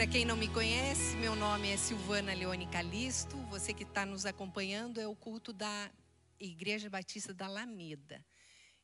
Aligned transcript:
Para 0.00 0.06
quem 0.06 0.24
não 0.24 0.34
me 0.34 0.48
conhece, 0.48 1.14
meu 1.16 1.36
nome 1.36 1.68
é 1.68 1.76
Silvana 1.76 2.32
Leone 2.32 2.66
Calisto. 2.68 3.36
Você 3.50 3.74
que 3.74 3.82
está 3.82 4.06
nos 4.06 4.24
acompanhando 4.24 4.98
é 4.98 5.06
o 5.06 5.14
culto 5.14 5.52
da 5.52 5.92
Igreja 6.40 6.88
Batista 6.88 7.34
da 7.34 7.44
Alameda. 7.44 8.24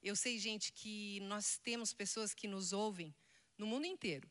Eu 0.03 0.15
sei, 0.15 0.39
gente, 0.39 0.71
que 0.75 1.21
nós 1.21 1.57
temos 1.57 1.95
pessoas 1.95 2.35
que 2.35 2.47
nos 2.47 2.75
ouvem 2.75 3.17
no 3.57 3.67
mundo 3.67 3.87
inteiro. 3.87 4.31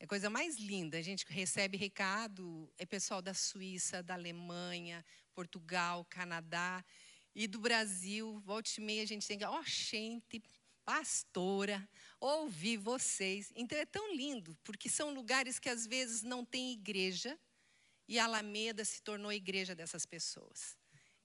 É 0.00 0.06
coisa 0.06 0.30
mais 0.30 0.56
linda. 0.56 0.96
A 0.96 1.02
gente 1.02 1.26
recebe 1.28 1.76
recado, 1.76 2.72
é 2.78 2.86
pessoal 2.86 3.20
da 3.20 3.34
Suíça, 3.34 4.02
da 4.02 4.14
Alemanha, 4.14 5.04
Portugal, 5.34 6.02
Canadá 6.06 6.82
e 7.34 7.46
do 7.46 7.60
Brasil. 7.60 8.40
Volte 8.40 8.80
e 8.80 8.82
meia 8.82 9.02
a 9.02 9.06
gente 9.06 9.28
tem 9.28 9.38
ó, 9.44 9.60
oh, 9.60 9.64
gente, 9.66 10.42
pastora, 10.82 11.86
ouvir 12.22 12.76
vocês. 12.76 13.52
Então 13.56 13.76
é 13.76 13.84
tão 13.84 14.14
lindo, 14.14 14.56
porque 14.62 14.88
são 14.88 15.12
lugares 15.12 15.58
que 15.58 15.68
às 15.68 15.86
vezes 15.86 16.22
não 16.22 16.44
tem 16.44 16.72
igreja 16.72 17.36
e 18.06 18.18
a 18.18 18.24
Alameda 18.24 18.84
se 18.84 19.02
tornou 19.02 19.28
a 19.28 19.34
igreja 19.34 19.74
dessas 19.74 20.06
pessoas. 20.06 20.76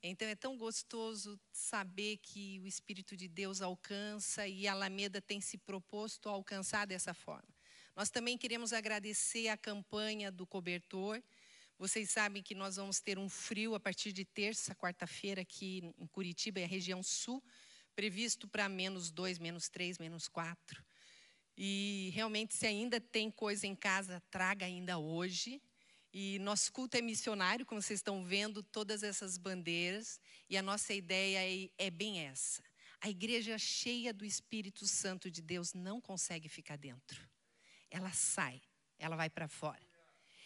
Então 0.02 0.28
é 0.28 0.36
tão 0.36 0.58
gostoso 0.58 1.40
saber 1.52 2.18
que 2.18 2.60
o 2.62 2.68
Espírito 2.68 3.16
de 3.16 3.28
Deus 3.28 3.62
alcança 3.62 4.48
e 4.48 4.68
a 4.68 4.72
Alameda 4.72 5.22
tem 5.22 5.40
se 5.40 5.58
proposto 5.58 6.30
a 6.30 6.32
alcançar 6.32 6.88
dessa 6.88 7.14
forma. 7.14 7.50
Nós 7.96 8.10
também 8.10 8.38
queremos 8.38 8.74
agradecer 8.74 9.50
a 9.50 9.58
campanha 9.58 10.32
do 10.32 10.48
cobertor. 10.48 11.22
Vocês 11.78 12.10
sabem 12.10 12.42
que 12.42 12.56
nós 12.56 12.76
vamos 12.76 13.00
ter 13.00 13.20
um 13.20 13.30
frio 13.30 13.76
a 13.76 13.80
partir 13.80 14.12
de 14.12 14.26
terça, 14.26 14.74
quarta-feira, 14.74 15.42
aqui 15.42 15.94
em 15.98 16.08
Curitiba, 16.08 16.60
é 16.60 16.64
a 16.64 16.68
região 16.68 17.04
sul 17.04 17.44
previsto 17.98 18.48
para 18.48 18.70
menos 18.70 19.10
dois, 19.10 19.40
menos 19.40 19.70
três, 19.70 19.98
menos 19.98 20.28
quatro. 20.28 20.86
E 21.58 22.12
realmente, 22.14 22.54
se 22.54 22.68
ainda 22.68 23.02
tem 23.02 23.32
coisa 23.32 23.66
em 23.66 23.76
casa, 23.76 24.22
traga 24.30 24.66
ainda 24.66 25.00
hoje. 25.00 25.62
E 26.14 26.38
nosso 26.40 26.72
culto 26.72 26.96
é 26.98 27.02
missionário, 27.02 27.66
como 27.66 27.82
vocês 27.82 28.00
estão 28.00 28.24
vendo, 28.24 28.62
todas 28.62 29.02
essas 29.02 29.38
bandeiras. 29.38 30.20
E 30.50 30.56
a 30.56 30.62
nossa 30.62 30.94
ideia 30.94 31.40
é, 31.40 31.70
é 31.78 31.90
bem 31.90 32.20
essa. 32.20 32.64
A 33.02 33.10
igreja 33.10 33.58
cheia 33.58 34.14
do 34.14 34.26
Espírito 34.26 34.88
Santo 34.88 35.30
de 35.30 35.42
Deus 35.42 35.74
não 35.74 36.00
consegue 36.00 36.48
ficar 36.48 36.78
dentro. 36.78 37.28
Ela 37.90 38.12
sai, 38.12 38.62
ela 39.00 39.16
vai 39.16 39.30
para 39.30 39.48
fora. 39.48 39.86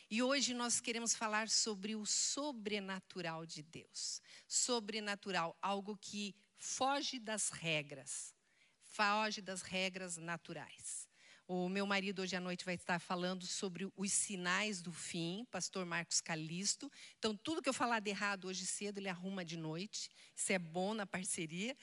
E 0.09 0.21
hoje 0.21 0.53
nós 0.53 0.81
queremos 0.81 1.15
falar 1.15 1.47
sobre 1.47 1.95
o 1.95 2.05
sobrenatural 2.05 3.45
de 3.45 3.63
Deus. 3.63 4.21
Sobrenatural, 4.45 5.57
algo 5.61 5.97
que 5.97 6.35
foge 6.57 7.17
das 7.17 7.49
regras, 7.49 8.35
foge 8.83 9.41
das 9.41 9.61
regras 9.61 10.17
naturais. 10.17 11.07
O 11.53 11.67
meu 11.67 11.85
marido 11.85 12.21
hoje 12.21 12.33
à 12.33 12.39
noite 12.39 12.63
vai 12.63 12.75
estar 12.75 12.97
falando 12.97 13.45
sobre 13.45 13.91
os 13.97 14.13
sinais 14.13 14.81
do 14.81 14.93
fim, 14.93 15.45
pastor 15.51 15.85
Marcos 15.85 16.21
Calisto. 16.21 16.89
Então, 17.19 17.35
tudo 17.35 17.61
que 17.61 17.67
eu 17.67 17.73
falar 17.73 17.99
de 17.99 18.09
errado 18.09 18.45
hoje 18.45 18.65
cedo, 18.65 18.99
ele 18.99 19.09
arruma 19.09 19.43
de 19.43 19.57
noite. 19.57 20.09
Isso 20.33 20.53
é 20.53 20.57
bom 20.57 20.93
na 20.93 21.05
parceria. 21.05 21.75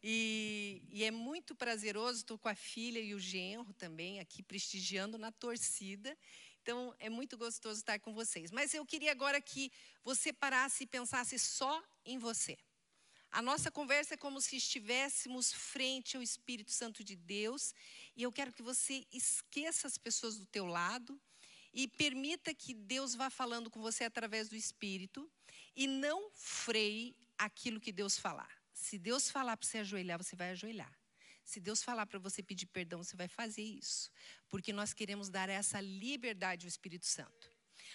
E, 0.00 0.80
e 0.92 1.02
é 1.02 1.10
muito 1.10 1.56
prazeroso, 1.56 2.20
estou 2.20 2.38
com 2.38 2.48
a 2.48 2.54
filha 2.54 3.00
e 3.00 3.16
o 3.16 3.18
genro 3.18 3.74
também 3.74 4.20
aqui 4.20 4.44
prestigiando 4.44 5.18
na 5.18 5.32
torcida. 5.32 6.16
Então, 6.62 6.94
é 7.00 7.10
muito 7.10 7.36
gostoso 7.36 7.80
estar 7.80 7.98
com 7.98 8.14
vocês. 8.14 8.52
Mas 8.52 8.74
eu 8.74 8.86
queria 8.86 9.10
agora 9.10 9.40
que 9.40 9.72
você 10.04 10.32
parasse 10.32 10.84
e 10.84 10.86
pensasse 10.86 11.36
só 11.36 11.82
em 12.04 12.16
você. 12.16 12.56
A 13.30 13.42
nossa 13.42 13.70
conversa 13.70 14.14
é 14.14 14.16
como 14.16 14.40
se 14.40 14.56
estivéssemos 14.56 15.52
frente 15.52 16.16
ao 16.16 16.22
Espírito 16.22 16.70
Santo 16.70 17.04
de 17.04 17.14
Deus, 17.16 17.74
e 18.16 18.22
eu 18.22 18.32
quero 18.32 18.52
que 18.52 18.62
você 18.62 19.06
esqueça 19.12 19.86
as 19.86 19.98
pessoas 19.98 20.38
do 20.38 20.46
teu 20.46 20.66
lado 20.66 21.20
e 21.72 21.86
permita 21.86 22.54
que 22.54 22.72
Deus 22.72 23.14
vá 23.14 23.28
falando 23.28 23.70
com 23.70 23.80
você 23.80 24.04
através 24.04 24.48
do 24.48 24.56
Espírito 24.56 25.30
e 25.74 25.86
não 25.86 26.30
freie 26.32 27.14
aquilo 27.36 27.80
que 27.80 27.92
Deus 27.92 28.16
falar. 28.16 28.50
Se 28.72 28.98
Deus 28.98 29.30
falar 29.30 29.56
para 29.56 29.66
você 29.66 29.78
ajoelhar, 29.78 30.16
você 30.16 30.34
vai 30.34 30.50
ajoelhar. 30.50 30.92
Se 31.44 31.60
Deus 31.60 31.82
falar 31.82 32.06
para 32.06 32.18
você 32.18 32.42
pedir 32.42 32.66
perdão, 32.66 33.04
você 33.04 33.16
vai 33.16 33.28
fazer 33.28 33.62
isso, 33.62 34.10
porque 34.48 34.72
nós 34.72 34.92
queremos 34.92 35.28
dar 35.28 35.48
essa 35.48 35.80
liberdade 35.80 36.66
ao 36.66 36.68
Espírito 36.68 37.06
Santo. 37.06 37.50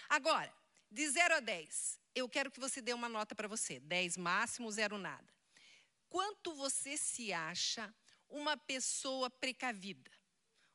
Agora, 0.07 0.53
de 0.89 1.07
0 1.09 1.35
a 1.35 1.39
10, 1.39 2.00
eu 2.13 2.27
quero 2.27 2.51
que 2.51 2.59
você 2.59 2.81
dê 2.81 2.93
uma 2.93 3.09
nota 3.09 3.33
para 3.33 3.47
você. 3.47 3.79
10 3.79 4.17
máximo, 4.17 4.71
zero 4.71 4.97
nada. 4.97 5.31
Quanto 6.09 6.53
você 6.53 6.97
se 6.97 7.31
acha 7.31 7.93
uma 8.29 8.57
pessoa 8.57 9.29
precavida? 9.29 10.11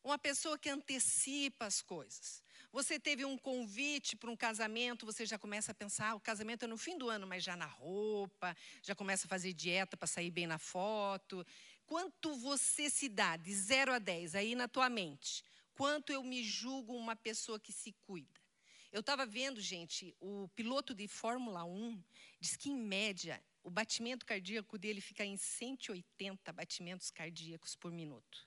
Uma 0.03 0.19
pessoa 0.19 0.59
que 0.59 0.71
antecipa 0.71 1.67
as 1.67 1.83
coisas. 1.83 2.43
Você 2.73 2.99
teve 2.99 3.25
um 3.25 3.37
convite 3.37 4.17
para 4.17 4.31
um 4.31 4.37
casamento, 4.37 5.05
você 5.05 5.27
já 5.27 5.39
começa 5.39 5.73
a 5.73 5.75
pensar, 5.75 6.11
ah, 6.11 6.15
o 6.15 6.21
casamento 6.21 6.65
é 6.65 6.69
no 6.69 6.79
fim 6.79 6.97
do 6.97 7.09
ano, 7.11 7.27
mas 7.27 7.43
já 7.43 7.57
na 7.57 7.67
roupa, 7.67 8.57
já 8.83 8.95
começa 8.95 9.27
a 9.27 9.29
fazer 9.29 9.53
dieta 9.53 9.97
para 9.97 10.07
sair 10.07 10.31
bem 10.31 10.47
na 10.47 10.59
foto. 10.59 11.45
Quanto 11.87 12.35
você 12.37 12.89
se 12.89 13.09
dá 13.09 13.37
de 13.37 13.53
0 13.53 13.93
a 13.93 13.99
10 13.99 14.35
aí 14.37 14.55
na 14.55 14.69
tua 14.69 14.89
mente? 14.89 15.45
Quanto 15.75 16.13
eu 16.13 16.23
me 16.23 16.43
julgo 16.43 16.95
uma 16.95 17.17
pessoa 17.17 17.61
que 17.61 17.73
se 17.73 17.93
cuida? 18.07 18.46
Eu 18.93 19.01
estava 19.01 19.27
vendo, 19.27 19.61
gente, 19.61 20.15
o 20.21 20.49
piloto 20.49 20.95
de 20.95 21.07
Fórmula 21.09 21.65
1 21.65 22.03
diz 22.41 22.57
que, 22.57 22.71
em 22.71 22.77
média, 22.77 23.43
o 23.63 23.71
batimento 23.71 24.25
cardíaco 24.25 24.79
dele 24.79 25.01
fica 25.01 25.25
em 25.25 25.37
180 25.37 26.53
batimentos 26.53 27.11
cardíacos 27.11 27.75
por 27.75 27.91
minuto. 27.91 28.47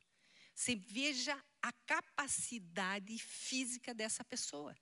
Você 0.56 0.76
veja 0.76 1.42
a 1.62 1.72
capacidade 1.86 3.18
física 3.18 3.94
dessa 3.94 4.24
pessoa. 4.24 4.76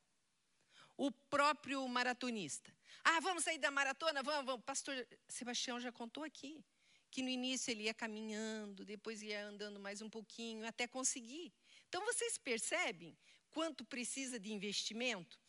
O 0.95 1.12
próprio 1.12 1.88
maratonista. 1.88 2.75
Ah, 3.03 3.19
vamos 3.19 3.44
sair 3.44 3.59
da 3.59 3.69
maratona? 3.69 4.24
Vamos, 4.24 4.45
vamos. 4.45 4.66
Pastor 4.66 5.07
Sebastião 5.28 5.79
já 5.79 5.91
contou 5.91 6.24
aqui 6.24 6.63
que 7.09 7.22
no 7.22 7.29
início 7.29 7.72
ele 7.72 7.84
ia 7.84 7.94
caminhando, 7.94 8.85
depois 8.85 9.22
ia 9.22 9.47
andando 9.47 9.79
mais 9.79 10.01
um 10.01 10.09
pouquinho 10.09 10.68
até 10.68 10.88
conseguir. 10.88 11.53
Então 11.88 12.03
vocês 12.06 12.38
percebem 12.38 13.18
quanto 13.51 13.85
precisa 13.85 14.39
de 14.39 14.51
investimento? 14.51 15.39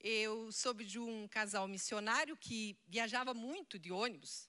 Eu 0.00 0.52
soube 0.52 0.84
de 0.84 0.98
um 0.98 1.26
casal 1.28 1.66
missionário 1.66 2.36
que 2.36 2.78
viajava 2.86 3.34
muito 3.34 3.78
de 3.78 3.90
ônibus. 3.90 4.46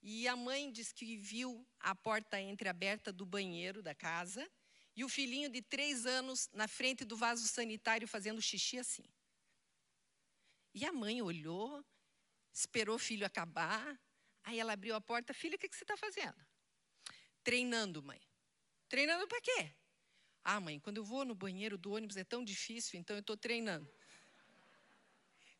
E 0.00 0.26
a 0.26 0.34
mãe 0.34 0.70
diz 0.70 0.92
que 0.92 1.16
viu 1.16 1.66
a 1.78 1.94
porta 1.94 2.40
entreaberta 2.40 3.12
do 3.12 3.24
banheiro 3.24 3.82
da 3.82 3.94
casa 3.94 4.48
e 4.94 5.04
o 5.04 5.08
filhinho 5.08 5.48
de 5.48 5.62
três 5.62 6.06
anos 6.06 6.48
na 6.52 6.68
frente 6.68 7.04
do 7.04 7.16
vaso 7.16 7.46
sanitário 7.46 8.06
fazendo 8.06 8.42
xixi 8.42 8.78
assim. 8.78 9.04
E 10.74 10.84
a 10.84 10.92
mãe 10.92 11.22
olhou, 11.22 11.84
esperou 12.52 12.96
o 12.96 12.98
filho 12.98 13.26
acabar. 13.26 14.00
Aí 14.44 14.58
ela 14.58 14.72
abriu 14.72 14.94
a 14.94 15.00
porta: 15.00 15.32
Filha, 15.32 15.56
o 15.56 15.58
que 15.58 15.68
você 15.68 15.84
está 15.84 15.96
fazendo? 15.96 16.36
Treinando, 17.42 18.02
mãe. 18.02 18.20
Treinando 18.88 19.26
para 19.26 19.40
quê? 19.40 19.74
Ah, 20.44 20.60
mãe, 20.60 20.78
quando 20.80 20.96
eu 20.96 21.04
vou 21.04 21.24
no 21.24 21.34
banheiro 21.34 21.78
do 21.78 21.92
ônibus 21.92 22.16
é 22.16 22.24
tão 22.24 22.44
difícil, 22.44 22.98
então 22.98 23.14
eu 23.14 23.20
estou 23.20 23.36
treinando. 23.36 23.88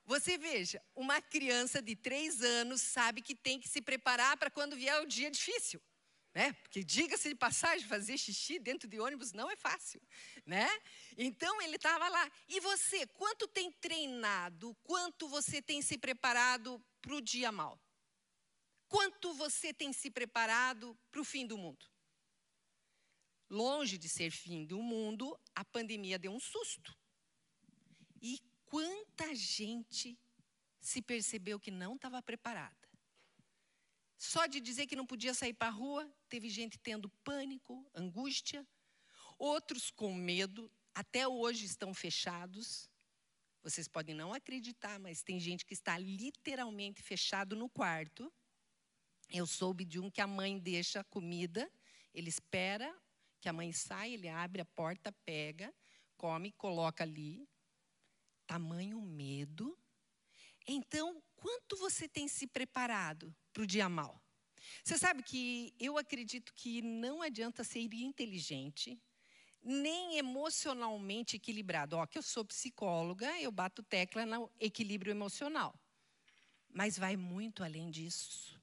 Você 0.04 0.37
veja, 0.37 0.82
uma 0.94 1.22
criança 1.22 1.81
de 1.81 1.94
três 1.94 2.43
anos 2.43 2.82
sabe 2.82 3.22
que 3.22 3.34
tem 3.34 3.60
que 3.60 3.69
se 3.69 3.81
preparar 3.81 4.37
para 4.37 4.50
quando 4.50 4.76
vier 4.76 5.00
o 5.00 5.06
dia 5.06 5.31
difícil. 5.31 5.81
Né? 6.34 6.54
Porque 6.54 6.82
diga-se 6.82 7.28
de 7.28 7.34
passagem, 7.34 7.87
fazer 7.87 8.16
xixi 8.16 8.59
dentro 8.59 8.88
de 8.88 8.98
ônibus 8.98 9.32
não 9.32 9.50
é 9.50 9.56
fácil, 9.56 10.00
né? 10.47 10.66
Então 11.16 11.60
ele 11.60 11.76
estava 11.76 12.09
lá. 12.09 12.32
E 12.49 12.59
você, 12.59 13.06
quanto 13.06 13.47
tem 13.47 13.70
treinado? 13.70 14.75
Quanto 14.82 15.28
você 15.28 15.60
tem 15.60 15.82
se 15.82 15.99
preparado 15.99 16.82
para 17.03 17.14
o 17.14 17.20
dia 17.20 17.53
mal? 17.53 17.78
Quanto 18.88 19.34
você 19.34 19.75
tem 19.75 19.93
se 19.93 20.10
preparado 20.10 20.99
para 21.10 21.20
o 21.20 21.25
fim 21.25 21.47
do 21.47 21.59
mundo? 21.59 21.91
Longe 23.52 23.98
de 23.98 24.08
ser 24.08 24.30
fim 24.30 24.64
do 24.64 24.80
mundo, 24.80 25.38
a 25.54 25.62
pandemia 25.62 26.18
deu 26.18 26.32
um 26.32 26.40
susto. 26.40 26.98
E 28.18 28.40
quanta 28.64 29.34
gente 29.34 30.19
se 30.81 31.02
percebeu 31.02 31.60
que 31.60 31.70
não 31.70 31.94
estava 31.94 32.22
preparada. 32.22 32.88
Só 34.16 34.46
de 34.46 34.58
dizer 34.58 34.87
que 34.87 34.96
não 34.96 35.04
podia 35.04 35.34
sair 35.34 35.52
para 35.52 35.69
a 35.69 35.70
rua, 35.70 36.10
teve 36.31 36.49
gente 36.49 36.78
tendo 36.78 37.10
pânico, 37.22 37.87
angústia, 37.94 38.66
outros 39.38 39.90
com 39.90 40.14
medo, 40.14 40.72
até 40.94 41.28
hoje 41.28 41.66
estão 41.66 41.93
fechados. 41.93 42.90
Vocês 43.62 43.87
podem 43.87 44.14
não 44.14 44.32
acreditar, 44.32 44.98
mas 44.98 45.22
tem 45.22 45.38
gente 45.38 45.66
que 45.66 45.75
está 45.75 45.98
literalmente 45.98 47.02
fechado 47.02 47.55
no 47.55 47.69
quarto. 47.69 48.32
Eu 49.28 49.46
soube 49.46 49.84
de 49.84 50.00
um 50.00 50.10
que 50.10 50.22
a 50.22 50.26
mãe 50.26 50.58
deixa 50.58 51.05
comida, 51.05 51.70
ele 52.14 52.31
espera 52.31 53.01
que 53.43 53.49
a 53.49 53.53
mãe 53.53 53.73
saia, 53.73 54.15
ele 54.15 54.29
abre 54.29 54.62
a 54.62 54.65
porta, 54.65 55.11
pega, 55.25 55.75
come, 56.17 56.53
coloca 56.53 57.03
ali 57.03 57.49
tamanho 58.47 59.00
medo. 59.00 59.77
Então, 60.67 61.21
quanto 61.35 61.77
você 61.77 62.09
tem 62.09 62.29
se 62.29 62.47
preparado 62.47 63.35
para 63.53 63.65
o 63.65 63.67
dia 63.67 63.89
mal? 63.89 64.23
Você 64.85 64.97
sabe 64.97 65.25
que 65.25 65.75
eu 65.81 65.99
acredito 65.99 66.53
que 66.55 66.81
não 66.83 67.21
adianta 67.21 67.65
ser 67.65 67.81
inteligente, 67.81 68.97
nem 69.61 70.19
emocionalmente 70.19 71.35
equilibrado. 71.35 71.97
Ó, 71.97 72.06
que 72.06 72.19
eu 72.19 72.23
sou 72.23 72.44
psicóloga, 72.44 73.29
eu 73.41 73.50
bato 73.50 73.83
tecla 73.83 74.25
no 74.25 74.49
equilíbrio 74.61 75.11
emocional. 75.11 75.75
Mas 76.69 76.97
vai 76.97 77.17
muito 77.17 77.65
além 77.65 77.91
disso. 77.91 78.61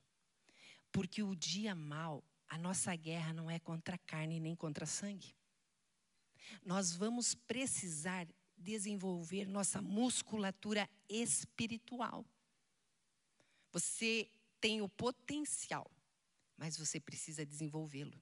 Porque 0.89 1.21
o 1.21 1.35
dia 1.35 1.75
mal, 1.75 2.23
a 2.49 2.57
nossa 2.57 2.95
guerra 2.95 3.31
não 3.31 3.49
é 3.49 3.59
contra 3.59 3.95
a 3.95 3.99
carne 3.99 4.39
nem 4.39 4.55
contra 4.55 4.85
sangue. 4.85 5.35
Nós 6.65 6.95
vamos 6.95 7.35
precisar 7.35 8.27
desenvolver 8.57 9.47
nossa 9.47 9.81
musculatura 9.81 10.89
espiritual. 11.07 12.25
Você 13.71 14.29
tem 14.59 14.81
o 14.81 14.89
potencial, 14.89 15.89
mas 16.57 16.75
você 16.75 16.99
precisa 16.99 17.45
desenvolvê-lo. 17.45 18.19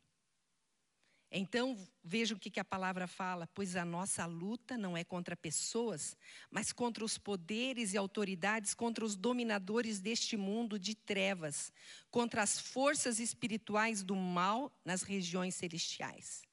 Então, 1.29 1.77
veja 2.01 2.33
o 2.33 2.39
que, 2.39 2.57
a 2.59 2.65
palavra 2.65 3.05
fala: 3.05 3.47
pois 3.53 3.75
a 3.75 3.83
nossa 3.83 4.25
luta 4.25 4.77
não 4.77 4.95
é 4.95 5.03
contra 5.03 5.35
pessoas, 5.35 6.15
mas 6.49 6.71
contra 6.71 7.03
os 7.03 7.17
poderes 7.17 7.93
e 7.93 7.97
autoridades, 7.97 8.73
contra 8.73 9.03
os 9.03 9.15
dominadores 9.15 9.99
deste 9.99 10.37
mundo 10.37 10.79
de 10.79 10.95
trevas, 10.95 11.71
contra 12.09 12.41
as 12.41 12.57
forças 12.57 13.19
espirituais 13.19 14.03
do 14.03 14.15
mal 14.15 14.71
nas 14.85 15.01
regiões 15.01 15.55
celestiais. 15.55 16.43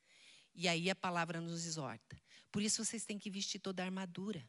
E 0.55 0.69
aí 0.69 0.91
a 0.91 0.97
palavra 0.97 1.41
nos 1.41 1.65
exorta. 1.67 2.21
Por 2.51 2.63
isso 2.63 2.85
vocês 2.85 3.05
têm 3.05 3.19
que 3.19 3.31
vestir 3.31 3.61
toda 3.61 3.83
a 3.83 3.87
armadura. 3.87 4.45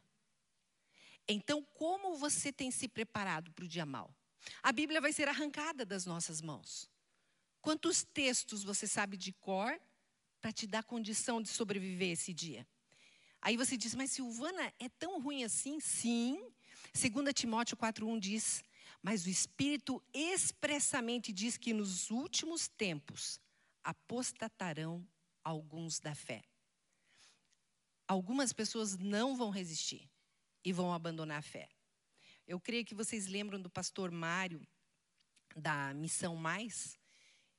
Então, 1.28 1.62
como 1.74 2.16
você 2.16 2.52
tem 2.52 2.70
se 2.70 2.88
preparado 2.88 3.52
para 3.52 3.64
o 3.64 3.68
dia 3.68 3.86
mal? 3.86 4.14
A 4.62 4.70
Bíblia 4.70 5.00
vai 5.00 5.12
ser 5.12 5.28
arrancada 5.28 5.84
das 5.84 6.06
nossas 6.06 6.40
mãos. 6.40 6.88
Quantos 7.60 8.04
textos 8.04 8.62
você 8.62 8.86
sabe 8.86 9.16
de 9.16 9.32
cor 9.32 9.76
para 10.46 10.52
te 10.52 10.64
dar 10.64 10.84
condição 10.84 11.42
de 11.42 11.48
sobreviver 11.48 12.12
esse 12.12 12.32
dia? 12.32 12.64
Aí 13.42 13.56
você 13.56 13.76
diz, 13.76 13.96
mas 13.96 14.12
Silvana, 14.12 14.72
é 14.78 14.88
tão 14.88 15.20
ruim 15.20 15.42
assim? 15.42 15.80
Sim. 15.80 16.40
2 16.94 17.34
Timóteo 17.34 17.76
4,1 17.76 18.20
diz: 18.20 18.62
Mas 19.02 19.26
o 19.26 19.28
Espírito 19.28 20.00
expressamente 20.14 21.32
diz 21.32 21.56
que 21.56 21.72
nos 21.72 22.12
últimos 22.12 22.68
tempos 22.68 23.40
apostatarão 23.82 25.04
alguns 25.42 25.98
da 25.98 26.14
fé. 26.14 26.44
Algumas 28.06 28.52
pessoas 28.52 28.96
não 28.96 29.34
vão 29.34 29.50
resistir 29.50 30.08
e 30.64 30.72
vão 30.72 30.94
abandonar 30.94 31.40
a 31.40 31.42
fé. 31.42 31.68
Eu 32.46 32.60
creio 32.60 32.84
que 32.84 32.94
vocês 32.94 33.26
lembram 33.26 33.60
do 33.60 33.68
pastor 33.68 34.12
Mário, 34.12 34.64
da 35.56 35.92
Missão 35.92 36.36
Mais. 36.36 36.96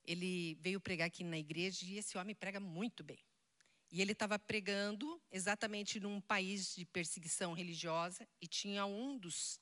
Ele 0.08 0.54
veio 0.54 0.80
pregar 0.80 1.06
aqui 1.06 1.22
na 1.22 1.38
igreja 1.38 1.84
e 1.84 1.98
esse 1.98 2.16
homem 2.16 2.34
prega 2.34 2.58
muito 2.58 3.04
bem. 3.04 3.22
E 3.90 4.00
ele 4.00 4.12
estava 4.12 4.38
pregando 4.38 5.20
exatamente 5.30 6.00
num 6.00 6.18
país 6.18 6.74
de 6.74 6.86
perseguição 6.86 7.52
religiosa 7.52 8.26
e 8.40 8.46
tinha 8.46 8.86
um 8.86 9.18
dos, 9.18 9.60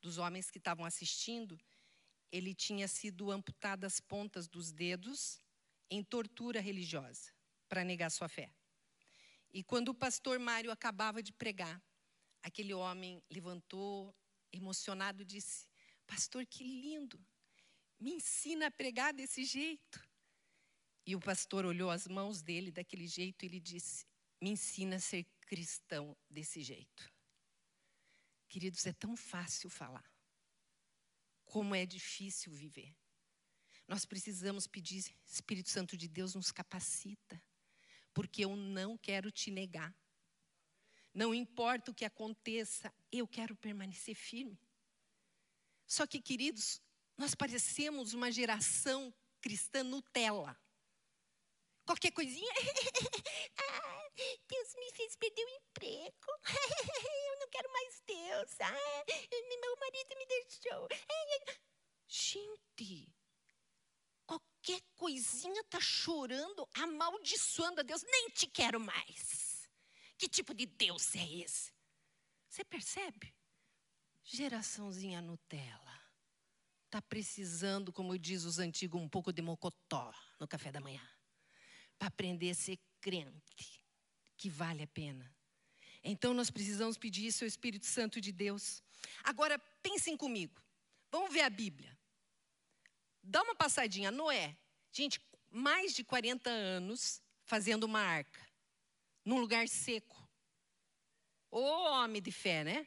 dos 0.00 0.16
homens 0.16 0.50
que 0.50 0.56
estavam 0.56 0.86
assistindo, 0.86 1.60
ele 2.32 2.54
tinha 2.54 2.88
sido 2.88 3.30
amputado 3.30 3.84
as 3.84 4.00
pontas 4.00 4.48
dos 4.48 4.72
dedos 4.72 5.42
em 5.90 6.02
tortura 6.02 6.58
religiosa 6.58 7.30
para 7.68 7.84
negar 7.84 8.10
sua 8.10 8.30
fé. 8.30 8.50
E 9.52 9.62
quando 9.62 9.90
o 9.90 9.94
pastor 9.94 10.38
Mário 10.38 10.70
acabava 10.70 11.22
de 11.22 11.34
pregar, 11.34 11.82
aquele 12.42 12.72
homem 12.72 13.22
levantou, 13.30 14.16
emocionado, 14.50 15.22
disse: 15.22 15.68
Pastor, 16.06 16.46
que 16.46 16.64
lindo, 16.64 17.22
me 17.98 18.12
ensina 18.12 18.66
a 18.66 18.70
pregar 18.70 19.12
desse 19.12 19.44
jeito. 19.44 20.04
E 21.04 21.14
o 21.14 21.20
pastor 21.20 21.64
olhou 21.64 21.90
as 21.90 22.06
mãos 22.06 22.42
dele 22.42 22.70
daquele 22.70 23.06
jeito 23.06 23.44
e 23.44 23.46
ele 23.46 23.60
disse: 23.60 24.06
Me 24.40 24.50
ensina 24.50 24.96
a 24.96 25.00
ser 25.00 25.24
cristão 25.42 26.16
desse 26.28 26.62
jeito. 26.62 27.12
Queridos, 28.48 28.86
é 28.86 28.92
tão 28.92 29.16
fácil 29.16 29.68
falar, 29.68 30.10
como 31.44 31.74
é 31.74 31.84
difícil 31.84 32.52
viver. 32.52 32.94
Nós 33.86 34.04
precisamos 34.04 34.66
pedir, 34.66 35.04
Espírito 35.24 35.70
Santo 35.70 35.96
de 35.96 36.08
Deus 36.08 36.34
nos 36.34 36.50
capacita 36.50 37.40
porque 38.16 38.46
eu 38.46 38.56
não 38.56 38.96
quero 38.96 39.30
te 39.30 39.50
negar. 39.50 39.94
Não 41.12 41.34
importa 41.34 41.90
o 41.90 41.94
que 41.94 42.02
aconteça, 42.02 42.90
eu 43.12 43.28
quero 43.28 43.54
permanecer 43.54 44.14
firme. 44.14 44.58
Só 45.86 46.06
que, 46.06 46.22
queridos, 46.22 46.80
nós 47.16 47.34
parecemos 47.34 48.12
uma 48.14 48.30
geração 48.30 49.12
cristã 49.40 49.82
Nutella. 49.82 50.58
Qualquer 51.86 52.10
coisinha. 52.10 52.52
ah, 53.58 54.10
Deus 54.48 54.74
me 54.74 54.90
fez 54.92 55.16
perder 55.16 55.44
o 55.44 55.48
emprego. 55.48 56.32
eu 57.30 57.38
não 57.38 57.48
quero 57.48 57.72
mais 57.72 58.02
Deus. 58.06 58.60
Ah, 58.60 59.04
meu 59.60 59.76
marido 59.76 60.16
me 60.18 60.26
deixou. 60.26 60.88
Gente, 62.08 63.14
qualquer 64.26 64.80
coisinha 64.96 65.62
tá 65.64 65.80
chorando, 65.80 66.68
amaldiçoando 66.74 67.80
a 67.80 67.84
Deus, 67.84 68.02
nem 68.02 68.30
te 68.30 68.48
quero 68.48 68.80
mais. 68.80 69.70
Que 70.18 70.28
tipo 70.28 70.54
de 70.54 70.66
Deus 70.66 71.14
é 71.14 71.24
esse? 71.40 71.72
Você 72.48 72.64
percebe? 72.64 73.34
Geraçãozinha 74.24 75.22
Nutella. 75.22 75.85
Tá 76.96 77.02
precisando, 77.02 77.92
como 77.92 78.18
diz 78.18 78.44
os 78.44 78.58
antigos, 78.58 78.98
um 78.98 79.06
pouco 79.06 79.30
de 79.30 79.42
mocotó 79.42 80.14
no 80.40 80.48
café 80.48 80.72
da 80.72 80.80
manhã. 80.80 81.06
Para 81.98 82.08
aprender 82.08 82.48
a 82.48 82.54
ser 82.54 82.78
crente, 83.02 83.82
que 84.34 84.48
vale 84.48 84.82
a 84.82 84.86
pena. 84.86 85.30
Então 86.02 86.32
nós 86.32 86.50
precisamos 86.50 86.96
pedir 86.96 87.26
isso 87.26 87.44
ao 87.44 87.48
Espírito 87.48 87.84
Santo 87.84 88.18
de 88.18 88.32
Deus. 88.32 88.82
Agora 89.22 89.58
pensem 89.82 90.16
comigo. 90.16 90.58
Vamos 91.10 91.30
ver 91.30 91.42
a 91.42 91.50
Bíblia. 91.50 91.94
Dá 93.22 93.42
uma 93.42 93.54
passadinha. 93.54 94.10
Noé, 94.10 94.56
gente, 94.90 95.20
mais 95.50 95.94
de 95.94 96.02
40 96.02 96.48
anos 96.48 97.20
fazendo 97.44 97.84
uma 97.84 98.00
arca, 98.00 98.40
num 99.22 99.38
lugar 99.38 99.68
seco. 99.68 100.26
Ô 101.50 101.60
homem 101.60 102.22
de 102.22 102.32
fé, 102.32 102.64
né? 102.64 102.86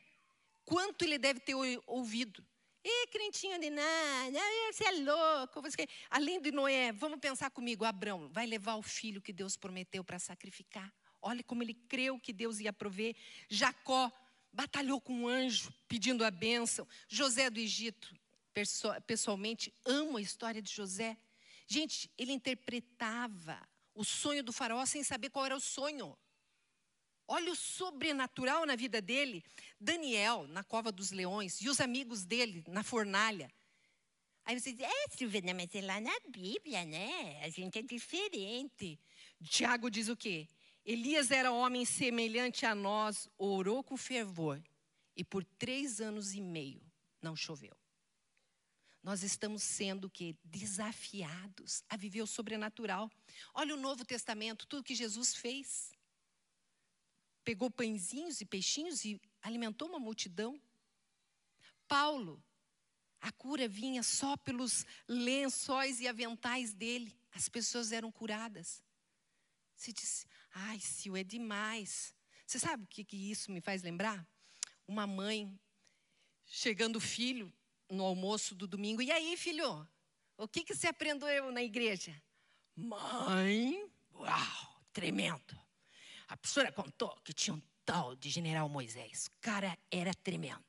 Quanto 0.65 1.03
ele 1.03 1.19
deve 1.19 1.39
ter 1.39 1.53
ouvido. 1.85 2.43
E 2.83 3.07
crentinho 3.07 3.59
de 3.59 3.69
nada, 3.69 4.39
você 4.71 4.85
é 4.85 4.91
louco. 4.91 5.61
Você... 5.61 5.87
Além 6.09 6.41
de 6.41 6.51
Noé, 6.51 6.91
vamos 6.91 7.19
pensar 7.19 7.49
comigo, 7.49 7.83
Abraão 7.83 8.29
vai 8.29 8.45
levar 8.45 8.75
o 8.75 8.81
filho 8.81 9.21
que 9.21 9.33
Deus 9.33 9.57
prometeu 9.57 10.03
para 10.03 10.17
sacrificar. 10.17 10.93
Olha 11.21 11.43
como 11.43 11.61
ele 11.61 11.73
creu 11.73 12.19
que 12.19 12.31
Deus 12.31 12.59
ia 12.59 12.71
prover. 12.71 13.15
Jacó 13.49 14.11
batalhou 14.51 15.01
com 15.01 15.13
um 15.13 15.27
anjo 15.27 15.73
pedindo 15.87 16.23
a 16.23 16.31
bênção. 16.31 16.87
José 17.07 17.49
do 17.49 17.59
Egito 17.59 18.15
pessoalmente 19.05 19.73
amo 19.85 20.17
a 20.17 20.21
história 20.21 20.61
de 20.61 20.71
José. 20.71 21.17
Gente, 21.67 22.09
ele 22.17 22.31
interpretava 22.31 23.59
o 23.93 24.03
sonho 24.03 24.43
do 24.43 24.51
faraó 24.51 24.85
sem 24.85 25.03
saber 25.03 25.29
qual 25.29 25.45
era 25.45 25.55
o 25.55 25.59
sonho. 25.59 26.17
Olha 27.31 27.51
o 27.51 27.55
sobrenatural 27.55 28.65
na 28.65 28.75
vida 28.75 28.99
dele. 28.99 29.43
Daniel, 29.79 30.47
na 30.47 30.63
cova 30.63 30.91
dos 30.91 31.11
leões, 31.11 31.61
e 31.61 31.69
os 31.69 31.79
amigos 31.79 32.25
dele, 32.25 32.63
na 32.67 32.81
fornalha. 32.81 33.51
Aí 34.43 34.59
você 34.59 34.73
diz, 34.73 34.81
é, 34.81 35.07
Silvana, 35.15 35.53
mas 35.53 35.73
é 35.75 35.81
lá 35.81 36.01
na 36.01 36.19
Bíblia, 36.27 36.83
né? 36.85 37.39
A 37.43 37.49
gente 37.49 37.77
é 37.77 37.83
diferente. 37.83 38.99
Tiago 39.43 39.91
diz 39.91 40.09
o 40.09 40.17
quê? 40.17 40.47
Elias 40.83 41.29
era 41.29 41.51
homem 41.51 41.85
semelhante 41.85 42.65
a 42.65 42.73
nós, 42.73 43.29
orou 43.37 43.83
com 43.83 43.95
fervor, 43.95 44.59
e 45.15 45.23
por 45.23 45.45
três 45.45 46.01
anos 46.01 46.33
e 46.33 46.41
meio 46.41 46.81
não 47.21 47.35
choveu 47.35 47.77
nós 49.01 49.23
estamos 49.23 49.63
sendo 49.63 50.09
que 50.09 50.35
desafiados 50.43 51.83
a 51.89 51.95
viver 51.95 52.21
o 52.21 52.27
sobrenatural. 52.27 53.09
Olha 53.53 53.73
o 53.73 53.79
Novo 53.79 54.03
Testamento, 54.03 54.67
tudo 54.67 54.83
que 54.83 54.93
Jesus 54.93 55.35
fez. 55.35 55.91
Pegou 57.49 57.71
pãezinhos 57.71 58.41
e 58.41 58.45
peixinhos 58.45 59.03
e 59.03 59.19
alimentou 59.41 59.89
uma 59.89 59.97
multidão. 59.97 60.61
Paulo, 61.87 62.39
a 63.19 63.31
cura 63.31 63.67
vinha 63.67 64.03
só 64.03 64.37
pelos 64.37 64.85
lençóis 65.07 65.99
e 65.99 66.07
aventais 66.07 66.75
dele. 66.75 67.17
As 67.31 67.49
pessoas 67.49 67.91
eram 67.91 68.11
curadas. 68.11 68.83
Você 69.75 69.91
disse, 69.91 70.27
ai, 70.53 70.79
Sil, 70.79 71.17
é 71.17 71.23
demais. 71.23 72.13
Você 72.45 72.59
sabe 72.59 72.83
o 72.83 72.87
que, 72.87 73.03
que 73.03 73.31
isso 73.31 73.51
me 73.51 73.61
faz 73.61 73.81
lembrar? 73.81 74.23
Uma 74.87 75.07
mãe 75.07 75.59
chegando 76.45 76.97
o 76.97 77.01
filho 77.01 77.51
no 77.89 78.03
almoço 78.03 78.53
do 78.53 78.67
domingo. 78.67 79.01
E 79.01 79.11
aí, 79.11 79.35
filho, 79.35 79.89
o 80.37 80.47
que, 80.47 80.63
que 80.63 80.75
você 80.75 80.85
aprendeu 80.85 81.51
na 81.51 81.63
igreja? 81.63 82.15
Mãe, 82.75 83.91
uau, 84.13 84.83
tremendo. 84.93 85.68
A 86.29 86.37
professora 86.37 86.71
contou 86.71 87.13
que 87.23 87.33
tinha 87.33 87.55
um 87.55 87.61
tal 87.83 88.15
de 88.15 88.29
general 88.29 88.69
Moisés. 88.69 89.25
O 89.25 89.41
cara 89.41 89.77
era 89.91 90.13
tremendo. 90.13 90.63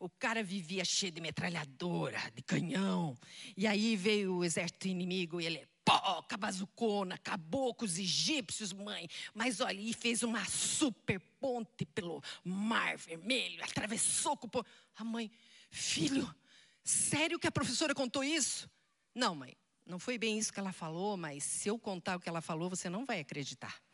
O 0.00 0.08
cara 0.08 0.42
vivia 0.42 0.84
cheio 0.84 1.12
de 1.12 1.20
metralhadora, 1.20 2.18
de 2.34 2.42
canhão. 2.42 3.16
E 3.56 3.66
aí 3.66 3.94
veio 3.94 4.36
o 4.36 4.44
exército 4.44 4.88
inimigo 4.88 5.40
e 5.40 5.46
ele 5.46 5.68
poca 5.84 6.36
bazucona, 6.36 7.14
acabou 7.14 7.74
com 7.74 7.84
os 7.84 7.98
egípcios, 7.98 8.72
mãe. 8.72 9.06
Mas 9.34 9.60
olha, 9.60 9.78
e 9.78 9.92
fez 9.92 10.22
uma 10.22 10.44
super 10.46 11.20
ponte 11.38 11.84
pelo 11.86 12.22
mar 12.42 12.96
vermelho, 12.96 13.62
atravessou 13.62 14.36
com 14.36 14.46
o. 14.58 14.64
A 14.96 15.04
mãe, 15.04 15.30
filho, 15.70 16.34
sério 16.82 17.38
que 17.38 17.46
a 17.46 17.52
professora 17.52 17.94
contou 17.94 18.24
isso? 18.24 18.68
Não, 19.14 19.34
mãe, 19.34 19.54
não 19.84 19.98
foi 19.98 20.18
bem 20.18 20.38
isso 20.38 20.52
que 20.52 20.58
ela 20.58 20.72
falou, 20.72 21.16
mas 21.16 21.44
se 21.44 21.68
eu 21.68 21.78
contar 21.78 22.16
o 22.16 22.20
que 22.20 22.28
ela 22.28 22.40
falou, 22.40 22.68
você 22.68 22.90
não 22.90 23.04
vai 23.04 23.20
acreditar. 23.20 23.85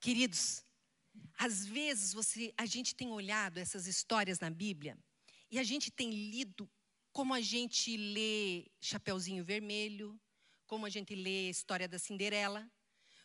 Queridos, 0.00 0.64
às 1.36 1.66
vezes 1.66 2.12
você, 2.12 2.52
a 2.56 2.66
gente 2.66 2.94
tem 2.94 3.10
olhado 3.10 3.58
essas 3.58 3.86
histórias 3.86 4.38
na 4.38 4.50
Bíblia 4.50 4.96
e 5.50 5.58
a 5.58 5.62
gente 5.62 5.90
tem 5.90 6.10
lido 6.10 6.70
como 7.12 7.34
a 7.34 7.40
gente 7.40 7.96
lê 7.96 8.70
Chapeuzinho 8.80 9.44
Vermelho, 9.44 10.20
como 10.66 10.86
a 10.86 10.90
gente 10.90 11.14
lê 11.14 11.48
a 11.48 11.50
história 11.50 11.88
da 11.88 11.98
Cinderela, 11.98 12.70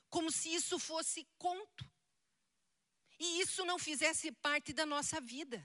como 0.10 0.32
se 0.32 0.53
isso 0.53 0.80
fosse 0.80 1.27
conto. 1.38 1.89
E 3.20 3.42
isso 3.42 3.63
não 3.65 3.77
fizesse 3.77 4.32
parte 4.32 4.74
da 4.74 4.86
nossa 4.86 5.22
vida. 5.22 5.63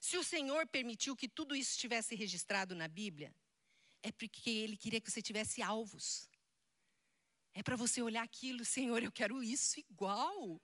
Se 0.00 0.16
o 0.16 0.24
Senhor 0.24 0.66
permitiu 0.66 1.16
que 1.16 1.28
tudo 1.28 1.54
isso 1.54 1.72
estivesse 1.72 2.14
registrado 2.14 2.74
na 2.74 2.88
Bíblia, 2.88 3.34
é 4.02 4.12
porque 4.12 4.50
Ele 4.50 4.76
queria 4.76 5.00
que 5.00 5.10
você 5.10 5.22
tivesse 5.22 5.62
alvos. 5.62 6.28
É 7.54 7.62
para 7.62 7.76
você 7.76 8.02
olhar 8.02 8.22
aquilo, 8.22 8.64
Senhor, 8.64 9.02
eu 9.02 9.12
quero 9.12 9.42
isso 9.42 9.78
igual. 9.78 10.60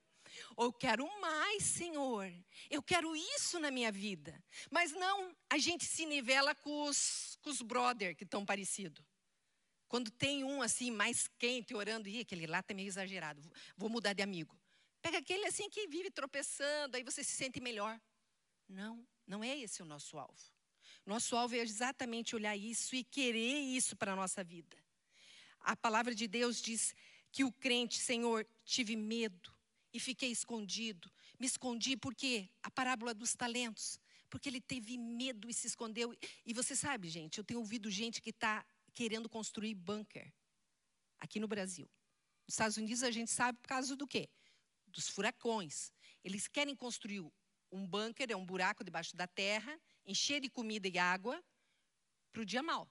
Ou 0.55 0.65
eu 0.65 0.73
quero 0.73 1.05
mais, 1.19 1.63
Senhor. 1.63 2.31
Eu 2.69 2.83
quero 2.83 3.15
isso 3.15 3.59
na 3.59 3.71
minha 3.71 3.91
vida. 3.91 4.43
Mas 4.69 4.91
não, 4.91 5.35
a 5.49 5.57
gente 5.57 5.85
se 5.85 6.05
nivela 6.05 6.53
com 6.53 6.83
os, 6.83 7.37
com 7.41 7.49
os 7.49 7.61
brother 7.61 8.15
que 8.15 8.23
estão 8.23 8.45
parecidos. 8.45 9.03
Quando 9.87 10.09
tem 10.09 10.43
um 10.43 10.61
assim 10.61 10.89
mais 10.89 11.27
quente 11.37 11.73
orando, 11.75 12.07
e 12.07 12.19
aquele 12.19 12.47
lá 12.47 12.63
tá 12.63 12.73
meio 12.73 12.87
exagerado, 12.87 13.41
vou 13.75 13.89
mudar 13.89 14.13
de 14.13 14.21
amigo. 14.21 14.57
Pega 15.01 15.17
aquele 15.17 15.45
assim 15.47 15.69
que 15.69 15.87
vive 15.87 16.11
tropeçando, 16.11 16.95
aí 16.95 17.03
você 17.03 17.23
se 17.23 17.31
sente 17.31 17.59
melhor. 17.59 17.99
Não, 18.69 19.05
não 19.27 19.43
é 19.43 19.57
esse 19.57 19.81
o 19.81 19.85
nosso 19.85 20.17
alvo. 20.17 20.39
Nosso 21.05 21.35
alvo 21.35 21.55
é 21.55 21.59
exatamente 21.59 22.35
olhar 22.35 22.55
isso 22.55 22.95
e 22.95 23.03
querer 23.03 23.59
isso 23.59 23.95
para 23.97 24.13
a 24.13 24.15
nossa 24.15 24.43
vida. 24.43 24.80
A 25.63 25.75
palavra 25.75 26.13
de 26.13 26.27
Deus 26.27 26.61
diz 26.61 26.95
que 27.31 27.43
o 27.43 27.51
crente, 27.51 27.99
Senhor, 27.99 28.45
tive 28.65 28.95
medo, 28.95 29.53
e 29.93 29.99
fiquei 29.99 30.31
escondido. 30.31 31.11
Me 31.39 31.47
escondi 31.47 31.97
porque 31.97 32.49
a 32.63 32.71
parábola 32.71 33.13
dos 33.13 33.33
talentos, 33.33 33.99
porque 34.29 34.47
ele 34.47 34.61
teve 34.61 34.97
medo 34.97 35.49
e 35.49 35.53
se 35.53 35.67
escondeu. 35.67 36.15
E 36.45 36.53
você 36.53 36.75
sabe, 36.75 37.09
gente, 37.09 37.37
eu 37.37 37.43
tenho 37.43 37.59
ouvido 37.59 37.89
gente 37.91 38.21
que 38.21 38.29
está 38.29 38.65
querendo 38.93 39.29
construir 39.29 39.75
bunker 39.75 40.31
aqui 41.19 41.39
no 41.39 41.47
Brasil. 41.47 41.89
Nos 42.47 42.53
Estados 42.53 42.77
Unidos 42.77 43.03
a 43.03 43.11
gente 43.11 43.31
sabe 43.31 43.59
por 43.59 43.67
causa 43.67 43.95
do 43.95 44.07
quê? 44.07 44.29
Dos 44.87 45.07
furacões. 45.09 45.91
Eles 46.23 46.47
querem 46.47 46.75
construir 46.75 47.21
um 47.71 47.87
bunker, 47.87 48.29
é 48.29 48.35
um 48.35 48.45
buraco 48.45 48.83
debaixo 48.83 49.15
da 49.15 49.27
terra, 49.27 49.79
encher 50.05 50.41
de 50.41 50.49
comida 50.49 50.87
e 50.87 50.97
água 50.97 51.43
para 52.31 52.41
o 52.41 52.45
dia 52.45 52.61
mal. 52.61 52.89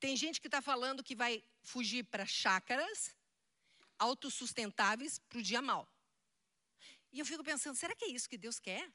Tem 0.00 0.16
gente 0.16 0.40
que 0.40 0.48
está 0.48 0.62
falando 0.62 1.02
que 1.02 1.14
vai 1.14 1.42
fugir 1.64 2.04
para 2.04 2.26
chácaras 2.26 3.14
autossustentáveis 3.98 5.18
para 5.18 5.38
o 5.38 5.42
dia 5.42 5.62
mal. 5.62 5.88
E 7.12 7.18
eu 7.18 7.26
fico 7.26 7.42
pensando, 7.42 7.76
será 7.76 7.94
que 7.94 8.04
é 8.04 8.08
isso 8.08 8.28
que 8.28 8.38
Deus 8.38 8.58
quer? 8.58 8.92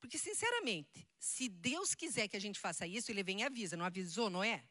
Porque, 0.00 0.18
sinceramente, 0.18 1.08
se 1.18 1.48
Deus 1.48 1.94
quiser 1.94 2.28
que 2.28 2.36
a 2.36 2.40
gente 2.40 2.58
faça 2.58 2.86
isso, 2.86 3.10
Ele 3.10 3.22
vem 3.22 3.40
e 3.40 3.44
avisa. 3.44 3.76
Não 3.76 3.86
avisou, 3.86 4.28
não 4.28 4.44
é? 4.44 4.62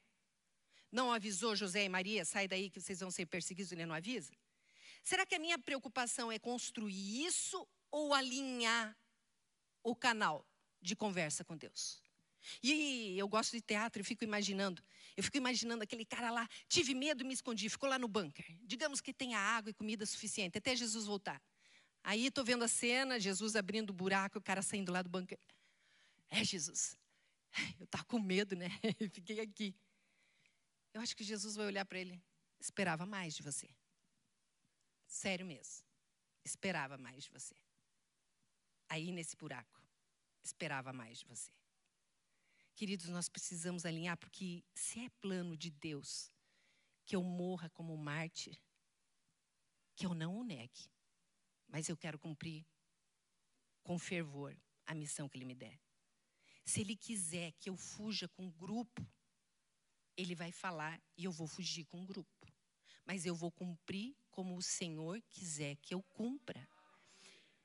Não 0.92 1.12
avisou 1.12 1.56
José 1.56 1.86
e 1.86 1.90
Maria, 1.90 2.24
sai 2.24 2.48
daí 2.48 2.70
que 2.70 2.80
vocês 2.80 3.00
vão 3.00 3.10
ser 3.10 3.26
perseguidos, 3.26 3.72
Ele 3.72 3.86
não 3.86 3.96
avisa? 3.96 4.32
Será 5.04 5.26
que 5.26 5.36
a 5.36 5.40
minha 5.40 5.58
preocupação 5.58 6.32
é 6.32 6.38
construir 6.38 7.26
isso 7.26 7.68
ou 7.90 8.14
alinhar 8.14 8.96
o 9.84 9.96
canal 9.96 10.48
de 10.82 10.96
conversa 10.96 11.44
com 11.44 11.58
Deus? 11.58 12.02
E 12.62 13.18
eu 13.18 13.28
gosto 13.28 13.52
de 13.52 13.62
teatro 13.62 14.02
e 14.02 14.06
fico 14.06 14.24
imaginando. 14.24 14.84
Eu 15.16 15.24
fico 15.24 15.38
imaginando 15.38 15.84
aquele 15.84 16.06
cara 16.06 16.32
lá, 16.32 16.48
tive 16.68 16.94
medo 16.96 17.24
e 17.24 17.28
me 17.28 17.34
escondi, 17.34 17.70
ficou 17.70 17.88
lá 17.88 18.00
no 18.00 18.08
bunker. 18.08 18.46
Digamos 18.64 19.00
que 19.00 19.14
tenha 19.14 19.38
água 19.38 19.70
e 19.70 19.74
comida 19.74 20.06
suficiente 20.06 20.58
até 20.58 20.76
Jesus 20.76 21.06
voltar. 21.06 21.42
Aí 22.04 22.28
estou 22.28 22.44
vendo 22.44 22.64
a 22.64 22.68
cena, 22.68 23.20
Jesus 23.20 23.56
abrindo 23.56 23.92
o 23.92 23.94
buraco, 23.94 24.40
o 24.40 24.42
cara 24.42 24.62
saindo 24.62 24.92
lá 24.92 25.02
do 25.02 25.10
banco. 25.10 25.36
É, 26.30 26.44
Jesus. 26.44 26.98
Eu 27.80 27.86
estava 27.86 28.04
com 28.06 28.20
medo, 28.20 28.56
né? 28.56 28.70
Fiquei 29.14 29.40
aqui. 29.40 29.76
Eu 30.94 31.02
acho 31.02 31.16
que 31.16 31.24
Jesus 31.24 31.56
vai 31.56 31.66
olhar 31.66 31.86
para 31.86 32.00
ele. 32.00 32.22
Esperava 32.60 33.06
mais 33.06 33.36
de 33.36 33.44
você. 33.44 33.70
Sério 35.08 35.46
mesmo. 35.46 35.86
Esperava 36.44 36.98
mais 36.98 37.24
de 37.24 37.30
você. 37.30 37.56
Aí 38.90 39.12
nesse 39.12 39.36
buraco. 39.36 39.82
Esperava 40.44 40.92
mais 40.92 41.20
de 41.20 41.26
você. 41.26 41.52
Queridos, 42.76 43.08
nós 43.10 43.30
precisamos 43.30 43.86
alinhar, 43.86 44.18
porque 44.18 44.64
se 44.74 45.00
é 45.00 45.10
plano 45.22 45.56
de 45.56 45.70
Deus 45.70 46.32
que 47.06 47.16
eu 47.16 47.24
morra 47.24 47.70
como 47.70 47.96
mártir, 47.98 48.60
que 49.96 50.06
eu 50.06 50.14
não 50.14 50.38
o 50.38 50.44
negue 50.44 50.94
mas 51.74 51.90
eu 51.90 51.98
quero 51.98 52.20
cumprir 52.20 52.64
com 53.82 53.98
fervor 53.98 54.56
a 54.86 54.94
missão 54.94 55.28
que 55.28 55.40
Ele 55.40 55.46
me 55.46 55.56
der. 55.56 55.82
Se 56.64 56.82
Ele 56.82 56.96
quiser 56.96 57.52
que 57.54 57.68
eu 57.68 57.76
fuja 57.76 58.28
com 58.30 58.46
um 58.46 58.52
grupo, 58.52 59.04
Ele 60.16 60.36
vai 60.36 60.52
falar 60.52 61.02
e 61.18 61.24
eu 61.24 61.32
vou 61.32 61.48
fugir 61.48 61.86
com 61.86 62.02
um 62.02 62.06
grupo. 62.06 62.30
Mas 63.04 63.26
eu 63.26 63.34
vou 63.34 63.52
cumprir 63.52 64.16
como 64.30 64.56
o 64.56 64.62
Senhor 64.62 65.20
quiser 65.32 65.76
que 65.78 65.96
eu 65.96 66.04
cumpra. 66.04 66.70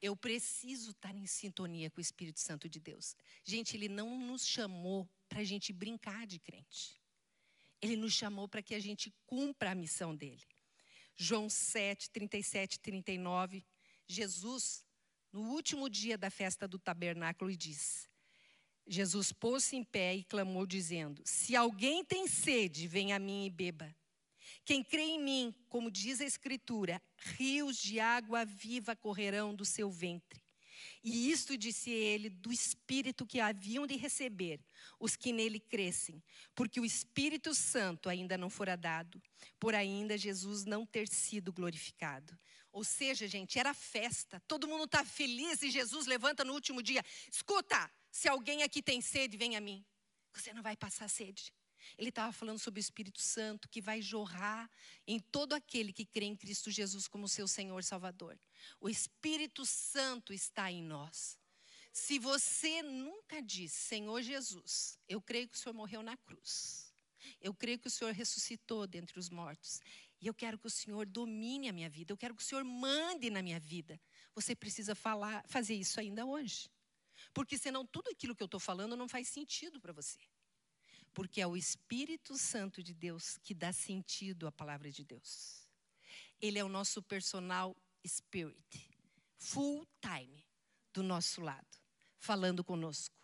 Eu 0.01 0.17
preciso 0.17 0.93
estar 0.93 1.15
em 1.15 1.27
sintonia 1.27 1.91
com 1.91 1.99
o 1.99 2.01
Espírito 2.01 2.41
Santo 2.41 2.69
de 2.69 2.79
Deus. 2.79 3.17
Gente, 3.45 3.77
Ele 3.77 3.89
não 3.89 4.19
nos 4.19 4.47
chamou 4.47 5.09
para 5.29 5.41
a 5.41 5.45
gente 5.45 5.73
brincar 5.73 6.27
de 6.27 6.39
crente. 6.39 7.01
Ele 7.81 7.97
nos 7.97 8.13
chamou 8.13 8.49
para 8.49 8.63
que 8.63 8.75
a 8.75 8.81
gente 8.81 9.13
cumpra 9.27 9.73
a 9.73 9.75
missão 9.75 10.15
dele. 10.15 10.43
João 11.17 11.49
7, 11.49 12.11
37, 12.11 12.79
39 12.79 13.65
Jesus, 14.09 14.87
no 15.31 15.43
último 15.51 15.91
dia 15.91 16.17
da 16.17 16.31
festa 16.31 16.67
do 16.67 16.79
tabernáculo, 16.79 17.55
diz: 17.55 18.09
Jesus 18.87 19.33
pôs-se 19.33 19.77
em 19.77 19.85
pé 19.85 20.17
e 20.17 20.25
clamou, 20.25 20.67
dizendo: 20.67 21.23
Se 21.27 21.55
alguém 21.55 22.03
tem 22.03 22.27
sede, 22.27 22.89
venha 22.89 23.17
a 23.17 23.19
mim 23.19 23.45
e 23.45 23.51
beba. 23.51 23.95
Quem 24.69 24.85
crê 24.85 25.01
em 25.01 25.19
mim, 25.19 25.55
como 25.71 25.91
diz 25.91 26.21
a 26.21 26.27
Escritura, 26.27 27.01
rios 27.39 27.79
de 27.79 27.99
água 27.99 28.45
viva 28.45 28.95
correrão 28.95 29.55
do 29.55 29.65
seu 29.65 29.91
ventre. 29.91 30.43
E 31.03 31.31
isto 31.31 31.57
disse 31.57 31.89
ele 31.89 32.29
do 32.29 32.53
Espírito 32.53 33.25
que 33.25 33.41
haviam 33.41 33.87
de 33.87 33.97
receber 33.97 34.61
os 35.01 35.17
que 35.17 35.33
nele 35.33 35.59
crescem, 35.59 36.23
porque 36.55 36.79
o 36.79 36.85
Espírito 36.85 37.55
Santo 37.55 38.11
ainda 38.11 38.37
não 38.37 38.51
fora 38.51 38.77
dado, 38.77 39.23
por 39.59 39.75
ainda 39.75 40.19
Jesus 40.19 40.67
não 40.67 40.85
ter 40.85 41.09
sido 41.09 41.51
glorificado. 41.51 42.39
Ou 42.71 42.85
seja, 42.85 43.27
gente, 43.27 43.59
era 43.59 43.73
festa, 43.73 44.39
todo 44.47 44.69
mundo 44.69 44.85
está 44.85 45.03
feliz 45.03 45.63
e 45.63 45.71
Jesus 45.71 46.05
levanta 46.05 46.45
no 46.45 46.53
último 46.53 46.83
dia. 46.83 47.03
Escuta, 47.33 47.91
se 48.11 48.29
alguém 48.29 48.63
aqui 48.63 48.83
tem 48.83 49.01
sede, 49.01 49.39
vem 49.39 49.57
a 49.57 49.63
mim. 49.63 49.83
Você 50.35 50.53
não 50.53 50.63
vai 50.63 50.77
passar 50.77 51.09
sede. 51.09 51.55
Ele 51.97 52.09
estava 52.09 52.33
falando 52.33 52.59
sobre 52.59 52.79
o 52.79 52.83
Espírito 52.83 53.21
Santo 53.21 53.69
que 53.69 53.81
vai 53.81 54.01
jorrar 54.01 54.71
em 55.07 55.19
todo 55.19 55.55
aquele 55.55 55.93
que 55.93 56.05
crê 56.05 56.27
em 56.27 56.37
Cristo 56.37 56.71
Jesus 56.71 57.09
como 57.09 57.29
seu 57.29 57.49
Senhor 57.49 57.83
Salvador. 57.83 58.39
O 58.81 58.89
Espírito 58.89 59.65
Santo 59.65 60.33
está 60.33 60.71
em 60.71 60.83
nós. 60.83 61.39
Se 61.93 62.19
você 62.19 62.83
nunca 62.83 63.43
disse, 63.43 63.77
Senhor 63.77 64.23
Jesus, 64.23 64.99
eu 65.09 65.21
creio 65.21 65.49
que 65.49 65.57
o 65.57 65.59
Senhor 65.59 65.75
morreu 65.75 66.03
na 66.03 66.17
cruz. 66.17 66.93
Eu 67.41 67.53
creio 67.53 67.79
que 67.79 67.89
o 67.89 67.91
Senhor 67.91 68.13
ressuscitou 68.13 68.87
dentre 68.87 69.19
os 69.19 69.29
mortos. 69.29 69.81
E 70.21 70.27
eu 70.27 70.35
quero 70.35 70.59
que 70.59 70.67
o 70.67 70.71
Senhor 70.71 71.07
domine 71.07 71.69
a 71.69 71.73
minha 71.73 71.89
vida. 71.89 72.13
Eu 72.13 72.17
quero 72.17 72.35
que 72.35 72.43
o 72.43 72.47
Senhor 72.47 72.65
mande 72.65 73.31
na 73.31 73.43
minha 73.43 73.61
vida. 73.61 74.01
Você 74.35 74.55
precisa 74.55 74.95
falar, 74.95 75.45
fazer 75.49 75.75
isso 75.75 76.01
ainda 76.01 76.25
hoje. 76.25 76.71
Porque 77.33 77.59
senão 77.59 77.85
tudo 77.87 78.11
aquilo 78.11 78.35
que 78.35 78.43
eu 78.43 78.47
estou 78.47 78.61
falando 78.61 78.97
não 78.97 79.09
faz 79.09 79.29
sentido 79.29 79.81
para 79.81 79.93
você. 79.93 80.19
Porque 81.19 81.41
é 81.41 81.47
o 81.49 81.57
Espírito 81.57 82.39
Santo 82.39 82.81
de 82.81 82.95
Deus 82.95 83.39
que 83.39 83.53
dá 83.53 83.73
sentido 83.73 84.47
à 84.47 84.53
palavra 84.53 84.89
de 84.89 85.03
Deus. 85.03 85.67
Ele 86.41 86.61
é 86.61 86.65
o 86.65 86.69
nosso 86.69 87.03
personal 87.03 87.77
spirit, 88.07 88.89
full 89.37 89.85
time, 90.01 90.47
do 90.93 91.03
nosso 91.03 91.41
lado, 91.41 91.67
falando 92.19 92.63
conosco. 92.63 93.17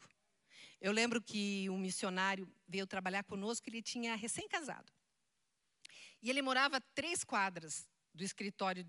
Eu 0.80 0.90
lembro 0.90 1.22
que 1.22 1.70
um 1.70 1.78
missionário 1.78 2.52
veio 2.66 2.84
trabalhar 2.84 3.22
conosco, 3.22 3.68
ele 3.68 3.80
tinha 3.80 4.16
recém-casado. 4.16 4.92
E 6.20 6.28
ele 6.28 6.42
morava 6.42 6.80
três 6.96 7.22
quadras 7.22 7.88
do 8.12 8.24
escritório 8.24 8.84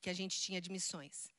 que 0.00 0.10
a 0.10 0.12
gente 0.12 0.40
tinha 0.40 0.60
de 0.60 0.72
missões. 0.72 1.32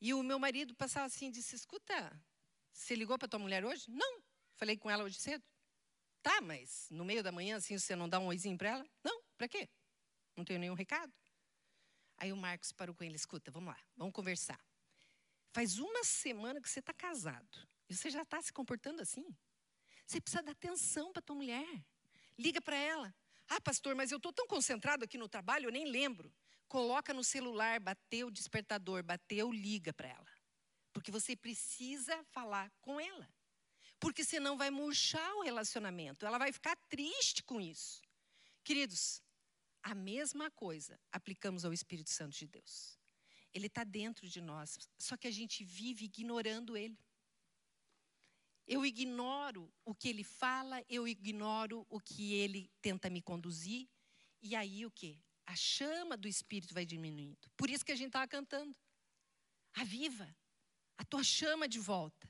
E 0.00 0.14
o 0.14 0.22
meu 0.22 0.38
marido 0.38 0.76
passava 0.76 1.06
assim 1.06 1.26
e 1.26 1.32
disse: 1.32 1.56
Escuta, 1.56 2.24
você 2.72 2.94
ligou 2.94 3.18
para 3.18 3.26
tua 3.26 3.40
mulher 3.40 3.64
hoje? 3.64 3.90
Não. 3.90 4.22
Falei 4.54 4.76
com 4.76 4.88
ela 4.88 5.02
hoje 5.02 5.18
cedo. 5.18 5.42
Tá, 6.26 6.40
mas 6.40 6.88
no 6.90 7.04
meio 7.04 7.22
da 7.22 7.30
manhã, 7.30 7.54
assim, 7.54 7.78
você 7.78 7.94
não 7.94 8.08
dá 8.08 8.18
um 8.18 8.26
oizinho 8.26 8.58
para 8.58 8.70
ela? 8.70 8.86
Não, 9.04 9.22
para 9.38 9.46
quê? 9.46 9.68
Não 10.34 10.44
tenho 10.44 10.58
nenhum 10.58 10.74
recado. 10.74 11.12
Aí 12.18 12.32
o 12.32 12.36
Marcos 12.36 12.72
parou 12.72 12.92
com 12.96 13.04
ele, 13.04 13.14
escuta, 13.14 13.48
vamos 13.52 13.72
lá, 13.72 13.80
vamos 13.96 14.12
conversar. 14.12 14.58
Faz 15.52 15.78
uma 15.78 16.02
semana 16.02 16.60
que 16.60 16.68
você 16.68 16.80
está 16.80 16.92
casado 16.92 17.68
e 17.88 17.94
você 17.94 18.10
já 18.10 18.22
está 18.22 18.42
se 18.42 18.52
comportando 18.52 19.00
assim. 19.00 19.24
Você 20.04 20.20
precisa 20.20 20.42
dar 20.42 20.50
atenção 20.50 21.12
para 21.12 21.22
tua 21.22 21.36
mulher. 21.36 21.84
Liga 22.36 22.60
para 22.60 22.76
ela. 22.76 23.14
Ah, 23.48 23.60
pastor, 23.60 23.94
mas 23.94 24.10
eu 24.10 24.16
estou 24.16 24.32
tão 24.32 24.48
concentrado 24.48 25.04
aqui 25.04 25.16
no 25.16 25.28
trabalho, 25.28 25.68
eu 25.68 25.72
nem 25.72 25.84
lembro. 25.84 26.34
Coloca 26.66 27.14
no 27.14 27.22
celular, 27.22 27.78
bateu 27.78 28.26
o 28.26 28.32
despertador, 28.32 29.04
bateu, 29.04 29.52
liga 29.52 29.92
para 29.92 30.08
ela. 30.08 30.32
Porque 30.92 31.12
você 31.12 31.36
precisa 31.36 32.20
falar 32.24 32.68
com 32.80 32.98
ela. 32.98 33.35
Porque 33.98 34.24
senão 34.24 34.56
vai 34.56 34.70
murchar 34.70 35.34
o 35.36 35.42
relacionamento. 35.42 36.26
Ela 36.26 36.38
vai 36.38 36.52
ficar 36.52 36.76
triste 36.88 37.42
com 37.42 37.60
isso. 37.60 38.02
Queridos, 38.62 39.22
a 39.82 39.94
mesma 39.94 40.50
coisa 40.50 41.00
aplicamos 41.12 41.64
ao 41.64 41.72
Espírito 41.72 42.10
Santo 42.10 42.36
de 42.36 42.46
Deus. 42.46 42.98
Ele 43.54 43.68
está 43.68 43.84
dentro 43.84 44.28
de 44.28 44.40
nós, 44.40 44.76
só 44.98 45.16
que 45.16 45.26
a 45.26 45.30
gente 45.30 45.64
vive 45.64 46.04
ignorando 46.04 46.76
ele. 46.76 46.98
Eu 48.66 48.84
ignoro 48.84 49.72
o 49.84 49.94
que 49.94 50.08
ele 50.08 50.24
fala, 50.24 50.84
eu 50.88 51.06
ignoro 51.06 51.86
o 51.88 52.00
que 52.00 52.34
ele 52.34 52.68
tenta 52.82 53.08
me 53.08 53.22
conduzir, 53.22 53.88
e 54.42 54.56
aí 54.56 54.84
o 54.84 54.90
que? 54.90 55.22
A 55.46 55.54
chama 55.54 56.16
do 56.16 56.26
Espírito 56.26 56.74
vai 56.74 56.84
diminuindo. 56.84 57.48
Por 57.56 57.70
isso 57.70 57.84
que 57.84 57.92
a 57.92 57.96
gente 57.96 58.08
estava 58.08 58.26
cantando. 58.26 58.76
Aviva 59.72 60.36
a 60.98 61.04
tua 61.04 61.22
chama 61.22 61.68
de 61.68 61.78
volta. 61.78 62.28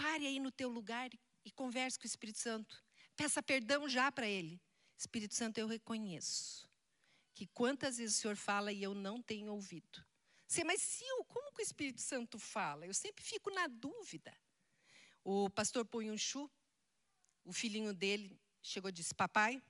Pare 0.00 0.26
aí 0.26 0.40
no 0.40 0.50
teu 0.50 0.70
lugar 0.70 1.10
e 1.44 1.50
converse 1.50 1.98
com 1.98 2.04
o 2.04 2.06
Espírito 2.06 2.38
Santo. 2.38 2.82
Peça 3.14 3.42
perdão 3.42 3.86
já 3.86 4.10
para 4.10 4.26
ele. 4.26 4.58
Espírito 4.96 5.34
Santo, 5.34 5.58
eu 5.58 5.66
reconheço 5.66 6.66
que 7.34 7.46
quantas 7.48 7.98
vezes 7.98 8.16
o 8.16 8.20
Senhor 8.22 8.34
fala 8.34 8.72
e 8.72 8.82
eu 8.82 8.94
não 8.94 9.20
tenho 9.20 9.52
ouvido. 9.52 10.02
Sim, 10.48 10.64
mas 10.64 10.80
Sil, 10.80 11.20
como 11.28 11.52
que 11.52 11.60
o 11.60 11.62
Espírito 11.62 12.00
Santo 12.00 12.38
fala? 12.38 12.86
Eu 12.86 12.94
sempre 12.94 13.22
fico 13.22 13.50
na 13.50 13.66
dúvida. 13.66 14.34
O 15.22 15.50
pastor 15.50 15.84
Punhunchu, 15.84 16.50
o 17.44 17.52
filhinho 17.52 17.92
dele, 17.92 18.40
chegou 18.62 18.88
e 18.88 18.92
disse: 18.92 19.14
Papai, 19.14 19.62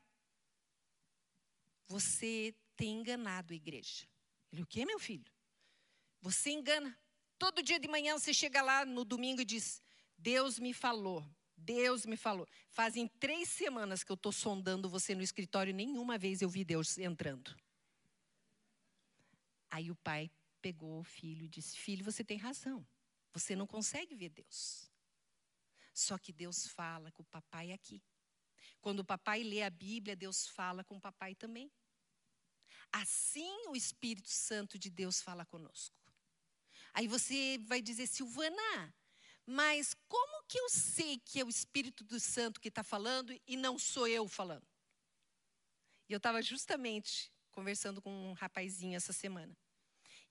você 1.88 2.54
tem 2.76 3.00
enganado 3.00 3.52
a 3.52 3.56
igreja. 3.56 4.06
Ele, 4.52 4.62
o 4.62 4.66
que, 4.66 4.86
meu 4.86 5.00
filho? 5.00 5.32
Você 6.20 6.50
engana. 6.50 6.96
Todo 7.36 7.64
dia 7.64 7.80
de 7.80 7.88
manhã 7.88 8.16
você 8.16 8.32
chega 8.32 8.62
lá 8.62 8.86
no 8.86 9.04
domingo 9.04 9.40
e 9.40 9.44
diz: 9.44 9.82
Deus 10.20 10.58
me 10.58 10.72
falou. 10.72 11.26
Deus 11.56 12.06
me 12.06 12.16
falou. 12.16 12.48
Fazem 12.68 13.06
três 13.06 13.48
semanas 13.48 14.02
que 14.02 14.10
eu 14.10 14.14
estou 14.14 14.32
sondando 14.32 14.88
você 14.88 15.14
no 15.14 15.22
escritório, 15.22 15.74
nenhuma 15.74 16.16
vez 16.18 16.42
eu 16.42 16.48
vi 16.48 16.64
Deus 16.64 16.98
entrando. 16.98 17.54
Aí 19.70 19.90
o 19.90 19.96
pai 19.96 20.30
pegou 20.60 21.00
o 21.00 21.04
filho 21.04 21.44
e 21.44 21.48
disse: 21.48 21.78
Filho, 21.78 22.04
você 22.04 22.24
tem 22.24 22.38
razão. 22.38 22.86
Você 23.32 23.54
não 23.54 23.66
consegue 23.66 24.14
ver 24.14 24.30
Deus. 24.30 24.90
Só 25.92 26.18
que 26.18 26.32
Deus 26.32 26.66
fala 26.66 27.12
com 27.12 27.22
o 27.22 27.26
papai 27.26 27.72
aqui. 27.72 28.02
Quando 28.80 29.00
o 29.00 29.04
papai 29.04 29.42
lê 29.42 29.62
a 29.62 29.70
Bíblia, 29.70 30.16
Deus 30.16 30.46
fala 30.46 30.82
com 30.82 30.96
o 30.96 31.00
papai 31.00 31.34
também. 31.34 31.70
Assim 32.90 33.68
o 33.68 33.76
Espírito 33.76 34.30
Santo 34.30 34.78
de 34.78 34.90
Deus 34.90 35.20
fala 35.20 35.44
conosco. 35.44 35.96
Aí 36.92 37.06
você 37.06 37.58
vai 37.66 37.80
dizer, 37.80 38.06
Silvana, 38.06 38.94
mas 39.46 39.94
como 40.08 40.44
que 40.46 40.58
eu 40.58 40.68
sei 40.68 41.18
que 41.18 41.40
é 41.40 41.44
o 41.44 41.48
Espírito 41.48 42.04
do 42.04 42.20
Santo 42.20 42.60
que 42.60 42.68
está 42.68 42.82
falando 42.82 43.38
e 43.46 43.56
não 43.56 43.78
sou 43.78 44.06
eu 44.06 44.28
falando? 44.28 44.66
E 46.08 46.12
eu 46.12 46.18
estava 46.18 46.42
justamente 46.42 47.32
conversando 47.50 48.00
com 48.00 48.10
um 48.10 48.32
rapazinho 48.32 48.96
essa 48.96 49.12
semana. 49.12 49.56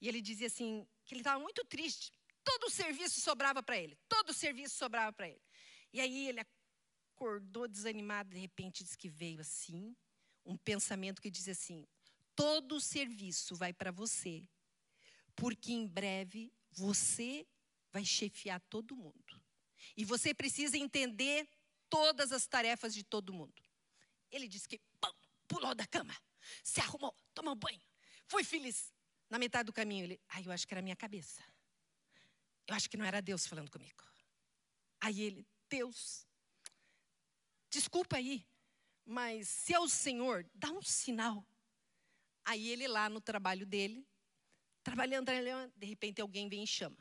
E 0.00 0.08
ele 0.08 0.20
dizia 0.20 0.46
assim, 0.46 0.86
que 1.04 1.14
ele 1.14 1.20
estava 1.20 1.40
muito 1.40 1.64
triste. 1.64 2.12
Todo 2.42 2.64
o 2.64 2.70
serviço 2.70 3.20
sobrava 3.20 3.62
para 3.62 3.76
ele. 3.76 3.98
Todo 4.08 4.30
o 4.30 4.34
serviço 4.34 4.76
sobrava 4.76 5.12
para 5.12 5.28
ele. 5.28 5.42
E 5.92 6.00
aí 6.00 6.28
ele 6.28 6.40
acordou 7.14 7.68
desanimado, 7.68 8.30
de 8.30 8.38
repente 8.38 8.82
diz 8.82 8.96
que 8.96 9.08
veio 9.08 9.40
assim, 9.40 9.94
um 10.44 10.56
pensamento 10.56 11.20
que 11.20 11.30
diz 11.30 11.48
assim: 11.48 11.86
todo 12.34 12.76
o 12.76 12.80
serviço 12.80 13.54
vai 13.54 13.72
para 13.72 13.90
você, 13.90 14.48
porque 15.36 15.72
em 15.72 15.86
breve 15.86 16.52
você 16.70 17.46
vai 17.92 18.04
chefiar 18.04 18.60
todo 18.60 18.96
mundo. 18.96 19.42
E 19.96 20.04
você 20.04 20.32
precisa 20.32 20.76
entender 20.76 21.48
todas 21.88 22.32
as 22.32 22.46
tarefas 22.46 22.94
de 22.94 23.02
todo 23.02 23.32
mundo. 23.32 23.62
Ele 24.30 24.46
disse 24.46 24.68
que 24.68 24.78
pum, 25.00 25.12
pulou 25.48 25.74
da 25.74 25.86
cama, 25.86 26.16
se 26.62 26.80
arrumou, 26.80 27.14
tomou 27.34 27.54
banho, 27.54 27.82
foi 28.26 28.44
feliz. 28.44 28.92
Na 29.28 29.38
metade 29.38 29.66
do 29.66 29.72
caminho, 29.72 30.04
ele, 30.04 30.20
ai, 30.28 30.44
eu 30.44 30.52
acho 30.52 30.66
que 30.66 30.74
era 30.74 30.82
minha 30.82 30.96
cabeça. 30.96 31.42
Eu 32.66 32.74
acho 32.74 32.88
que 32.88 32.96
não 32.96 33.04
era 33.04 33.20
Deus 33.20 33.46
falando 33.46 33.70
comigo. 33.70 34.02
Aí 35.00 35.20
ele, 35.22 35.46
Deus, 35.68 36.26
desculpa 37.70 38.16
aí, 38.16 38.46
mas 39.04 39.48
se 39.48 39.72
é 39.72 39.80
o 39.80 39.88
Senhor, 39.88 40.48
dá 40.54 40.70
um 40.70 40.82
sinal. 40.82 41.44
Aí 42.44 42.68
ele 42.68 42.86
lá 42.86 43.08
no 43.08 43.20
trabalho 43.20 43.66
dele, 43.66 44.06
trabalhando, 44.82 45.30
de 45.76 45.86
repente 45.86 46.20
alguém 46.20 46.48
vem 46.48 46.64
e 46.64 46.66
chama. 46.66 46.96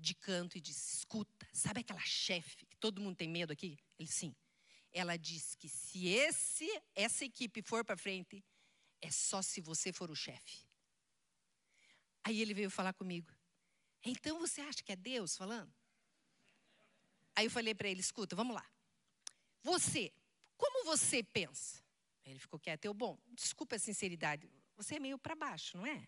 De 0.00 0.14
canto 0.14 0.56
e 0.56 0.60
diz: 0.60 0.94
Escuta, 0.94 1.48
sabe 1.52 1.80
aquela 1.80 2.00
chefe 2.00 2.64
que 2.66 2.76
todo 2.76 3.00
mundo 3.00 3.16
tem 3.16 3.28
medo 3.28 3.52
aqui? 3.52 3.78
Ele 3.98 4.08
sim. 4.08 4.34
Ela 4.92 5.16
diz 5.16 5.54
que 5.56 5.68
se 5.68 6.06
esse 6.06 6.66
essa 6.94 7.24
equipe 7.24 7.62
for 7.62 7.84
para 7.84 7.96
frente, 7.96 8.44
é 9.00 9.10
só 9.10 9.42
se 9.42 9.60
você 9.60 9.92
for 9.92 10.10
o 10.10 10.16
chefe. 10.16 10.66
Aí 12.24 12.40
ele 12.40 12.54
veio 12.54 12.70
falar 12.70 12.92
comigo. 12.92 13.30
Então 14.04 14.38
você 14.38 14.60
acha 14.60 14.82
que 14.82 14.92
é 14.92 14.96
Deus 14.96 15.36
falando? 15.36 15.72
Aí 17.34 17.46
eu 17.46 17.50
falei 17.50 17.74
para 17.74 17.88
ele: 17.88 18.00
escuta, 18.00 18.36
vamos 18.36 18.54
lá. 18.54 18.66
Você, 19.62 20.12
como 20.56 20.84
você 20.84 21.22
pensa? 21.22 21.82
Ele 22.24 22.38
ficou 22.38 22.58
quieto. 22.58 22.84
Eu, 22.84 22.94
bom, 22.94 23.18
desculpa 23.28 23.76
a 23.76 23.78
sinceridade, 23.78 24.50
você 24.76 24.96
é 24.96 25.00
meio 25.00 25.18
para 25.18 25.34
baixo, 25.34 25.76
não 25.76 25.86
é? 25.86 26.06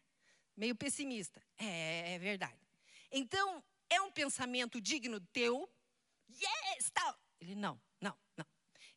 Meio 0.56 0.74
pessimista. 0.74 1.42
É, 1.58 2.14
é 2.14 2.18
verdade. 2.18 2.60
Então, 3.10 3.62
é 3.90 4.00
um 4.00 4.10
pensamento 4.10 4.80
digno 4.80 5.20
teu? 5.32 5.68
Yes, 6.30 6.90
tal. 6.94 7.18
Ele, 7.40 7.54
não, 7.54 7.80
não, 8.00 8.16
não. 8.36 8.46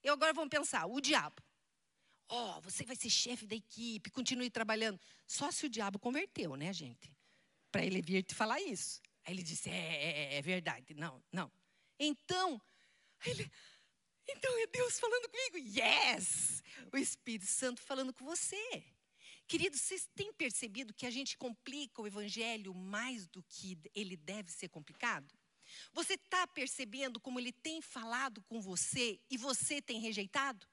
E 0.04 0.10
agora 0.10 0.34
vamos 0.34 0.50
pensar, 0.50 0.86
o 0.86 1.02
diabo. 1.02 1.42
Ó, 2.30 2.58
oh, 2.58 2.62
você 2.62 2.86
vai 2.86 2.96
ser 2.96 3.10
chefe 3.10 3.46
da 3.46 3.56
equipe, 3.56 4.10
continue 4.10 4.50
trabalhando. 4.50 5.00
Só 5.28 5.52
se 5.52 5.66
o 5.66 5.70
diabo 5.70 6.00
converteu, 6.00 6.56
né, 6.56 6.72
gente? 6.72 7.12
Para 7.72 7.84
ele 7.86 8.02
vir 8.02 8.24
te 8.24 8.34
falar 8.34 8.62
isso. 8.62 9.02
Aí 9.26 9.34
ele 9.34 9.44
disse, 9.44 9.70
é, 9.70 9.74
é, 9.74 10.36
é 10.36 10.42
verdade. 10.42 10.94
Não, 10.94 11.24
não. 11.32 11.52
Então, 12.00 12.62
ele, 13.26 13.52
então 14.28 14.58
é 14.60 14.68
Deus 14.68 15.00
falando 15.00 15.30
comigo. 15.30 15.58
Yes! 15.58 16.64
O 16.92 16.98
Espírito 16.98 17.46
Santo 17.46 17.82
falando 17.82 18.14
com 18.14 18.26
você. 18.26 18.84
Queridos, 19.48 19.82
vocês 19.82 20.10
têm 20.16 20.34
percebido 20.34 20.94
que 20.94 21.06
a 21.06 21.12
gente 21.12 21.38
complica 21.38 22.02
o 22.02 22.08
evangelho 22.08 22.74
mais 22.74 23.28
do 23.28 23.44
que 23.44 23.78
ele 23.94 24.16
deve 24.16 24.52
ser 24.52 24.70
complicado? 24.70 25.38
Você 25.92 26.14
está 26.14 26.48
percebendo 26.48 27.20
como 27.20 27.40
ele 27.40 27.52
tem 27.52 27.82
falado 27.82 28.42
com 28.44 28.62
você 28.62 29.20
e 29.30 29.38
você 29.38 29.82
tem 29.82 30.00
rejeitado? 30.00 30.68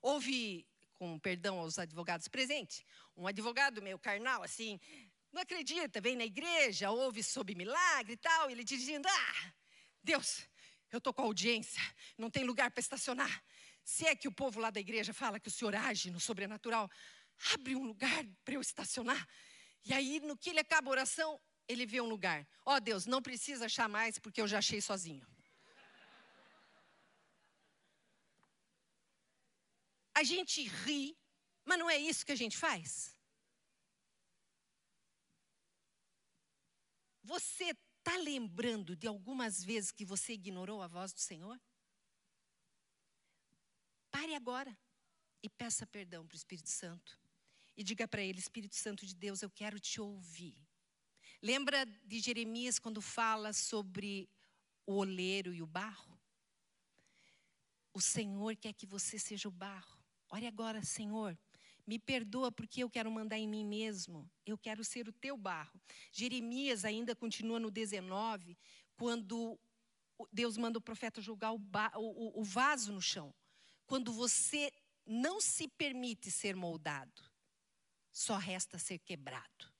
Houve, 0.00 0.66
com 0.94 1.18
perdão 1.18 1.58
aos 1.58 1.78
advogados 1.78 2.28
presentes, 2.28 2.84
um 3.16 3.26
advogado 3.26 3.82
meio 3.82 3.98
carnal, 3.98 4.42
assim, 4.42 4.80
não 5.32 5.42
acredita, 5.42 6.00
vem 6.00 6.16
na 6.16 6.24
igreja, 6.24 6.90
ouve 6.90 7.22
sobre 7.22 7.54
milagre 7.54 8.14
e 8.14 8.16
tal, 8.16 8.48
e 8.48 8.52
ele 8.52 8.64
dizendo: 8.64 9.06
Ah, 9.08 9.52
Deus, 10.02 10.46
eu 10.90 10.98
estou 10.98 11.12
com 11.12 11.22
audiência, 11.22 11.82
não 12.16 12.30
tem 12.30 12.44
lugar 12.44 12.70
para 12.70 12.80
estacionar. 12.80 13.44
Se 13.84 14.06
é 14.06 14.14
que 14.14 14.28
o 14.28 14.32
povo 14.32 14.60
lá 14.60 14.70
da 14.70 14.80
igreja 14.80 15.14
fala 15.14 15.40
que 15.40 15.48
o 15.48 15.50
Senhor 15.50 15.74
age 15.74 16.10
no 16.10 16.20
sobrenatural, 16.20 16.90
abre 17.54 17.76
um 17.76 17.84
lugar 17.84 18.24
para 18.44 18.54
eu 18.54 18.60
estacionar. 18.60 19.26
E 19.84 19.92
aí, 19.92 20.20
no 20.20 20.36
que 20.36 20.50
ele 20.50 20.60
acaba 20.60 20.88
a 20.88 20.90
oração, 20.90 21.40
ele 21.66 21.86
vê 21.86 22.00
um 22.00 22.08
lugar. 22.08 22.46
Ó 22.64 22.76
oh, 22.76 22.80
Deus, 22.80 23.06
não 23.06 23.22
precisa 23.22 23.66
achar 23.66 23.88
mais, 23.88 24.18
porque 24.18 24.40
eu 24.40 24.48
já 24.48 24.58
achei 24.58 24.80
sozinho. 24.80 25.26
A 30.14 30.22
gente 30.24 30.66
ri, 30.66 31.16
mas 31.64 31.78
não 31.78 31.88
é 31.88 31.96
isso 31.96 32.26
que 32.26 32.32
a 32.32 32.36
gente 32.36 32.56
faz. 32.56 33.16
Você 37.22 37.72
Está 38.08 38.16
lembrando 38.16 38.96
de 38.96 39.06
algumas 39.06 39.62
vezes 39.62 39.90
que 39.90 40.02
você 40.02 40.32
ignorou 40.32 40.80
a 40.80 40.86
voz 40.86 41.12
do 41.12 41.20
Senhor? 41.20 41.60
Pare 44.10 44.34
agora 44.34 44.74
e 45.42 45.48
peça 45.50 45.86
perdão 45.86 46.26
para 46.26 46.34
o 46.34 46.38
Espírito 46.38 46.70
Santo. 46.70 47.20
E 47.78 47.84
diga 47.84 48.08
para 48.08 48.20
ele: 48.20 48.40
Espírito 48.40 48.74
Santo 48.74 49.06
de 49.06 49.14
Deus, 49.14 49.40
eu 49.40 49.48
quero 49.48 49.78
te 49.78 50.00
ouvir. 50.00 50.56
Lembra 51.40 51.86
de 52.04 52.18
Jeremias 52.18 52.76
quando 52.76 53.00
fala 53.00 53.52
sobre 53.52 54.28
o 54.84 54.96
oleiro 54.96 55.54
e 55.54 55.62
o 55.62 55.66
barro? 55.66 56.18
O 57.94 58.00
Senhor 58.00 58.56
quer 58.56 58.72
que 58.72 58.84
você 58.84 59.16
seja 59.16 59.48
o 59.48 59.52
barro. 59.52 59.96
Ore 60.28 60.44
agora, 60.44 60.82
Senhor. 60.82 61.38
Me 61.86 62.00
perdoa 62.00 62.50
porque 62.50 62.82
eu 62.82 62.90
quero 62.90 63.12
mandar 63.12 63.38
em 63.38 63.46
mim 63.46 63.64
mesmo. 63.64 64.28
Eu 64.44 64.58
quero 64.58 64.82
ser 64.82 65.08
o 65.08 65.12
teu 65.12 65.36
barro. 65.36 65.80
Jeremias 66.10 66.84
ainda 66.84 67.14
continua 67.14 67.60
no 67.60 67.70
19, 67.70 68.58
quando 68.96 69.56
Deus 70.32 70.56
manda 70.56 70.80
o 70.80 70.82
profeta 70.82 71.20
jogar 71.20 71.52
o, 71.52 71.60
o, 71.94 72.40
o 72.40 72.42
vaso 72.42 72.92
no 72.92 73.00
chão. 73.00 73.32
Quando 73.86 74.12
você 74.12 74.72
não 75.06 75.40
se 75.40 75.68
permite 75.68 76.28
ser 76.28 76.56
moldado, 76.56 77.27
só 78.18 78.36
resta 78.36 78.78
ser 78.78 78.98
quebrado. 78.98 79.72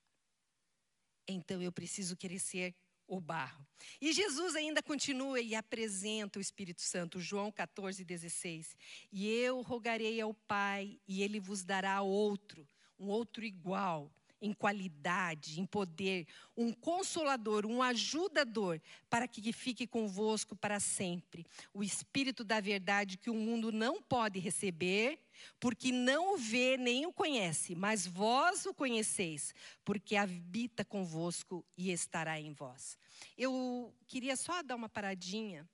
Então 1.27 1.61
eu 1.61 1.73
preciso 1.73 2.17
querer 2.17 2.39
ser 2.39 2.75
o 3.07 3.21
barro. 3.21 3.67
E 4.01 4.13
Jesus 4.13 4.55
ainda 4.55 4.81
continua 4.81 5.41
e 5.41 5.57
apresenta 5.57 6.39
o 6.39 6.43
Espírito 6.43 6.81
Santo, 6.81 7.19
João 7.19 7.51
14, 7.51 8.05
16. 8.05 8.77
E 9.11 9.29
eu 9.29 9.61
rogarei 9.61 10.21
ao 10.21 10.33
Pai, 10.33 11.01
e 11.07 11.23
ele 11.23 11.41
vos 11.41 11.65
dará 11.65 12.01
outro, 12.03 12.69
um 12.97 13.09
outro 13.09 13.45
igual, 13.45 14.15
em 14.41 14.53
qualidade, 14.53 15.61
em 15.61 15.67
poder, 15.67 16.27
um 16.57 16.73
consolador, 16.73 17.67
um 17.67 17.83
ajudador, 17.83 18.81
para 19.11 19.27
que 19.27 19.53
fique 19.53 19.87
convosco 19.87 20.55
para 20.55 20.79
sempre. 20.81 21.45
O 21.73 21.83
Espírito 21.83 22.45
da 22.45 22.61
verdade 22.61 23.19
que 23.19 23.31
o 23.31 23.35
mundo 23.35 23.73
não 23.73 24.01
pode 24.01 24.39
receber, 24.39 25.21
porque 25.59 25.93
não 25.93 26.35
o 26.35 26.37
vê 26.37 26.77
nem 26.77 27.07
o 27.07 27.13
conhece, 27.13 27.75
mas 27.75 28.07
vós 28.07 28.67
o 28.67 28.75
conheceis, 28.75 29.55
porque 29.85 30.17
habita 30.17 30.85
convosco 30.85 31.65
e 31.77 31.91
estará 31.91 32.41
em 32.41 32.53
vós. 32.53 32.99
Eu 33.37 33.95
queria 34.07 34.37
só 34.37 34.63
dar 34.63 34.77
uma 34.77 34.89
paradinha. 34.89 35.69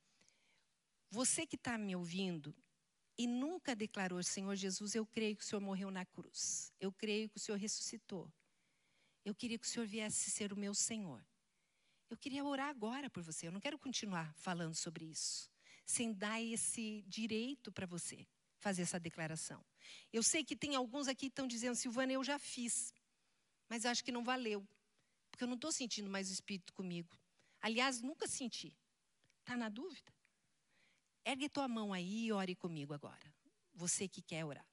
Você 1.10 1.46
que 1.46 1.56
está 1.56 1.78
me 1.78 1.94
ouvindo 1.94 2.54
e 3.16 3.26
nunca 3.26 3.76
declarou, 3.76 4.22
Senhor 4.22 4.56
Jesus, 4.56 4.94
eu 4.94 5.06
creio 5.06 5.36
que 5.36 5.44
o 5.44 5.46
Senhor 5.46 5.60
morreu 5.60 5.90
na 5.90 6.04
cruz, 6.04 6.72
eu 6.80 6.92
creio 6.92 7.28
que 7.28 7.36
o 7.36 7.40
Senhor 7.40 7.58
ressuscitou. 7.58 8.28
Eu 9.24 9.34
queria 9.34 9.58
que 9.58 9.66
o 9.66 9.68
Senhor 9.68 9.86
viesse 9.86 10.30
ser 10.30 10.52
o 10.52 10.56
meu 10.56 10.74
Senhor. 10.74 11.24
Eu 12.10 12.16
queria 12.16 12.44
orar 12.44 12.68
agora 12.68 13.08
por 13.08 13.22
você. 13.22 13.46
Eu 13.46 13.52
não 13.52 13.60
quero 13.60 13.78
continuar 13.78 14.32
falando 14.34 14.74
sobre 14.74 15.04
isso, 15.04 15.50
sem 15.86 16.12
dar 16.12 16.40
esse 16.40 17.02
direito 17.06 17.72
para 17.72 17.86
você 17.86 18.26
fazer 18.58 18.82
essa 18.82 19.00
declaração. 19.00 19.64
Eu 20.12 20.22
sei 20.22 20.44
que 20.44 20.56
tem 20.56 20.74
alguns 20.74 21.08
aqui 21.08 21.26
que 21.26 21.32
estão 21.32 21.46
dizendo, 21.46 21.74
Silvana, 21.74 22.12
eu 22.12 22.24
já 22.24 22.38
fiz, 22.38 22.94
mas 23.68 23.84
acho 23.84 24.04
que 24.04 24.12
não 24.12 24.24
valeu, 24.24 24.66
porque 25.30 25.44
eu 25.44 25.48
não 25.48 25.54
estou 25.54 25.72
sentindo 25.72 26.08
mais 26.08 26.30
o 26.30 26.32
Espírito 26.32 26.72
comigo. 26.72 27.18
Aliás, 27.60 28.00
nunca 28.00 28.26
senti. 28.26 28.76
Está 29.40 29.56
na 29.56 29.68
dúvida? 29.68 30.12
Ergue 31.24 31.48
tua 31.48 31.68
mão 31.68 31.92
aí 31.92 32.26
e 32.26 32.32
ore 32.32 32.54
comigo 32.54 32.94
agora. 32.94 33.34
Você 33.74 34.06
que 34.06 34.22
quer 34.22 34.44
orar. 34.44 34.66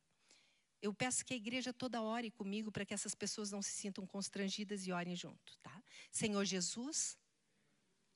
Eu 0.82 0.94
peço 0.94 1.24
que 1.24 1.34
a 1.34 1.38
igreja 1.38 1.72
toda 1.72 2.02
ore 2.02 2.32
comigo 2.32 2.72
para 2.72 2.86
que 2.86 2.94
essas 2.94 3.13
pessoas 3.13 3.52
não 3.52 3.62
se 3.62 3.72
sintam 3.72 4.06
constrangidas 4.08 4.88
e 4.88 4.91
orem 4.91 5.15
junto, 5.15 5.56
tá? 5.60 5.84
Senhor 6.12 6.44
Jesus, 6.44 7.17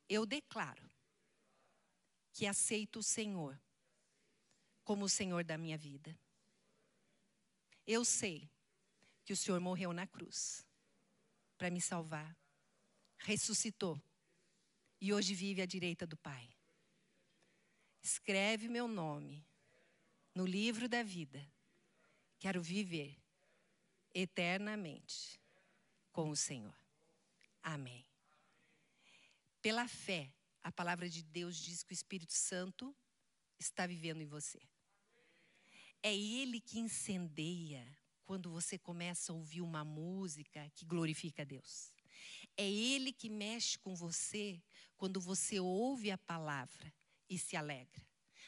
eu 0.10 0.26
declaro 0.26 0.90
que 2.34 2.48
aceito 2.48 3.00
o 3.00 3.04
Senhor 3.04 3.60
como 4.84 5.06
o 5.06 5.10
Senhor 5.10 5.44
da 5.44 5.58
minha 5.58 5.78
vida. 5.78 6.18
Eu 7.86 8.04
sei 8.04 8.50
que 9.24 9.34
o 9.34 9.38
Senhor 9.38 9.60
morreu 9.60 9.94
na 9.94 10.08
cruz 10.08 10.66
para 11.58 11.70
me 11.70 11.80
salvar, 11.80 12.36
ressuscitou 13.18 14.02
e 15.00 15.14
hoje 15.14 15.36
vive 15.36 15.62
à 15.62 15.66
direita 15.66 16.06
do 16.06 16.18
Pai. 16.18 16.50
Escreve 18.02 18.68
meu 18.68 18.88
nome 18.88 19.46
no 20.34 20.46
livro 20.46 20.90
da 20.90 21.04
vida. 21.04 21.48
Quero 22.46 22.62
viver 22.62 23.18
eternamente 24.14 25.42
com 26.12 26.30
o 26.30 26.36
Senhor. 26.36 26.78
Amém. 27.64 28.06
Pela 29.64 29.88
fé, 29.88 30.32
a 30.62 30.72
palavra 30.72 31.10
de 31.10 31.24
Deus 31.24 31.58
diz 31.58 31.82
que 31.82 31.92
o 31.92 31.96
Espírito 31.96 32.34
Santo 32.34 32.96
está 33.58 33.88
vivendo 33.88 34.22
em 34.22 34.28
você. 34.28 34.62
É 36.04 36.16
Ele 36.16 36.62
que 36.62 36.78
incendeia 36.78 37.84
quando 38.28 38.52
você 38.52 38.78
começa 38.78 39.32
a 39.32 39.36
ouvir 39.36 39.62
uma 39.62 39.84
música 39.84 40.72
que 40.76 40.86
glorifica 40.86 41.42
a 41.42 41.46
Deus. 41.46 41.96
É 42.56 42.70
Ele 42.70 43.12
que 43.12 43.28
mexe 43.28 43.80
com 43.80 43.96
você 43.96 44.62
quando 44.98 45.20
você 45.20 45.60
ouve 45.60 46.12
a 46.12 46.18
palavra 46.20 46.94
e 47.28 47.40
se 47.40 47.58
alegra. 47.58 48.06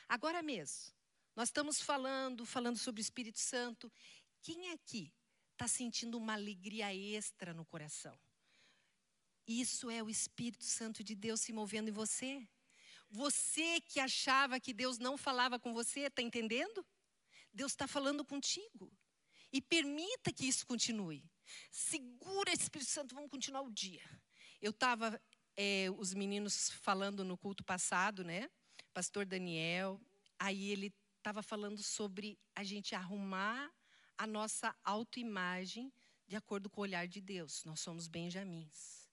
Agora 0.07 0.43
mesmo, 0.43 0.95
nós 1.38 1.50
estamos 1.50 1.80
falando, 1.80 2.47
falando 2.47 2.80
sobre 2.80 3.00
o 3.00 3.04
Espírito 3.04 3.38
Santo. 3.38 3.93
Quem 4.41 4.71
aqui 4.71 5.13
está 5.52 5.67
sentindo 5.67 6.17
uma 6.17 6.34
alegria 6.34 6.91
extra 6.95 7.54
no 7.54 7.63
coração? 7.63 8.19
Isso 9.45 9.88
é 9.88 10.02
o 10.02 10.10
Espírito 10.10 10.63
Santo 10.63 11.04
de 11.04 11.13
Deus 11.13 11.41
se 11.41 11.54
movendo 11.54 11.89
em 11.89 11.91
você. 11.91 12.41
Você 13.08 13.80
que 13.82 14.00
achava 14.00 14.60
que 14.60 14.73
Deus 14.73 14.97
não 14.97 15.15
falava 15.15 15.60
com 15.60 15.76
você, 15.76 16.08
está 16.08 16.23
entendendo? 16.23 16.84
Deus 17.54 17.73
está 17.73 17.88
falando 17.88 18.26
contigo. 18.26 18.91
E 19.54 19.62
permita 19.62 20.34
que 20.34 20.47
isso 20.47 20.65
continue. 20.65 21.23
Segura 21.69 22.52
Espírito 22.52 22.89
Santo, 22.89 23.13
vamos 23.13 23.30
continuar 23.30 23.62
o 23.62 23.69
dia. 23.69 24.02
Eu 24.60 24.71
estava, 24.71 25.21
é, 25.56 25.86
os 26.00 26.15
meninos 26.15 26.71
falando 26.82 27.23
no 27.23 27.38
culto 27.38 27.63
passado, 27.63 28.23
né? 28.23 28.50
Pastor 28.91 29.23
Daniel, 29.23 30.02
aí 30.39 30.71
ele 30.71 30.91
estava 31.28 31.44
falando 31.44 31.84
sobre 31.84 32.40
a 32.56 32.63
gente 32.63 32.96
arrumar 32.96 33.70
a 34.18 34.26
nossa 34.26 34.74
autoimagem 34.82 35.92
de 36.26 36.38
acordo 36.38 36.70
com 36.70 36.80
o 36.80 36.84
olhar 36.84 37.06
de 37.06 37.20
Deus. 37.20 37.66
Nós 37.66 37.82
somos 37.82 38.08
benjamins. 38.08 39.10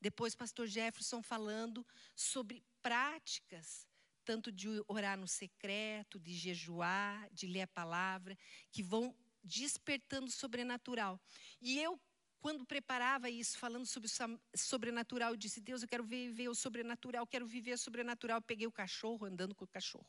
Depois, 0.00 0.34
pastor 0.34 0.66
Jefferson 0.66 1.22
falando 1.22 1.86
sobre 2.16 2.64
práticas 2.82 3.86
tanto 4.24 4.50
de 4.50 4.68
orar 4.88 5.16
no 5.16 5.28
secreto, 5.28 6.18
de 6.18 6.34
jejuar, 6.34 7.28
de 7.30 7.46
ler 7.46 7.62
a 7.62 7.68
palavra, 7.68 8.36
que 8.72 8.82
vão 8.82 9.14
despertando 9.44 10.26
o 10.26 10.32
sobrenatural. 10.32 11.20
E 11.60 11.78
eu, 11.78 12.00
quando 12.42 12.66
preparava 12.66 13.30
isso, 13.30 13.56
falando 13.56 13.86
sobre 13.86 14.10
o 14.10 14.58
sobrenatural, 14.58 15.30
eu 15.30 15.36
disse: 15.36 15.60
Deus, 15.60 15.82
eu 15.82 15.88
quero 15.88 16.02
viver 16.02 16.48
o 16.48 16.54
sobrenatural, 16.56 17.24
quero 17.24 17.46
viver 17.46 17.74
o 17.74 17.78
sobrenatural. 17.78 18.38
Eu 18.38 18.42
peguei 18.42 18.66
o 18.66 18.72
cachorro, 18.72 19.24
andando 19.24 19.54
com 19.54 19.64
o 19.64 19.68
cachorro. 19.68 20.04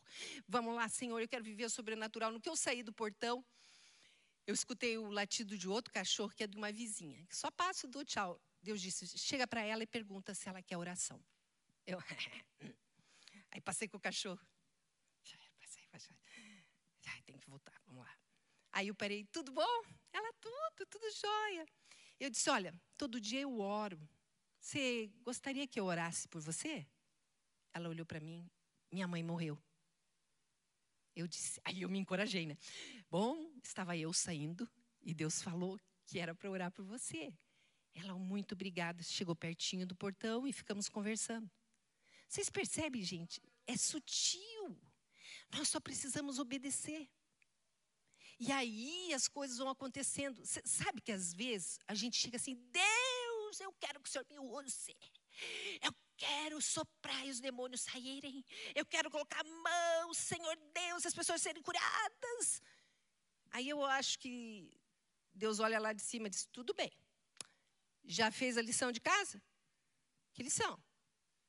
Vamos 0.47 0.73
lá, 0.75 0.89
Senhor, 0.89 1.19
eu 1.21 1.27
quero 1.27 1.43
viver 1.43 1.65
o 1.65 1.69
sobrenatural. 1.69 2.31
No 2.31 2.41
que 2.41 2.49
eu 2.49 2.55
saí 2.55 2.81
do 2.81 2.91
portão, 2.91 3.45
eu 4.47 4.53
escutei 4.55 4.97
o 4.97 5.11
latido 5.11 5.55
de 5.55 5.69
outro 5.69 5.93
cachorro, 5.93 6.33
que 6.35 6.43
é 6.43 6.47
de 6.47 6.57
uma 6.57 6.71
vizinha. 6.71 7.23
Só 7.29 7.51
passo 7.51 7.87
do 7.87 8.03
tchau. 8.03 8.41
Deus 8.63 8.81
disse: 8.81 9.07
chega 9.15 9.45
para 9.45 9.61
ela 9.61 9.83
e 9.83 9.87
pergunta 9.87 10.33
se 10.33 10.49
ela 10.49 10.61
quer 10.63 10.75
oração. 10.75 11.23
Eu. 11.85 11.99
Aí 13.51 13.61
passei 13.61 13.87
com 13.87 13.97
o 13.97 14.01
cachorro. 14.01 14.41
Passei, 15.59 15.85
passei. 15.91 16.17
Tem 17.27 17.37
que 17.37 17.47
voltar, 17.47 17.79
vamos 17.85 18.03
lá. 18.03 18.17
Aí 18.71 18.87
eu 18.87 18.95
parei, 18.95 19.23
tudo 19.25 19.51
bom? 19.51 19.83
Ela, 20.11 20.33
tudo, 20.41 20.87
tudo 20.89 21.05
jóia. 21.11 21.67
Eu 22.23 22.29
disse, 22.29 22.49
olha, 22.49 22.73
todo 22.97 23.19
dia 23.19 23.41
eu 23.41 23.59
oro. 23.59 23.99
Você 24.57 25.11
gostaria 25.23 25.67
que 25.67 25.77
eu 25.77 25.83
orasse 25.83 26.25
por 26.29 26.39
você? 26.39 26.87
Ela 27.73 27.89
olhou 27.89 28.05
para 28.05 28.21
mim, 28.21 28.49
minha 28.89 29.05
mãe 29.05 29.21
morreu. 29.21 29.61
Eu 31.13 31.27
disse, 31.27 31.59
aí 31.65 31.81
eu 31.81 31.89
me 31.89 31.99
encorajei, 31.99 32.45
né? 32.45 32.57
Bom, 33.11 33.51
estava 33.61 33.97
eu 33.97 34.13
saindo 34.13 34.65
e 35.01 35.13
Deus 35.13 35.41
falou 35.41 35.77
que 36.05 36.17
era 36.17 36.33
para 36.33 36.49
orar 36.49 36.71
por 36.71 36.85
você. 36.85 37.37
Ela, 37.93 38.17
muito 38.17 38.53
obrigada, 38.53 39.03
chegou 39.03 39.35
pertinho 39.35 39.85
do 39.85 39.93
portão 39.93 40.47
e 40.47 40.53
ficamos 40.53 40.87
conversando. 40.87 41.51
Vocês 42.29 42.49
percebem, 42.49 43.03
gente? 43.03 43.41
É 43.67 43.75
sutil. 43.75 44.81
Nós 45.51 45.67
só 45.67 45.77
precisamos 45.81 46.39
obedecer. 46.39 47.09
E 48.39 48.51
aí 48.51 49.13
as 49.13 49.27
coisas 49.27 49.57
vão 49.57 49.69
acontecendo. 49.69 50.45
Cê 50.45 50.61
sabe 50.65 51.01
que 51.01 51.11
às 51.11 51.33
vezes 51.33 51.79
a 51.87 51.93
gente 51.93 52.17
chega 52.17 52.37
assim: 52.37 52.55
Deus, 52.71 53.59
eu 53.59 53.71
quero 53.73 53.99
que 54.01 54.09
o 54.09 54.11
Senhor 54.11 54.25
me 54.29 54.39
use. 54.39 54.95
Eu 55.81 55.93
quero 56.17 56.61
soprar 56.61 57.25
e 57.25 57.29
os 57.29 57.39
demônios 57.39 57.81
saírem. 57.81 58.43
Eu 58.75 58.85
quero 58.85 59.09
colocar 59.09 59.41
a 59.41 59.43
mão, 59.43 60.13
Senhor 60.13 60.55
Deus, 60.73 61.05
as 61.05 61.13
pessoas 61.13 61.41
serem 61.41 61.61
curadas. 61.61 62.61
Aí 63.51 63.69
eu 63.69 63.83
acho 63.85 64.19
que 64.19 64.71
Deus 65.33 65.59
olha 65.59 65.79
lá 65.79 65.93
de 65.93 66.01
cima 66.01 66.27
e 66.27 66.29
diz: 66.29 66.45
tudo 66.45 66.73
bem. 66.73 66.91
Já 68.05 68.31
fez 68.31 68.57
a 68.57 68.61
lição 68.61 68.91
de 68.91 68.99
casa? 68.99 69.41
Que 70.33 70.43
lição? 70.43 70.81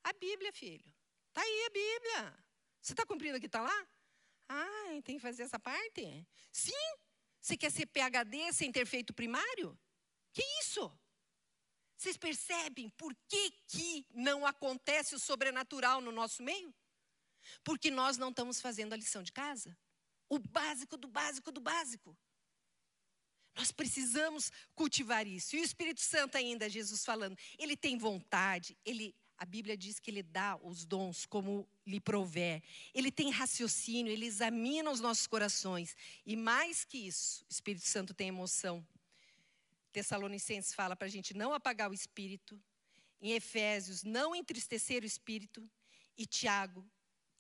A 0.05 0.13
Bíblia, 0.13 0.53
filho. 0.53 0.93
Está 1.29 1.41
aí 1.43 1.67
a 1.67 1.71
Bíblia. 1.71 2.45
Você 2.81 2.93
está 2.93 3.05
cumprindo 3.07 3.39
o 3.39 3.41
que 3.41 3.47
está 3.47 3.61
lá? 3.61 3.89
Ah, 4.49 5.01
tem 5.05 5.17
que 5.17 5.23
fazer 5.23 5.45
essa 5.45 5.59
parte? 5.59 6.27
Sim. 6.53 6.73
Você 7.41 7.57
quer 7.57 7.71
ser 7.71 7.87
PHD 7.87 8.53
sem 8.53 8.73
ter 8.73 8.87
feito 8.87 9.13
primário? 9.13 9.79
Que 10.33 10.43
isso? 10.61 10.91
Vocês 11.97 12.17
percebem 12.17 12.89
por 12.91 13.15
que, 13.29 13.51
que 13.67 14.07
não 14.15 14.45
acontece 14.45 15.15
o 15.15 15.19
sobrenatural 15.19 16.01
no 16.01 16.11
nosso 16.11 16.43
meio? 16.43 16.75
Porque 17.63 17.91
nós 17.91 18.17
não 18.17 18.31
estamos 18.31 18.61
fazendo 18.61 18.93
a 18.93 18.97
lição 18.97 19.23
de 19.23 19.33
casa. 19.33 19.77
O 20.29 20.39
básico 20.39 20.97
do 20.97 21.07
básico 21.07 21.53
do 21.53 21.61
básico. 21.61 22.17
Nós 23.55 23.71
precisamos 23.71 24.51
cultivar 24.75 25.27
isso. 25.27 25.55
E 25.55 25.61
o 25.61 25.65
Espírito 25.65 26.01
Santo 26.01 26.37
ainda, 26.37 26.69
Jesus 26.69 27.05
falando, 27.05 27.39
ele 27.59 27.77
tem 27.77 27.97
vontade, 27.97 28.77
ele 28.85 29.15
a 29.37 29.45
Bíblia 29.45 29.77
diz 29.77 29.99
que 29.99 30.11
ele 30.11 30.23
dá 30.23 30.57
os 30.63 30.85
dons 30.85 31.27
como 31.27 31.69
lhe 31.87 32.01
prover. 32.01 32.63
Ele 32.95 33.11
tem 33.11 33.31
raciocínio, 33.31 34.13
ele 34.13 34.27
examina 34.27 34.91
os 34.91 35.01
nossos 35.01 35.27
corações. 35.27 35.97
E 36.25 36.37
mais 36.37 36.85
que 36.85 36.99
isso, 36.99 37.45
o 37.45 37.53
Espírito 37.53 37.87
Santo 37.87 38.15
tem 38.15 38.29
emoção. 38.29 38.87
Tessalonicenses 39.93 40.73
fala 40.73 40.97
para 40.97 41.07
a 41.07 41.11
gente 41.11 41.35
não 41.35 41.53
apagar 41.53 41.91
o 41.91 41.95
espírito. 41.95 42.61
Em 43.21 43.33
Efésios, 43.33 44.03
não 44.03 44.35
entristecer 44.35 45.03
o 45.03 45.07
espírito. 45.07 45.69
E 46.17 46.27
Tiago, 46.27 46.89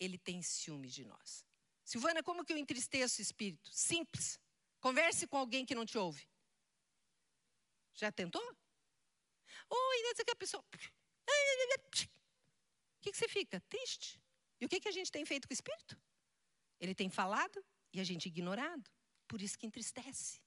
ele 0.01 0.19
tem 0.19 0.43
ciúmes 0.43 0.93
de 0.93 1.05
nós. 1.05 1.45
Silvana, 1.85 2.23
como 2.23 2.45
que 2.45 2.53
eu 2.53 2.57
entristeço 2.57 3.21
o 3.21 3.23
espírito? 3.23 3.71
Simples. 3.73 4.41
Converse 4.81 5.27
com 5.27 5.37
alguém 5.37 5.65
que 5.65 5.75
não 5.75 5.87
te 5.87 5.97
ouve. 5.97 6.29
Já 7.95 8.11
tentou? 8.11 8.43
Oi, 9.71 10.11
oh, 10.11 10.25
que 10.25 10.31
a 10.31 10.37
pessoa. 10.37 10.65
O 11.55 13.03
que, 13.03 13.13
que 13.13 13.17
você 13.17 13.29
fica? 13.29 13.61
Triste. 13.69 14.21
E 14.61 14.65
o 14.65 14.69
que, 14.69 14.81
que 14.81 14.89
a 14.89 14.93
gente 14.93 15.11
tem 15.11 15.25
feito 15.25 15.47
com 15.47 15.53
o 15.53 15.55
espírito? 15.55 16.01
Ele 16.81 16.95
tem 16.95 17.11
falado 17.11 17.65
e 17.93 18.01
a 18.01 18.05
gente 18.05 18.27
ignorado. 18.27 18.91
Por 19.29 19.41
isso 19.43 19.59
que 19.59 19.67
entristece. 19.67 20.41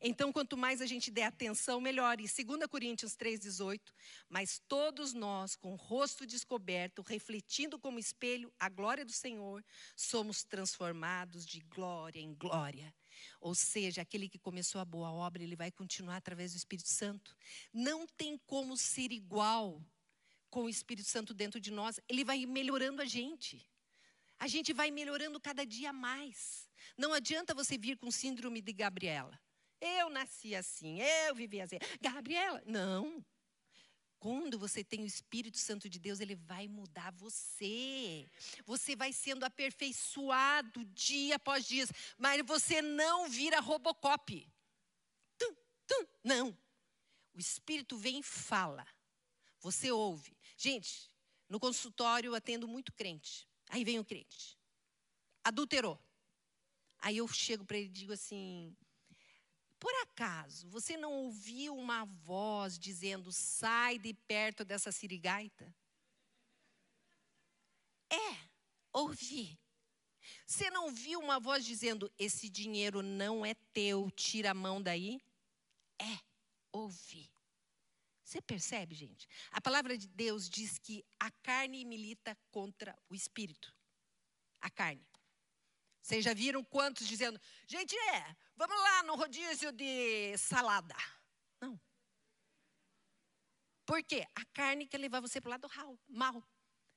Então, 0.00 0.32
quanto 0.32 0.56
mais 0.56 0.80
a 0.80 0.86
gente 0.86 1.10
der 1.10 1.24
atenção, 1.24 1.80
melhor. 1.80 2.20
E 2.20 2.24
2 2.24 2.66
Coríntios 2.68 3.16
3,18, 3.16 3.80
mas 4.28 4.60
todos 4.68 5.12
nós, 5.12 5.56
com 5.56 5.72
o 5.72 5.76
rosto 5.76 6.26
descoberto, 6.26 7.02
refletindo 7.02 7.78
como 7.78 7.98
espelho 7.98 8.52
a 8.58 8.68
glória 8.68 9.04
do 9.04 9.12
Senhor, 9.12 9.64
somos 9.96 10.44
transformados 10.44 11.44
de 11.44 11.60
glória 11.60 12.20
em 12.20 12.34
glória. 12.34 12.94
Ou 13.40 13.54
seja, 13.54 14.02
aquele 14.02 14.28
que 14.28 14.38
começou 14.38 14.80
a 14.80 14.84
boa 14.84 15.12
obra, 15.12 15.42
ele 15.42 15.56
vai 15.56 15.70
continuar 15.70 16.16
através 16.16 16.52
do 16.52 16.56
Espírito 16.56 16.88
Santo. 16.88 17.36
Não 17.72 18.06
tem 18.06 18.38
como 18.46 18.76
ser 18.76 19.12
igual 19.12 19.84
com 20.52 20.64
o 20.64 20.68
Espírito 20.68 21.08
Santo 21.08 21.32
dentro 21.32 21.58
de 21.58 21.70
nós, 21.70 21.98
ele 22.06 22.22
vai 22.22 22.44
melhorando 22.44 23.00
a 23.00 23.06
gente. 23.06 23.66
A 24.38 24.46
gente 24.46 24.74
vai 24.74 24.90
melhorando 24.90 25.40
cada 25.40 25.64
dia 25.64 25.94
mais. 25.94 26.68
Não 26.96 27.14
adianta 27.14 27.54
você 27.54 27.78
vir 27.78 27.96
com 27.96 28.10
síndrome 28.10 28.60
de 28.60 28.70
Gabriela. 28.70 29.40
Eu 29.80 30.10
nasci 30.10 30.54
assim, 30.54 31.00
eu 31.00 31.34
vivi 31.34 31.58
assim. 31.58 31.78
Gabriela, 32.02 32.62
não. 32.66 33.24
Quando 34.18 34.58
você 34.58 34.84
tem 34.84 35.02
o 35.02 35.06
Espírito 35.06 35.56
Santo 35.56 35.88
de 35.88 35.98
Deus, 35.98 36.20
ele 36.20 36.36
vai 36.36 36.68
mudar 36.68 37.12
você. 37.12 38.28
Você 38.66 38.94
vai 38.94 39.10
sendo 39.10 39.44
aperfeiçoado 39.44 40.84
dia 40.84 41.36
após 41.36 41.66
dia, 41.66 41.86
mas 42.18 42.42
você 42.44 42.82
não 42.82 43.26
vira 43.26 43.58
Robocop. 43.58 44.46
Tum, 45.38 45.54
tum, 45.86 46.06
não. 46.22 46.58
O 47.32 47.40
Espírito 47.40 47.96
vem 47.96 48.18
e 48.20 48.22
fala. 48.22 48.86
Você 49.62 49.90
ouve. 49.90 50.36
Gente, 50.56 51.10
no 51.48 51.58
consultório 51.58 52.28
eu 52.28 52.34
atendo 52.34 52.68
muito 52.68 52.92
crente. 52.92 53.48
Aí 53.70 53.84
vem 53.84 53.98
o 53.98 54.04
crente. 54.04 54.58
Adulterou. 55.42 55.98
Aí 56.98 57.16
eu 57.16 57.26
chego 57.28 57.64
para 57.64 57.78
ele 57.78 57.86
e 57.86 57.92
digo 57.92 58.12
assim: 58.12 58.76
por 59.82 59.92
acaso, 60.02 60.68
você 60.68 60.96
não 60.96 61.12
ouviu 61.12 61.76
uma 61.76 62.04
voz 62.04 62.78
dizendo: 62.78 63.32
sai 63.32 63.98
de 63.98 64.14
perto 64.14 64.64
dessa 64.64 64.92
sirigaita? 64.92 65.74
É, 68.08 68.48
ouvi. 68.92 69.58
Você 70.46 70.70
não 70.70 70.92
viu 70.92 71.18
uma 71.18 71.40
voz 71.40 71.64
dizendo: 71.64 72.12
esse 72.18 72.48
dinheiro 72.48 73.02
não 73.02 73.44
é 73.44 73.54
teu, 73.72 74.10
tira 74.10 74.50
a 74.50 74.54
mão 74.54 74.82
daí? 74.82 75.20
É, 75.98 76.20
ouvi. 76.70 77.31
Você 78.32 78.40
percebe, 78.40 78.94
gente? 78.94 79.28
A 79.50 79.60
palavra 79.60 79.98
de 79.98 80.08
Deus 80.08 80.48
diz 80.48 80.78
que 80.78 81.04
a 81.20 81.30
carne 81.42 81.84
milita 81.84 82.34
contra 82.50 82.98
o 83.10 83.14
espírito. 83.14 83.76
A 84.58 84.70
carne. 84.70 85.06
Vocês 86.00 86.24
já 86.24 86.32
viram 86.32 86.64
quantos 86.64 87.06
dizendo, 87.06 87.38
gente, 87.66 87.94
é, 87.94 88.34
vamos 88.56 88.74
lá 88.74 89.02
no 89.02 89.16
rodízio 89.16 89.70
de 89.70 90.34
salada. 90.38 90.94
Não. 91.60 91.78
Por 93.84 94.02
quê? 94.02 94.26
A 94.34 94.46
carne 94.46 94.86
quer 94.86 94.96
levar 94.96 95.20
você 95.20 95.38
para 95.38 95.48
o 95.48 95.50
lado 95.50 95.68
mal. 96.08 96.42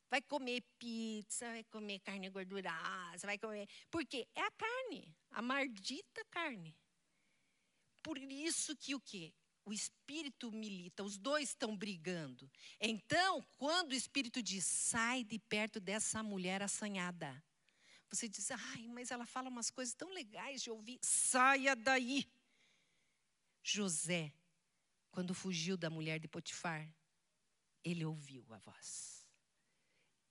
Vai 0.10 0.22
comer 0.22 0.64
pizza, 0.80 1.48
vai 1.48 1.66
comer 1.66 2.00
carne 2.00 2.30
gordurosa, 2.30 3.28
vai 3.28 3.38
comer. 3.38 3.68
Por 3.92 4.06
quê? 4.06 4.26
É 4.34 4.42
a 4.42 4.52
carne, 4.52 5.14
a 5.32 5.42
maldita 5.42 6.24
carne. 6.32 6.80
Por 8.02 8.18
isso 8.18 8.74
que 8.78 8.96
o 8.96 9.02
quê? 9.02 9.34
O 9.66 9.74
espírito 9.74 10.52
milita, 10.52 11.04
os 11.04 11.18
dois 11.18 11.50
estão 11.50 11.76
brigando. 11.76 12.50
Então, 12.80 13.42
quando 13.58 13.92
o 13.92 13.96
espírito 13.96 14.42
diz, 14.42 14.64
sai 14.64 15.24
de 15.24 15.40
perto 15.40 15.80
dessa 15.80 16.22
mulher 16.22 16.62
assanhada. 16.62 17.44
Você 18.10 18.30
diz, 18.30 18.52
ai, 18.52 18.88
mas 18.88 19.10
ela 19.10 19.26
fala 19.26 19.50
umas 19.50 19.72
coisas 19.72 19.96
tão 19.96 20.10
legais 20.14 20.62
de 20.62 20.70
ouvir. 20.70 21.00
Saia 21.02 21.76
daí. 21.76 22.30
José, 23.64 24.32
quando 25.10 25.34
fugiu 25.34 25.76
da 25.76 25.90
mulher 25.90 26.20
de 26.20 26.28
Potifar, 26.28 26.88
ele 27.84 28.06
ouviu 28.06 28.46
a 28.54 28.60
voz. 28.60 29.26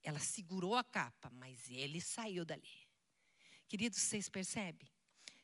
Ela 0.00 0.20
segurou 0.20 0.76
a 0.76 0.84
capa, 0.84 1.28
mas 1.30 1.68
ele 1.68 2.00
saiu 2.00 2.44
dali. 2.44 2.86
Queridos, 3.66 4.00
vocês 4.00 4.28
percebem? 4.28 4.88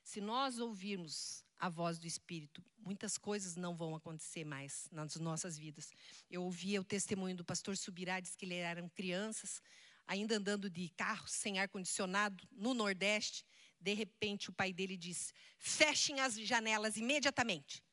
Se 0.05 0.21
nós 0.21 0.59
ouvirmos 0.61 1.45
a 1.61 1.69
voz 1.69 1.99
do 1.99 2.07
Espírito, 2.07 2.65
muitas 2.79 3.19
coisas 3.19 3.55
não 3.55 3.77
vão 3.77 3.95
acontecer 3.95 4.45
mais 4.45 4.89
nas 4.91 5.15
nossas 5.17 5.59
vidas. 5.59 5.93
Eu 6.31 6.43
ouvia 6.43 6.81
o 6.81 6.85
testemunho 6.85 7.37
do 7.37 7.45
pastor 7.45 7.77
Subirá, 7.77 8.19
diz 8.19 8.35
que 8.35 8.47
eles 8.47 8.59
eram 8.59 8.89
crianças, 8.89 9.63
ainda 10.07 10.37
andando 10.37 10.71
de 10.71 10.89
carro 10.89 11.29
sem 11.29 11.61
ar-condicionado 11.61 12.49
no 12.51 12.73
Nordeste, 12.73 13.45
de 13.79 13.93
repente 13.93 14.49
o 14.49 14.53
pai 14.53 14.73
dele 14.73 14.97
disse: 14.97 15.33
fechem 15.59 16.19
as 16.21 16.35
janelas 16.35 16.97
imediatamente. 16.97 17.85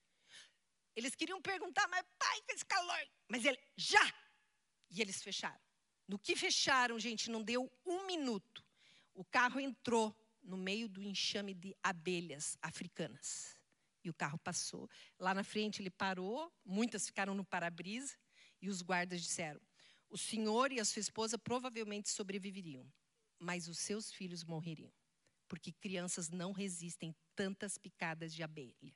Eles 0.96 1.14
queriam 1.14 1.42
perguntar, 1.42 1.88
mas 1.90 2.04
pai, 2.18 2.42
com 2.42 2.54
esse 2.54 2.66
calor. 2.66 3.08
Mas 3.28 3.46
ele, 3.46 3.60
já! 3.76 4.02
E 4.90 5.02
eles 5.02 5.22
fecharam. 5.22 5.60
No 6.08 6.18
que 6.18 6.36
fecharam, 6.36 6.98
gente, 6.98 7.30
não 7.30 7.44
deu 7.44 7.72
um 7.86 8.08
minuto. 8.08 8.66
O 9.14 9.24
carro 9.24 9.60
entrou 9.60 10.16
no 10.42 10.58
meio 10.58 10.88
do 10.88 11.04
enxame 11.04 11.54
de 11.54 11.76
abelhas 11.84 12.58
africanas. 12.62 13.57
E 14.08 14.10
o 14.10 14.14
carro 14.14 14.40
passou. 14.40 14.90
Lá 15.20 15.34
na 15.34 15.44
frente 15.44 15.82
ele 15.82 15.90
parou, 15.90 16.52
muitas 16.66 17.06
ficaram 17.06 17.36
no 17.36 17.46
para-brisa, 17.46 18.16
e 18.62 18.70
os 18.70 18.82
guardas 18.82 19.22
disseram: 19.22 19.62
o 20.10 20.18
senhor 20.18 20.72
e 20.72 20.80
a 20.80 20.86
sua 20.86 21.00
esposa 21.00 21.38
provavelmente 21.38 22.10
sobreviveriam, 22.10 22.90
mas 23.38 23.68
os 23.68 23.80
seus 23.80 24.12
filhos 24.12 24.44
morreriam, 24.44 24.94
porque 25.48 25.72
crianças 25.72 26.30
não 26.30 26.52
resistem 26.52 27.16
tantas 27.36 27.78
picadas 27.78 28.34
de 28.34 28.42
abelha 28.42 28.96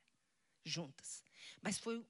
juntas. 0.64 1.24
Mas 1.62 1.78
foi 1.78 2.06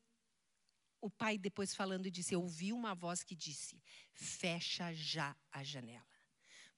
o 1.00 1.10
pai 1.10 1.38
depois 1.38 1.74
falando 1.74 2.06
e 2.06 2.12
disse: 2.12 2.36
Eu 2.36 2.42
ouvi 2.42 2.72
uma 2.72 2.94
voz 2.94 3.24
que 3.24 3.36
disse: 3.36 3.82
Fecha 4.14 4.94
já 4.94 5.36
a 5.52 5.64
janela. 5.64 6.06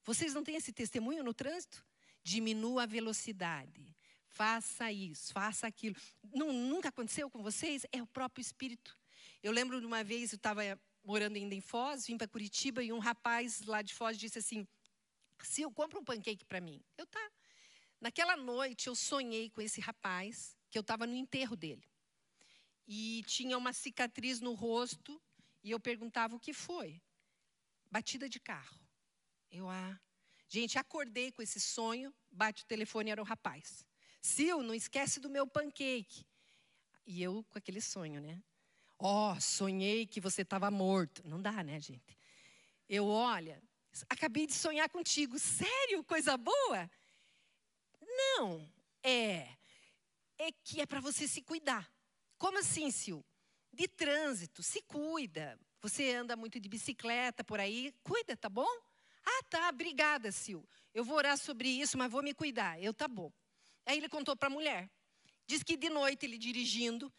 Vocês 0.05 0.33
não 0.33 0.43
têm 0.43 0.55
esse 0.55 0.71
testemunho 0.71 1.23
no 1.23 1.33
trânsito? 1.33 1.85
Diminua 2.23 2.83
a 2.83 2.85
velocidade. 2.85 3.95
Faça 4.33 4.91
isso, 4.91 5.31
faça 5.31 5.67
aquilo. 5.67 5.95
Não, 6.33 6.51
nunca 6.51 6.89
aconteceu 6.89 7.29
com 7.29 7.43
vocês? 7.43 7.85
É 7.91 8.01
o 8.01 8.07
próprio 8.07 8.41
Espírito. 8.41 8.97
Eu 9.43 9.51
lembro 9.51 9.79
de 9.79 9.85
uma 9.85 10.03
vez, 10.03 10.31
eu 10.31 10.37
estava 10.37 10.61
morando 11.03 11.35
ainda 11.35 11.53
em 11.53 11.61
Foz, 11.61 12.07
vim 12.07 12.17
para 12.17 12.27
Curitiba 12.27 12.83
e 12.83 12.91
um 12.91 12.97
rapaz 12.97 13.61
lá 13.61 13.83
de 13.83 13.93
Foz 13.93 14.17
disse 14.17 14.39
assim: 14.39 14.67
Sil, 15.45 15.69
compra 15.71 15.99
um 15.99 16.03
pancake 16.03 16.45
para 16.45 16.59
mim. 16.59 16.83
Eu 16.97 17.05
tá. 17.05 17.31
Naquela 18.01 18.35
noite 18.35 18.87
eu 18.87 18.95
sonhei 18.95 19.51
com 19.51 19.61
esse 19.61 19.79
rapaz, 19.79 20.57
que 20.71 20.79
eu 20.79 20.81
estava 20.81 21.05
no 21.05 21.15
enterro 21.15 21.55
dele. 21.55 21.87
E 22.87 23.23
tinha 23.27 23.55
uma 23.55 23.71
cicatriz 23.71 24.39
no 24.39 24.55
rosto, 24.55 25.21
e 25.63 25.69
eu 25.69 25.79
perguntava 25.79 26.35
o 26.35 26.39
que 26.39 26.53
foi. 26.53 26.99
Batida 27.91 28.27
de 28.27 28.39
carro. 28.39 28.79
Eu, 29.51 29.69
ah. 29.69 29.99
Gente, 30.49 30.79
acordei 30.79 31.31
com 31.31 31.41
esse 31.43 31.59
sonho, 31.59 32.11
bate 32.31 32.63
o 32.63 32.65
telefone, 32.65 33.11
era 33.11 33.21
o 33.21 33.25
rapaz. 33.25 33.85
Sil, 34.23 34.63
não 34.63 34.73
esquece 34.73 35.19
do 35.19 35.29
meu 35.29 35.45
pancake. 35.45 36.25
E 37.05 37.21
eu 37.21 37.43
com 37.49 37.57
aquele 37.57 37.81
sonho, 37.81 38.21
né? 38.21 38.41
Ó, 38.97 39.33
oh, 39.33 39.41
sonhei 39.41 40.07
que 40.07 40.21
você 40.21 40.43
estava 40.43 40.71
morto. 40.71 41.21
Não 41.27 41.41
dá, 41.41 41.61
né, 41.61 41.77
gente? 41.79 42.17
Eu, 42.87 43.05
olha, 43.07 43.61
acabei 44.09 44.47
de 44.47 44.53
sonhar 44.53 44.89
contigo. 44.89 45.37
Sério? 45.37 46.03
Coisa 46.05 46.37
boa? 46.37 46.89
Não, 48.01 48.65
é. 49.03 49.49
É 50.37 50.51
que 50.63 50.79
é 50.79 50.85
para 50.85 51.01
você 51.01 51.27
se 51.27 51.41
cuidar. 51.41 51.91
Como 52.37 52.57
assim, 52.59 52.89
Sil? 52.95 53.19
De 53.73 53.89
trânsito, 53.89 54.63
se 54.63 54.81
cuida. 54.83 55.59
Você 55.81 56.13
anda 56.13 56.37
muito 56.37 56.61
de 56.61 56.69
bicicleta 56.69 57.43
por 57.43 57.59
aí, 57.59 57.93
cuida, 58.03 58.37
tá 58.37 58.47
bom? 58.47 58.69
Ah, 59.25 59.43
tá, 59.49 59.69
obrigada, 59.69 60.31
Sil. 60.31 60.63
Eu 60.93 61.03
vou 61.03 61.17
orar 61.17 61.37
sobre 61.37 61.67
isso, 61.67 61.97
mas 61.97 62.09
vou 62.09 62.23
me 62.23 62.33
cuidar. 62.33 62.81
Eu, 62.81 62.93
tá 62.93 63.07
bom. 63.07 63.29
Aí 63.85 63.97
ele 63.97 64.09
contou 64.09 64.35
para 64.35 64.47
a 64.47 64.51
mulher. 64.51 64.89
Diz 65.45 65.61
que 65.61 65.75
de 65.75 65.89
noite 65.89 66.25
ele 66.25 66.37
dirigindo, 66.37 67.11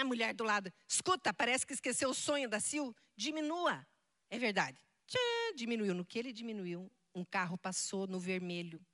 a 0.00 0.04
mulher 0.04 0.34
do 0.34 0.44
lado, 0.44 0.72
escuta, 0.88 1.32
parece 1.32 1.66
que 1.66 1.72
esqueceu 1.72 2.10
o 2.10 2.14
sonho 2.14 2.48
da 2.48 2.58
Sil, 2.58 2.90
diminua. 3.16 3.86
É 4.28 4.38
verdade. 4.38 4.78
Tchã, 5.06 5.18
diminuiu. 5.54 5.94
No 5.94 6.04
que 6.04 6.18
ele 6.18 6.32
diminuiu, 6.32 6.90
um 7.14 7.24
carro 7.24 7.56
passou 7.56 8.06
no 8.06 8.18
vermelho 8.18 8.84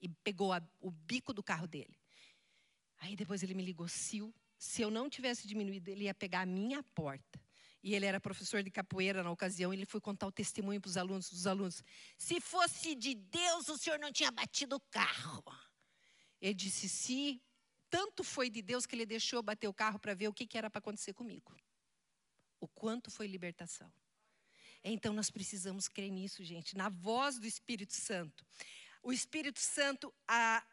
e 0.00 0.08
pegou 0.08 0.52
a, 0.52 0.60
o 0.80 0.90
bico 0.90 1.32
do 1.32 1.42
carro 1.42 1.66
dele. 1.66 1.96
Aí 2.98 3.16
depois 3.16 3.42
ele 3.42 3.54
me 3.54 3.62
ligou, 3.62 3.88
Sil, 3.88 4.34
se 4.58 4.82
eu 4.82 4.90
não 4.90 5.08
tivesse 5.08 5.46
diminuído, 5.46 5.88
ele 5.88 6.04
ia 6.04 6.14
pegar 6.14 6.42
a 6.42 6.46
minha 6.46 6.82
porta. 6.94 7.40
E 7.82 7.94
ele 7.94 8.06
era 8.06 8.20
professor 8.20 8.62
de 8.62 8.70
capoeira 8.70 9.24
na 9.24 9.30
ocasião, 9.30 9.72
ele 9.72 9.84
foi 9.84 10.00
contar 10.00 10.26
o 10.26 10.32
testemunho 10.32 10.80
para 10.80 10.88
os 10.88 10.96
alunos, 10.96 11.32
os 11.32 11.46
alunos. 11.48 11.82
Se 12.16 12.40
fosse 12.40 12.94
de 12.94 13.14
Deus, 13.14 13.68
o 13.68 13.76
senhor 13.76 13.98
não 13.98 14.12
tinha 14.12 14.30
batido 14.30 14.76
o 14.76 14.80
carro. 14.90 15.42
Ele 16.42 16.54
disse, 16.54 16.88
se 16.88 17.40
tanto 17.88 18.24
foi 18.24 18.50
de 18.50 18.60
Deus 18.60 18.84
que 18.84 18.96
ele 18.96 19.06
deixou 19.06 19.42
bater 19.42 19.68
o 19.68 19.72
carro 19.72 19.98
para 19.98 20.12
ver 20.12 20.26
o 20.26 20.34
que, 20.34 20.46
que 20.46 20.58
era 20.58 20.68
para 20.68 20.80
acontecer 20.80 21.14
comigo. 21.14 21.54
O 22.58 22.66
quanto 22.66 23.10
foi 23.10 23.28
libertação. 23.28 23.92
Então 24.82 25.12
nós 25.14 25.30
precisamos 25.30 25.86
crer 25.88 26.10
nisso, 26.10 26.42
gente, 26.42 26.76
na 26.76 26.88
voz 26.88 27.38
do 27.38 27.46
Espírito 27.46 27.94
Santo. 27.94 28.44
O 29.02 29.12
Espírito 29.12 29.60
Santo, 29.60 30.12
a, 30.26 30.66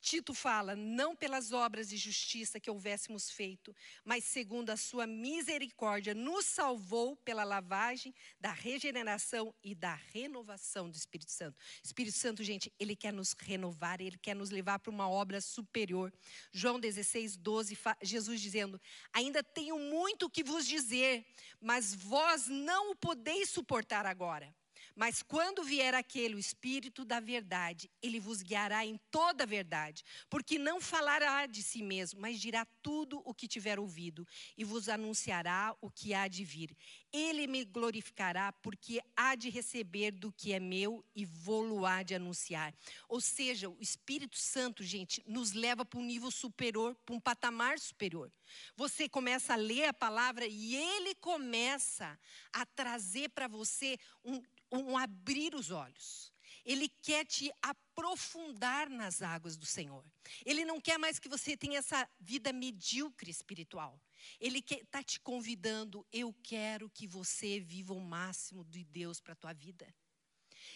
Tito 0.00 0.32
fala, 0.32 0.76
não 0.76 1.14
pelas 1.16 1.52
obras 1.52 1.88
de 1.88 1.96
justiça 1.96 2.60
que 2.60 2.70
houvéssemos 2.70 3.30
feito, 3.30 3.74
mas 4.04 4.24
segundo 4.24 4.70
a 4.70 4.76
sua 4.76 5.06
misericórdia, 5.06 6.14
nos 6.14 6.44
salvou 6.46 7.16
pela 7.16 7.44
lavagem 7.44 8.14
da 8.40 8.52
regeneração 8.52 9.54
e 9.62 9.74
da 9.74 9.94
renovação 9.94 10.88
do 10.88 10.96
Espírito 10.96 11.32
Santo. 11.32 11.58
Espírito 11.82 12.16
Santo, 12.16 12.44
gente, 12.44 12.72
ele 12.78 12.94
quer 12.94 13.12
nos 13.12 13.34
renovar, 13.38 14.00
ele 14.00 14.18
quer 14.18 14.34
nos 14.34 14.50
levar 14.50 14.78
para 14.78 14.90
uma 14.90 15.08
obra 15.08 15.40
superior. 15.40 16.12
João 16.52 16.78
16, 16.78 17.36
12, 17.36 17.78
Jesus 18.02 18.40
dizendo: 18.40 18.80
Ainda 19.12 19.42
tenho 19.42 19.78
muito 19.78 20.30
que 20.30 20.44
vos 20.44 20.66
dizer, 20.66 21.26
mas 21.60 21.94
vós 21.94 22.46
não 22.46 22.92
o 22.92 22.96
podeis 22.96 23.50
suportar 23.50 24.06
agora. 24.06 24.54
Mas 24.98 25.22
quando 25.22 25.62
vier 25.62 25.94
aquele, 25.94 26.34
o 26.34 26.40
Espírito 26.40 27.04
da 27.04 27.20
verdade, 27.20 27.88
ele 28.02 28.18
vos 28.18 28.42
guiará 28.42 28.84
em 28.84 28.98
toda 29.12 29.44
a 29.44 29.46
verdade, 29.46 30.04
porque 30.28 30.58
não 30.58 30.80
falará 30.80 31.46
de 31.46 31.62
si 31.62 31.84
mesmo, 31.84 32.20
mas 32.20 32.40
dirá 32.40 32.66
tudo 32.82 33.22
o 33.24 33.32
que 33.32 33.46
tiver 33.46 33.78
ouvido 33.78 34.26
e 34.56 34.64
vos 34.64 34.88
anunciará 34.88 35.72
o 35.80 35.88
que 35.88 36.14
há 36.14 36.26
de 36.26 36.44
vir. 36.44 36.76
Ele 37.12 37.46
me 37.46 37.64
glorificará, 37.64 38.52
porque 38.54 39.00
há 39.16 39.36
de 39.36 39.48
receber 39.50 40.10
do 40.10 40.32
que 40.32 40.52
é 40.52 40.58
meu 40.58 41.04
e 41.14 41.24
vou-lo 41.24 41.86
há 41.86 42.02
de 42.02 42.16
anunciar. 42.16 42.74
Ou 43.08 43.20
seja, 43.20 43.68
o 43.68 43.76
Espírito 43.80 44.36
Santo, 44.36 44.82
gente, 44.82 45.22
nos 45.28 45.52
leva 45.52 45.84
para 45.84 46.00
um 46.00 46.04
nível 46.04 46.32
superior, 46.32 46.96
para 47.06 47.14
um 47.14 47.20
patamar 47.20 47.78
superior. 47.78 48.32
Você 48.74 49.08
começa 49.08 49.52
a 49.52 49.56
ler 49.56 49.84
a 49.84 49.94
palavra 49.94 50.44
e 50.44 50.74
ele 50.74 51.14
começa 51.14 52.18
a 52.52 52.66
trazer 52.66 53.28
para 53.28 53.46
você 53.46 53.96
um 54.24 54.42
um 54.70 54.96
abrir 54.96 55.54
os 55.54 55.70
olhos. 55.70 56.32
Ele 56.64 56.88
quer 56.88 57.24
te 57.24 57.50
aprofundar 57.62 58.90
nas 58.90 59.22
águas 59.22 59.56
do 59.56 59.64
Senhor. 59.64 60.04
Ele 60.44 60.64
não 60.64 60.80
quer 60.80 60.98
mais 60.98 61.18
que 61.18 61.28
você 61.28 61.56
tenha 61.56 61.78
essa 61.78 62.08
vida 62.20 62.52
medíocre 62.52 63.30
espiritual. 63.30 64.00
Ele 64.38 64.58
está 64.58 65.02
te 65.02 65.18
convidando. 65.20 66.06
Eu 66.12 66.34
quero 66.42 66.90
que 66.90 67.06
você 67.06 67.58
viva 67.60 67.94
o 67.94 68.00
máximo 68.00 68.64
de 68.64 68.84
Deus 68.84 69.20
para 69.20 69.32
a 69.32 69.36
tua 69.36 69.52
vida. 69.52 69.94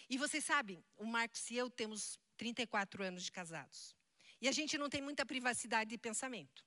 E 0.09 0.17
vocês 0.17 0.43
sabem, 0.43 0.83
o 0.97 1.05
Marcos 1.05 1.49
e 1.51 1.55
eu 1.55 1.69
temos 1.69 2.19
34 2.37 3.03
anos 3.03 3.23
de 3.23 3.31
casados. 3.31 3.95
E 4.41 4.47
a 4.47 4.51
gente 4.51 4.77
não 4.77 4.89
tem 4.89 5.01
muita 5.01 5.25
privacidade 5.25 5.91
de 5.91 5.97
pensamento. 5.97 6.65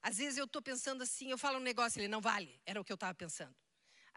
Às 0.00 0.18
vezes 0.18 0.38
eu 0.38 0.44
estou 0.44 0.62
pensando 0.62 1.02
assim, 1.02 1.30
eu 1.30 1.38
falo 1.38 1.58
um 1.58 1.62
negócio, 1.62 1.98
ele 1.98 2.08
não 2.08 2.20
vale, 2.20 2.60
era 2.64 2.80
o 2.80 2.84
que 2.84 2.92
eu 2.92 2.94
estava 2.94 3.14
pensando. 3.14 3.56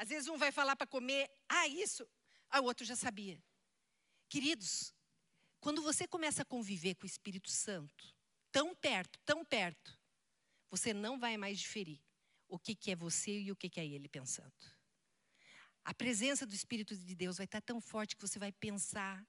Às 0.02 0.10
vezes 0.10 0.28
um 0.28 0.36
vai 0.36 0.52
falar 0.52 0.76
para 0.76 0.88
comer, 0.88 1.30
ah, 1.48 1.68
isso. 1.68 2.10
Ah, 2.50 2.60
o 2.60 2.64
outro 2.64 2.84
já 2.84 2.96
sabia. 2.96 3.40
Queridos, 4.28 4.96
quando 5.60 5.80
você 5.84 6.08
começa 6.08 6.42
a 6.42 6.46
conviver 6.46 6.96
com 6.96 7.04
o 7.04 7.06
Espírito 7.06 7.52
Santo, 7.52 8.12
tão 8.52 8.74
perto, 8.74 9.20
tão 9.20 9.46
perto, 9.46 9.96
você 10.72 10.92
não 10.92 11.20
vai 11.20 11.38
mais 11.38 11.60
diferir 11.60 12.02
o 12.48 12.58
que, 12.58 12.74
que 12.74 12.90
é 12.90 12.96
você 12.96 13.42
e 13.42 13.52
o 13.52 13.56
que, 13.56 13.70
que 13.70 13.80
é 13.80 13.86
ele 13.86 14.10
pensando. 14.10 14.52
A 15.86 15.94
presença 15.94 16.48
do 16.48 16.56
Espírito 16.56 16.98
de 16.98 17.14
Deus 17.14 17.38
vai 17.38 17.46
estar 17.46 17.62
tão 17.62 17.80
forte 17.80 18.16
que 18.16 18.28
você 18.28 18.40
vai 18.40 18.52
pensar, 18.52 19.24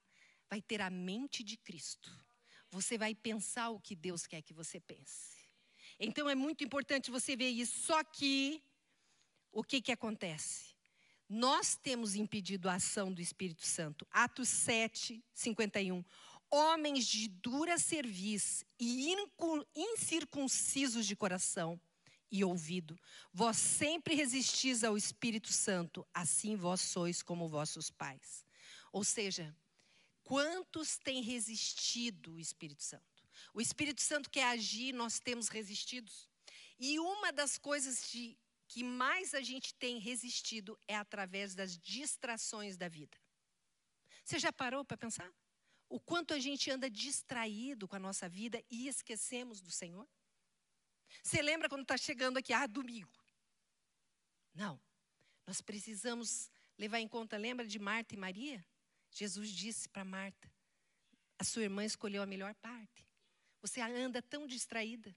vai 0.48 0.62
ter 0.62 0.80
a 0.80 0.88
mente 0.88 1.44
de 1.44 1.58
Cristo. 1.58 2.11
Você 2.70 2.96
vai 2.96 3.14
pensar 3.14 3.68
o 3.68 3.78
que 3.78 3.94
Deus 3.94 4.26
quer 4.26 4.40
que 4.40 4.54
você 4.54 4.80
pense. 4.80 5.37
Então 6.00 6.30
é 6.30 6.35
muito 6.35 6.64
importante 6.64 7.11
você 7.11 7.37
ver 7.37 7.50
isso. 7.50 7.78
Só 7.80 8.02
que 8.02 8.64
o 9.52 9.62
que, 9.62 9.80
que 9.80 9.92
acontece? 9.92 10.74
Nós 11.28 11.76
temos 11.76 12.14
impedido 12.14 12.68
a 12.68 12.74
ação 12.74 13.12
do 13.12 13.20
Espírito 13.20 13.66
Santo. 13.66 14.06
Atos 14.10 14.48
7, 14.48 15.22
51. 15.32 16.04
Homens 16.50 17.06
de 17.06 17.28
dura 17.28 17.78
cerviz 17.78 18.64
e 18.78 19.14
incircuncisos 19.74 21.06
de 21.06 21.16
coração 21.16 21.80
e 22.30 22.42
ouvido, 22.42 22.98
vós 23.30 23.58
sempre 23.58 24.14
resistis 24.14 24.82
ao 24.82 24.96
Espírito 24.96 25.52
Santo, 25.52 26.06
assim 26.14 26.56
vós 26.56 26.80
sois 26.80 27.22
como 27.22 27.46
vossos 27.46 27.90
pais. 27.90 28.46
Ou 28.90 29.04
seja, 29.04 29.54
quantos 30.24 30.96
têm 30.96 31.22
resistido 31.22 32.34
o 32.34 32.40
Espírito 32.40 32.82
Santo? 32.82 33.04
O 33.52 33.60
Espírito 33.60 34.00
Santo 34.00 34.30
quer 34.30 34.44
agir, 34.44 34.94
nós 34.94 35.20
temos 35.20 35.48
resistidos. 35.48 36.26
E 36.78 36.98
uma 36.98 37.32
das 37.32 37.58
coisas 37.58 38.10
de 38.10 38.36
que 38.72 38.82
mais 38.82 39.35
a 39.35 39.42
gente 39.42 39.74
tem 39.74 39.98
resistido 39.98 40.80
é 40.88 40.96
através 40.96 41.54
das 41.54 41.76
distrações 41.76 42.74
da 42.74 42.88
vida. 42.88 43.18
Você 44.24 44.38
já 44.38 44.50
parou 44.50 44.82
para 44.82 44.96
pensar? 44.96 45.30
O 45.90 46.00
quanto 46.00 46.32
a 46.32 46.38
gente 46.38 46.70
anda 46.70 46.88
distraído 46.88 47.87
com 47.87 47.96
a 47.96 47.98
nossa 47.98 48.30
vida 48.30 48.64
e 48.70 48.88
esquecemos 48.88 49.61
do 49.61 49.70
Senhor? 49.70 50.08
Você 51.22 51.42
lembra 51.42 51.68
quando 51.68 51.82
está 51.82 51.98
chegando 51.98 52.38
aqui, 52.38 52.50
ah, 52.54 52.66
domingo? 52.66 53.12
Não. 54.54 54.80
Nós 55.46 55.61
precisamos 55.61 56.50
levar 56.78 56.98
em 56.98 57.06
conta, 57.06 57.37
lembra 57.37 57.66
de 57.66 57.78
Marta 57.78 58.14
e 58.14 58.16
Maria? 58.16 58.64
Jesus 59.11 59.50
disse 59.50 59.87
para 59.87 60.02
Marta: 60.02 60.50
a 61.38 61.44
sua 61.44 61.64
irmã 61.64 61.85
escolheu 61.85 62.22
a 62.22 62.26
melhor 62.26 62.54
parte. 62.54 63.06
Você 63.61 63.82
anda 63.82 64.22
tão 64.22 64.46
distraída. 64.46 65.14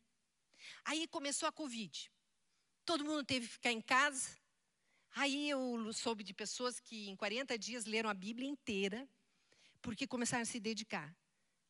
Aí 0.84 1.08
começou 1.08 1.48
a 1.48 1.54
Covid. 1.54 2.12
Todo 2.86 3.04
mundo 3.04 3.24
teve 3.24 3.48
que 3.48 3.54
ficar 3.54 3.72
em 3.72 3.82
casa. 3.82 4.38
Aí 5.16 5.50
eu 5.50 5.92
soube 5.92 6.24
de 6.24 6.34
pessoas 6.34 6.80
que 6.80 7.10
em 7.10 7.16
40 7.16 7.58
dias 7.58 7.86
leram 7.86 8.10
a 8.10 8.14
Bíblia 8.14 8.48
inteira, 8.48 9.10
porque 9.82 10.06
começaram 10.06 10.44
a 10.44 10.46
se 10.46 10.60
dedicar. 10.60 11.16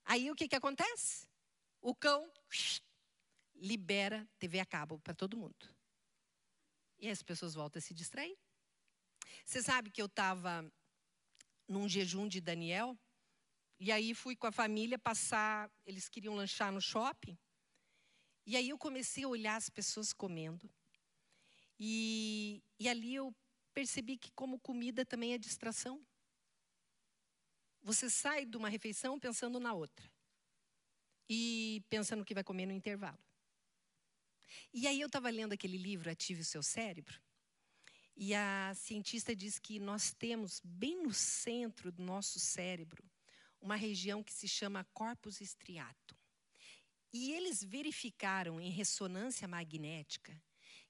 Aí 0.04 0.30
o 0.30 0.36
que, 0.36 0.48
que 0.48 0.56
acontece? 0.56 1.28
O 1.82 1.96
cão 1.96 2.30
libera 3.56 4.28
TV 4.40 4.60
a 4.60 4.66
cabo 4.66 5.00
para 5.00 5.14
todo 5.14 5.38
mundo. 5.38 5.74
E 7.00 7.10
as 7.10 7.24
pessoas 7.24 7.54
voltam 7.54 7.80
a 7.80 7.82
se 7.82 7.94
distrair. 7.94 8.38
Você 9.46 9.62
sabe 9.62 9.92
que 9.92 10.02
eu 10.02 10.08
estava 10.08 10.70
num 11.68 11.88
jejum 11.88 12.28
de 12.28 12.42
Daniel, 12.42 12.98
e 13.80 13.92
aí 13.92 14.14
fui 14.14 14.36
com 14.36 14.48
a 14.48 14.52
família 14.52 14.98
passar, 14.98 15.70
eles 15.86 16.08
queriam 16.08 16.36
lanchar 16.36 16.72
no 16.72 16.82
shopping. 16.82 17.38
E 18.46 18.56
aí 18.56 18.70
eu 18.70 18.78
comecei 18.78 19.24
a 19.24 19.28
olhar 19.28 19.56
as 19.56 19.70
pessoas 19.70 20.14
comendo. 20.14 20.70
E, 21.80 22.64
e 22.80 22.88
ali 22.88 23.16
eu 23.16 23.36
percebi 23.74 24.18
que, 24.18 24.32
como 24.32 24.60
comida, 24.60 25.06
também 25.06 25.34
é 25.34 25.38
distração. 25.38 26.06
Você 27.82 28.10
sai 28.10 28.46
de 28.46 28.58
uma 28.58 28.70
refeição 28.70 29.20
pensando 29.20 29.60
na 29.60 29.74
outra. 29.74 30.10
E 31.30 31.84
pensando 31.90 32.24
que 32.24 32.34
vai 32.34 32.44
comer 32.44 32.66
no 32.66 32.74
intervalo. 32.74 33.20
E 34.74 34.88
aí 34.88 35.02
eu 35.02 35.08
estava 35.08 35.30
lendo 35.30 35.54
aquele 35.54 35.78
livro, 35.78 36.10
Ative 36.10 36.42
o 36.42 36.46
Seu 36.46 36.64
Cérebro. 36.64 37.20
E 38.16 38.34
a 38.34 38.74
cientista 38.76 39.36
diz 39.36 39.60
que 39.60 39.78
nós 39.78 40.14
temos, 40.14 40.62
bem 40.64 41.04
no 41.04 41.14
centro 41.14 41.92
do 41.92 42.02
nosso 42.02 42.40
cérebro, 42.40 43.04
uma 43.60 43.76
região 43.76 44.24
que 44.24 44.34
se 44.34 44.48
chama 44.48 44.88
corpus 44.94 45.42
striatum. 45.42 46.16
E 47.12 47.34
eles 47.34 47.62
verificaram 47.62 48.60
em 48.62 48.70
ressonância 48.70 49.48
magnética 49.48 50.42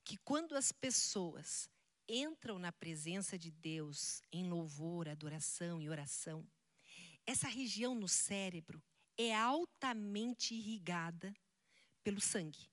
que 0.05 0.17
quando 0.17 0.55
as 0.55 0.71
pessoas 0.71 1.67
entram 2.07 2.59
na 2.59 2.71
presença 2.71 3.37
de 3.37 3.49
Deus 3.49 4.21
em 4.31 4.47
louvor, 4.47 5.09
adoração 5.09 5.81
e 5.81 5.89
oração, 5.89 6.47
essa 7.25 7.47
região 7.47 7.95
no 7.95 8.07
cérebro 8.07 8.81
é 9.17 9.35
altamente 9.35 10.53
irrigada 10.53 11.35
pelo 12.03 12.21
sangue. 12.21 12.69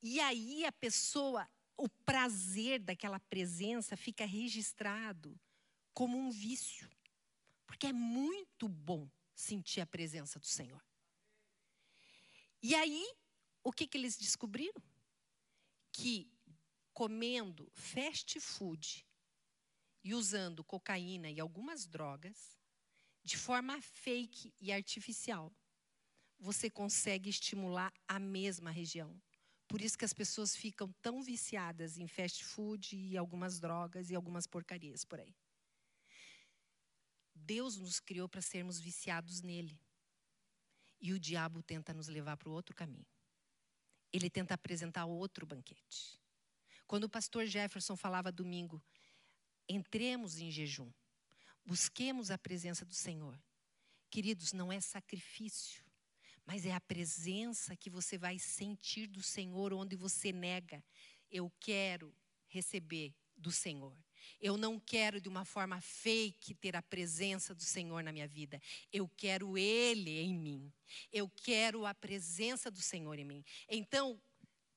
E 0.00 0.20
aí 0.20 0.64
a 0.64 0.70
pessoa, 0.70 1.48
o 1.76 1.88
prazer 1.88 2.80
daquela 2.80 3.18
presença 3.18 3.96
fica 3.96 4.24
registrado 4.24 5.38
como 5.92 6.16
um 6.16 6.30
vício. 6.30 6.88
Porque 7.66 7.88
é 7.88 7.92
muito 7.92 8.68
bom 8.68 9.10
sentir 9.34 9.80
a 9.80 9.86
presença 9.86 10.38
do 10.38 10.46
Senhor. 10.46 10.82
E 12.62 12.76
aí, 12.76 13.04
o 13.64 13.72
que, 13.72 13.88
que 13.88 13.98
eles 13.98 14.16
descobriram? 14.16 14.80
Que 15.92 16.30
comendo 16.92 17.70
fast 17.74 18.40
food 18.40 19.06
e 20.02 20.14
usando 20.14 20.64
cocaína 20.64 21.30
e 21.30 21.38
algumas 21.38 21.86
drogas, 21.86 22.58
de 23.22 23.36
forma 23.36 23.80
fake 23.80 24.52
e 24.60 24.72
artificial, 24.72 25.52
você 26.38 26.68
consegue 26.68 27.30
estimular 27.30 27.92
a 28.08 28.18
mesma 28.18 28.70
região. 28.70 29.20
Por 29.68 29.80
isso 29.80 29.96
que 29.96 30.04
as 30.04 30.12
pessoas 30.12 30.56
ficam 30.56 30.92
tão 31.00 31.22
viciadas 31.22 31.96
em 31.96 32.06
fast 32.06 32.44
food 32.44 32.96
e 32.96 33.16
algumas 33.16 33.60
drogas 33.60 34.10
e 34.10 34.14
algumas 34.14 34.46
porcarias 34.46 35.04
por 35.04 35.20
aí. 35.20 35.34
Deus 37.34 37.76
nos 37.76 37.98
criou 37.98 38.28
para 38.28 38.42
sermos 38.42 38.78
viciados 38.78 39.40
nele. 39.40 39.80
E 41.00 41.12
o 41.12 41.18
diabo 41.18 41.62
tenta 41.62 41.94
nos 41.94 42.08
levar 42.08 42.36
para 42.36 42.48
o 42.48 42.52
outro 42.52 42.74
caminho. 42.74 43.06
Ele 44.12 44.28
tenta 44.28 44.54
apresentar 44.54 45.06
outro 45.06 45.46
banquete. 45.46 46.20
Quando 46.86 47.04
o 47.04 47.08
pastor 47.08 47.46
Jefferson 47.46 47.96
falava 47.96 48.30
domingo, 48.30 48.82
entremos 49.68 50.38
em 50.38 50.50
jejum, 50.50 50.92
busquemos 51.64 52.30
a 52.30 52.36
presença 52.36 52.84
do 52.84 52.94
Senhor. 52.94 53.40
Queridos, 54.10 54.52
não 54.52 54.70
é 54.70 54.78
sacrifício, 54.80 55.82
mas 56.44 56.66
é 56.66 56.74
a 56.74 56.80
presença 56.80 57.74
que 57.76 57.88
você 57.88 58.18
vai 58.18 58.38
sentir 58.38 59.06
do 59.06 59.22
Senhor, 59.22 59.72
onde 59.72 59.96
você 59.96 60.32
nega. 60.32 60.84
Eu 61.30 61.50
quero 61.58 62.14
receber 62.46 63.14
do 63.34 63.50
Senhor. 63.50 63.96
Eu 64.40 64.56
não 64.56 64.78
quero 64.78 65.20
de 65.20 65.28
uma 65.28 65.44
forma 65.44 65.80
fake 65.80 66.54
ter 66.54 66.76
a 66.76 66.82
presença 66.82 67.54
do 67.54 67.62
Senhor 67.62 68.02
na 68.02 68.12
minha 68.12 68.28
vida. 68.28 68.60
Eu 68.92 69.08
quero 69.08 69.56
Ele 69.56 70.20
em 70.20 70.34
mim. 70.34 70.72
Eu 71.12 71.28
quero 71.28 71.86
a 71.86 71.94
presença 71.94 72.70
do 72.70 72.80
Senhor 72.80 73.18
em 73.18 73.24
mim. 73.24 73.44
Então, 73.68 74.20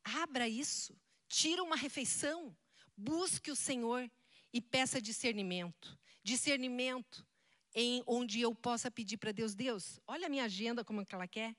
abra 0.03 0.47
isso. 0.47 0.97
Tira 1.27 1.63
uma 1.63 1.75
refeição. 1.75 2.55
Busque 2.95 3.51
o 3.51 3.55
Senhor 3.55 4.09
e 4.53 4.61
peça 4.61 5.01
discernimento. 5.01 5.97
Discernimento 6.23 7.25
em 7.73 8.01
onde 8.07 8.39
eu 8.39 8.55
possa 8.55 8.89
pedir 8.89 9.17
para 9.17 9.33
Deus, 9.33 9.53
Deus, 9.53 9.99
olha 10.07 10.27
a 10.27 10.29
minha 10.29 10.45
agenda 10.45 10.83
como 10.83 11.01
é 11.01 11.05
que 11.05 11.13
ela 11.13 11.27
quer. 11.27 11.53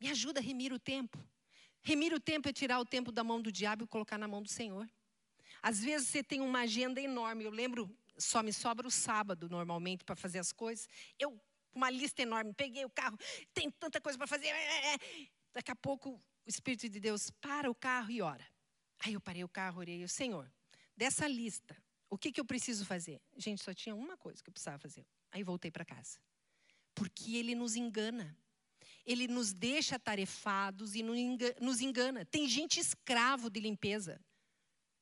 Me 0.00 0.10
ajuda 0.10 0.40
a 0.40 0.42
remir 0.42 0.72
o 0.72 0.78
tempo. 0.80 1.16
Remir 1.80 2.12
o 2.12 2.18
tempo 2.18 2.48
é 2.48 2.52
tirar 2.52 2.80
o 2.80 2.84
tempo 2.84 3.12
da 3.12 3.22
mão 3.22 3.40
do 3.40 3.52
diabo 3.52 3.84
e 3.84 3.86
colocar 3.86 4.18
na 4.18 4.26
mão 4.26 4.42
do 4.42 4.48
Senhor. 4.48 4.90
Às 5.64 5.82
vezes 5.82 6.08
você 6.08 6.22
tem 6.22 6.42
uma 6.42 6.60
agenda 6.60 7.00
enorme. 7.00 7.42
Eu 7.42 7.50
lembro, 7.50 7.90
só 8.18 8.42
me 8.42 8.52
sobra 8.52 8.86
o 8.86 8.90
sábado 8.90 9.48
normalmente 9.48 10.04
para 10.04 10.14
fazer 10.14 10.38
as 10.38 10.52
coisas. 10.52 10.86
Eu, 11.18 11.40
uma 11.74 11.88
lista 11.88 12.20
enorme, 12.20 12.52
peguei 12.52 12.84
o 12.84 12.90
carro, 12.90 13.18
tem 13.54 13.70
tanta 13.70 13.98
coisa 13.98 14.18
para 14.18 14.26
fazer. 14.26 14.48
É, 14.48 14.50
é, 14.50 14.94
é. 14.94 14.98
Daqui 15.54 15.70
a 15.70 15.74
pouco 15.74 16.10
o 16.10 16.20
Espírito 16.46 16.86
de 16.86 17.00
Deus 17.00 17.30
para 17.40 17.70
o 17.70 17.74
carro 17.74 18.10
e 18.10 18.20
ora. 18.20 18.46
Aí 18.98 19.14
eu 19.14 19.20
parei 19.22 19.42
o 19.42 19.48
carro, 19.48 19.78
orei, 19.78 20.04
o 20.04 20.08
Senhor, 20.08 20.52
dessa 20.94 21.26
lista, 21.26 21.74
o 22.10 22.18
que, 22.18 22.30
que 22.30 22.38
eu 22.42 22.44
preciso 22.44 22.84
fazer? 22.84 23.22
Gente, 23.34 23.64
só 23.64 23.72
tinha 23.72 23.94
uma 23.94 24.18
coisa 24.18 24.42
que 24.42 24.50
eu 24.50 24.52
precisava 24.52 24.78
fazer. 24.78 25.06
Aí 25.32 25.42
voltei 25.42 25.70
para 25.70 25.86
casa. 25.86 26.18
Porque 26.94 27.36
ele 27.36 27.54
nos 27.54 27.74
engana. 27.74 28.36
Ele 29.06 29.26
nos 29.26 29.54
deixa 29.54 29.98
tarefados 29.98 30.94
e 30.94 31.02
nos 31.02 31.80
engana. 31.80 32.26
Tem 32.26 32.46
gente 32.46 32.78
escravo 32.78 33.48
de 33.48 33.60
limpeza. 33.60 34.20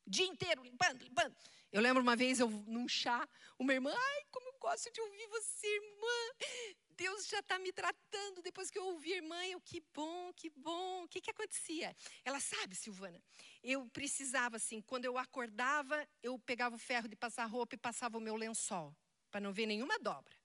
Dia 0.07 0.27
inteiro 0.27 0.63
limpando, 0.63 1.03
limpando. 1.03 1.35
Eu 1.71 1.81
lembro 1.81 2.03
uma 2.03 2.15
vez, 2.15 2.39
eu 2.39 2.49
num 2.49 2.87
chá, 2.87 3.27
uma 3.59 3.73
irmã, 3.73 3.95
ai, 3.97 4.25
como 4.31 4.47
eu 4.49 4.59
gosto 4.59 4.93
de 4.93 5.01
ouvir 5.01 5.27
você, 5.29 5.67
irmã. 5.67 6.77
Deus 6.91 7.27
já 7.27 7.39
está 7.39 7.59
me 7.59 7.73
tratando. 7.73 8.43
Depois 8.43 8.71
que 8.71 8.79
eu 8.79 8.85
ouvi 8.85 9.13
a 9.13 9.17
irmã, 9.17 9.47
eu, 9.47 9.61
que 9.61 9.83
bom, 9.95 10.33
que 10.35 10.51
bom. 10.51 11.05
O 11.05 11.09
que, 11.09 11.21
que 11.21 11.31
acontecia? 11.31 11.97
Ela 12.25 12.41
sabe, 12.41 12.75
Silvana, 12.75 13.23
eu 13.63 13.89
precisava, 13.89 14.57
assim, 14.57 14.81
quando 14.83 15.05
eu 15.05 15.17
acordava, 15.17 16.07
eu 16.23 16.39
pegava 16.39 16.77
o 16.77 16.79
ferro 16.79 17.09
de 17.09 17.17
passar 17.17 17.47
roupa 17.47 17.75
e 17.75 17.79
passava 17.79 18.19
o 18.19 18.21
meu 18.21 18.37
lençol, 18.37 18.95
para 19.31 19.41
não 19.41 19.53
ver 19.53 19.67
nenhuma 19.67 19.99
dobra. 19.99 20.37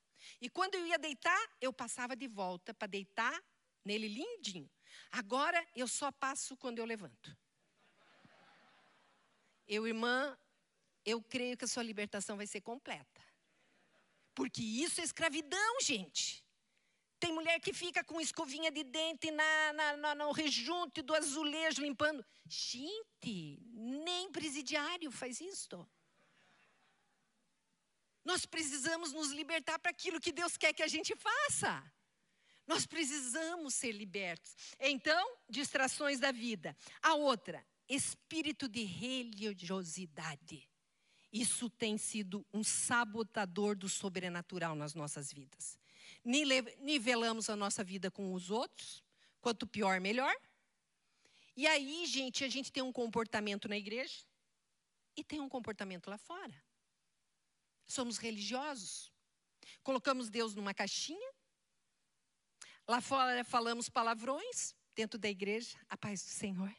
E 0.41 0.49
quando 0.49 0.76
eu 0.76 0.86
ia 0.86 0.97
deitar, 0.97 1.49
eu 1.60 1.74
passava 1.74 2.16
de 2.16 2.28
volta 2.28 2.74
para 2.74 2.88
deitar 2.88 3.43
nele 3.84 4.08
lindinho. 4.08 4.70
Agora 5.12 5.66
eu 5.76 5.88
só 5.88 6.12
passo 6.12 6.55
quando 6.58 6.80
eu 6.80 6.86
levanto. 6.86 7.38
Eu, 9.68 9.88
irmã, 9.88 10.38
eu 11.05 11.22
creio 11.22 11.57
que 11.57 11.65
a 11.65 11.68
sua 11.68 11.84
libertação 11.84 12.38
vai 12.38 12.47
ser 12.47 12.61
completa. 12.61 13.22
Porque 14.34 14.61
isso 14.61 15.01
é 15.01 15.03
escravidão, 15.03 15.82
gente. 15.82 16.45
Tem 17.20 17.34
mulher 17.34 17.59
que 17.59 17.74
fica 17.74 18.03
com 18.03 18.22
escovinha 18.22 18.72
de 18.72 18.84
dente 18.84 19.32
na, 19.32 19.74
na, 19.74 19.97
na, 19.97 20.15
no 20.15 20.32
rejunte 20.32 21.01
do 21.01 21.15
azulejo 21.15 21.82
limpando. 21.82 22.24
Gente, 22.45 23.59
nem 23.74 24.32
presidiário 24.32 25.09
faz 25.11 25.41
isso. 25.41 25.88
Nós 28.24 28.45
precisamos 28.45 29.11
nos 29.13 29.32
libertar 29.32 29.80
para 29.80 29.89
aquilo 29.89 30.20
que 30.20 30.32
Deus 30.32 30.57
quer 30.57 30.74
que 30.74 30.84
a 30.84 30.88
gente 30.88 31.15
faça. 31.15 31.84
Nós 32.68 32.86
precisamos 32.86 33.74
ser 33.74 33.93
libertos. 33.93 34.55
Então, 34.80 35.38
distrações 35.49 36.20
da 36.20 36.32
vida. 36.32 36.76
A 37.01 37.15
outra, 37.15 37.65
espírito 37.88 38.67
de 38.67 38.83
religiosidade. 38.83 40.69
Isso 41.31 41.69
tem 41.69 41.97
sido 41.97 42.45
um 42.53 42.63
sabotador 42.63 43.75
do 43.75 43.89
sobrenatural 43.89 44.75
nas 44.75 44.93
nossas 44.93 45.31
vidas. 45.31 45.77
Nivelamos 46.23 47.49
a 47.49 47.55
nossa 47.55 47.83
vida 47.83 48.09
com 48.09 48.33
os 48.33 48.49
outros, 48.49 49.03
quanto 49.41 49.67
pior, 49.67 49.99
melhor. 49.99 50.35
E 51.55 51.65
aí, 51.67 52.05
gente, 52.05 52.43
a 52.43 52.49
gente 52.49 52.71
tem 52.71 52.83
um 52.83 52.91
comportamento 52.91 53.67
na 53.67 53.77
igreja 53.77 54.25
e 55.15 55.23
tem 55.23 55.41
um 55.41 55.49
comportamento 55.49 56.09
lá 56.09 56.17
fora. 56.17 56.63
Somos 57.88 58.17
religiosos. 58.17 59.11
Colocamos 59.83 60.29
Deus 60.29 60.53
numa 60.53 60.73
caixinha. 60.73 61.33
Lá 62.88 63.01
fora 63.01 63.43
falamos 63.43 63.89
palavrões, 63.89 64.75
dentro 64.95 65.19
da 65.19 65.29
igreja, 65.29 65.77
a 65.89 65.97
paz 65.97 66.23
do 66.23 66.29
Senhor. 66.29 66.73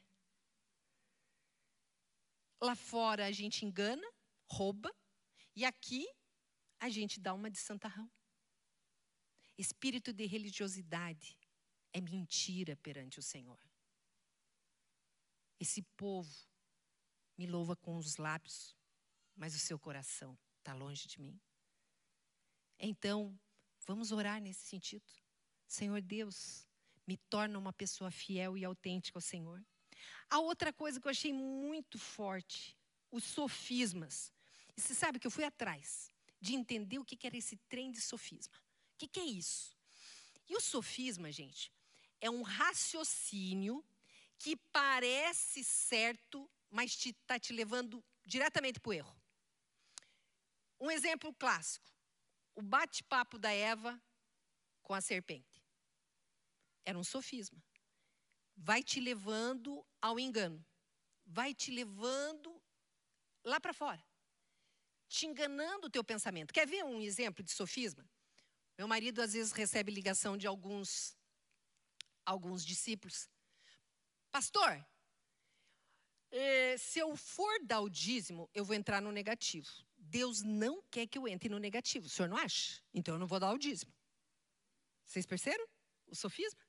Lá 2.61 2.75
fora 2.75 3.27
a 3.27 3.33
gente 3.33 3.65
engana, 3.65 4.07
rouba, 4.51 4.95
e 5.55 5.65
aqui 5.65 6.07
a 6.81 6.89
gente 6.89 7.21
dá 7.21 7.33
uma 7.35 7.51
de 7.51 7.59
santarrão. 7.59 8.11
Espírito 9.57 10.13
de 10.13 10.27
religiosidade 10.27 11.39
é 11.93 12.01
mentira 12.01 12.77
perante 12.77 13.19
o 13.19 13.23
Senhor. 13.23 13.61
Esse 15.61 15.83
povo 15.97 16.33
me 17.37 17.47
louva 17.47 17.75
com 17.77 17.97
os 17.97 18.17
lábios, 18.17 18.77
mas 19.35 19.55
o 19.55 19.59
seu 19.59 19.79
coração 19.79 20.39
está 20.59 20.75
longe 20.75 21.09
de 21.09 21.21
mim. 21.21 21.41
Então, 22.79 23.39
vamos 23.87 24.13
orar 24.13 24.41
nesse 24.41 24.67
sentido. 24.67 25.11
Senhor 25.67 26.01
Deus, 26.01 26.69
me 27.07 27.17
torna 27.17 27.59
uma 27.59 27.73
pessoa 27.73 28.11
fiel 28.11 28.57
e 28.57 28.65
autêntica 28.65 29.19
ao 29.19 29.23
Senhor. 29.23 29.65
A 30.31 30.39
outra 30.39 30.73
coisa 30.73 31.01
que 31.01 31.07
eu 31.07 31.11
achei 31.11 31.33
muito 31.33 31.99
forte, 31.99 32.77
os 33.11 33.25
sofismas. 33.25 34.33
E 34.77 34.81
você 34.81 34.95
sabe 34.95 35.19
que 35.19 35.27
eu 35.27 35.31
fui 35.31 35.45
atrás 35.45 36.13
de 36.41 36.55
entender 36.55 36.99
o 36.99 37.05
que 37.05 37.27
era 37.27 37.37
esse 37.37 37.57
trem 37.69 37.91
de 37.91 38.01
sofisma. 38.01 38.57
O 38.95 39.09
que 39.09 39.21
é 39.21 39.25
isso? 39.25 39.77
E 40.49 40.57
o 40.57 40.61
sofisma, 40.61 41.31
gente, 41.31 41.73
é 42.21 42.31
um 42.31 42.43
raciocínio 42.43 43.85
que 44.39 44.57
parece 44.57 45.65
certo, 45.65 46.49
mas 46.71 46.93
está 46.93 47.39
te, 47.39 47.49
te 47.49 47.53
levando 47.53 48.05
diretamente 48.25 48.81
para 48.81 48.91
o 48.91 48.93
erro. 48.93 49.23
Um 50.81 50.91
exemplo 50.91 51.33
clássico: 51.35 51.91
o 52.55 52.63
bate-papo 52.63 53.39
da 53.39 53.53
Eva 53.53 54.01
com 54.83 54.95
a 54.95 55.01
serpente. 55.01 55.63
Era 56.85 56.99
um 56.99 57.05
sofisma 57.05 57.63
vai 58.59 58.83
te 58.83 59.01
levando 59.01 59.87
ao 60.03 60.19
engano, 60.19 60.65
vai 61.25 61.55
te 61.55 61.71
levando 61.71 62.61
lá 63.45 63.61
para 63.61 63.73
fora, 63.73 64.05
te 65.09 65.27
enganando 65.27 65.87
o 65.87 65.91
teu 65.91 66.03
pensamento. 66.03 66.53
Quer 66.53 66.67
ver 66.67 66.85
um 66.85 67.01
exemplo 67.01 67.43
de 67.43 67.53
sofisma? 67.53 68.05
Meu 68.77 68.89
marido 68.89 69.23
às 69.23 69.33
vezes 69.33 69.53
recebe 69.53 69.93
ligação 69.93 70.37
de 70.37 70.47
alguns 70.47 71.17
alguns 72.25 72.65
discípulos. 72.65 73.31
Pastor, 74.31 74.87
eh, 76.31 76.77
se 76.77 76.99
eu 76.99 77.17
for 77.17 77.65
dar 77.65 77.81
o 77.81 77.89
dízimo, 77.89 78.51
eu 78.53 78.65
vou 78.65 78.77
entrar 78.77 79.01
no 79.01 79.11
negativo. 79.11 79.71
Deus 79.97 80.43
não 80.43 80.83
quer 80.91 81.07
que 81.07 81.17
eu 81.17 81.27
entre 81.27 81.49
no 81.49 81.59
negativo. 81.59 82.07
O 82.07 82.11
senhor 82.11 82.29
não 82.29 82.37
acha? 82.37 82.83
Então 82.93 83.15
eu 83.15 83.19
não 83.19 83.27
vou 83.27 83.41
dar 83.41 83.53
o 83.53 83.59
dízimo. 83.59 83.93
Vocês 85.05 85.25
perceberam 85.25 85.67
o 86.07 86.15
sofisma? 86.15 86.68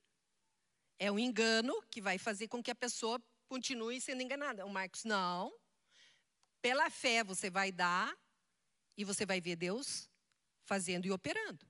É 0.99 1.09
um 1.09 1.17
engano 1.17 1.81
que 1.89 2.01
vai 2.01 2.17
fazer 2.17 2.49
com 2.49 2.61
que 2.61 2.69
a 2.69 2.75
pessoa 2.75 3.21
continue 3.47 4.01
sendo 4.01 4.21
enganada. 4.21 4.65
O 4.65 4.69
Marcos, 4.69 5.05
não. 5.05 5.51
Pela 6.61 6.89
fé 6.89 7.23
você 7.23 7.49
vai 7.49 7.71
dar 7.71 8.13
E 8.97 9.05
você 9.05 9.25
vai 9.25 9.39
ver 9.39 9.55
Deus 9.55 10.09
fazendo 10.65 11.05
e 11.05 11.11
operando. 11.11 11.65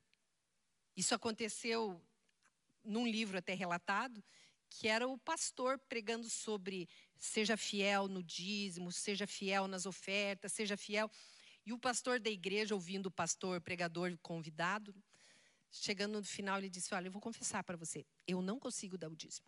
Isso 0.98 1.14
aconteceu 1.14 2.02
num 2.84 3.06
livro 3.06 3.38
até 3.38 3.54
relatado, 3.54 4.24
que 4.68 4.88
era 4.88 5.08
o 5.08 5.18
pastor 5.18 5.78
pregando 5.78 6.28
sobre 6.28 6.90
seja 7.20 7.56
fiel 7.56 8.08
no 8.08 8.24
dízimo, 8.24 8.92
seja 8.92 9.28
fiel 9.28 9.68
nas 9.68 9.86
ofertas, 9.86 10.54
seja 10.54 10.76
fiel. 10.76 11.10
E 11.66 11.72
o 11.72 11.78
pastor 11.78 12.20
da 12.20 12.30
igreja, 12.30 12.74
ouvindo 12.74 13.06
o 13.06 13.12
pastor, 13.12 13.62
pregador 13.62 14.18
convidado, 14.24 14.96
chegando 15.72 16.20
no 16.20 16.24
final, 16.24 16.58
ele 16.58 16.70
disse: 16.70 16.94
Olha, 16.94 17.08
eu 17.08 17.12
vou 17.12 17.22
confessar 17.22 17.64
para 17.64 17.78
você, 17.78 18.06
eu 18.28 18.42
não 18.42 18.60
consigo 18.60 18.98
dar 18.98 19.10
o 19.10 19.16
dízimo. 19.16 19.48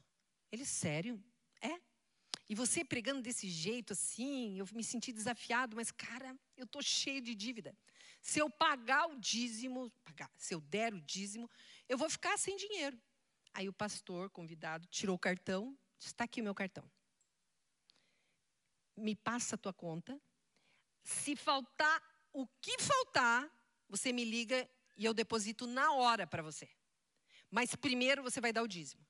Ele, 0.52 0.66
sério? 0.66 1.24
É? 1.62 1.80
E 2.50 2.56
você 2.56 2.84
pregando 2.84 3.22
desse 3.22 3.50
jeito 3.50 3.94
assim, 3.94 4.60
eu 4.60 4.68
me 4.74 4.84
senti 4.84 5.14
desafiado, 5.14 5.76
mas 5.76 5.90
cara, 5.90 6.38
eu 6.58 6.68
tô 6.68 6.82
cheio 6.82 7.22
de 7.22 7.34
dívida. 7.34 7.74
Se 8.22 8.40
eu 8.40 8.50
pagar 8.50 9.08
o 9.08 9.20
dízimo, 9.20 9.90
pagar, 10.04 10.30
se 10.38 10.54
eu 10.54 10.62
der 10.62 10.94
o 10.94 11.02
dízimo, 11.02 11.50
eu 11.88 11.98
vou 11.98 12.10
ficar 12.10 12.38
sem 12.38 12.56
dinheiro. 12.58 13.02
Aí 13.54 13.68
o 13.68 13.74
pastor 13.74 14.30
convidado 14.30 14.86
tirou 14.88 15.16
o 15.16 15.20
cartão, 15.20 15.78
está 15.98 16.26
aqui 16.26 16.42
o 16.42 16.44
meu 16.44 16.54
cartão. 16.54 16.90
Me 18.96 19.16
passa 19.16 19.56
a 19.56 19.58
tua 19.58 19.74
conta. 19.74 20.22
Se 21.04 21.36
faltar 21.36 22.02
o 22.34 22.46
que 22.62 22.78
faltar, 22.80 23.50
você 23.90 24.14
me 24.14 24.24
liga 24.24 24.70
e 25.02 25.06
eu 25.06 25.16
deposito 25.16 25.66
na 25.66 25.94
hora 25.94 26.28
para 26.28 26.44
você. 26.44 26.70
Mas 27.50 27.76
primeiro 27.76 28.22
você 28.22 28.40
vai 28.40 28.54
dar 28.54 28.62
o 28.62 28.68
dízimo. 28.68 29.04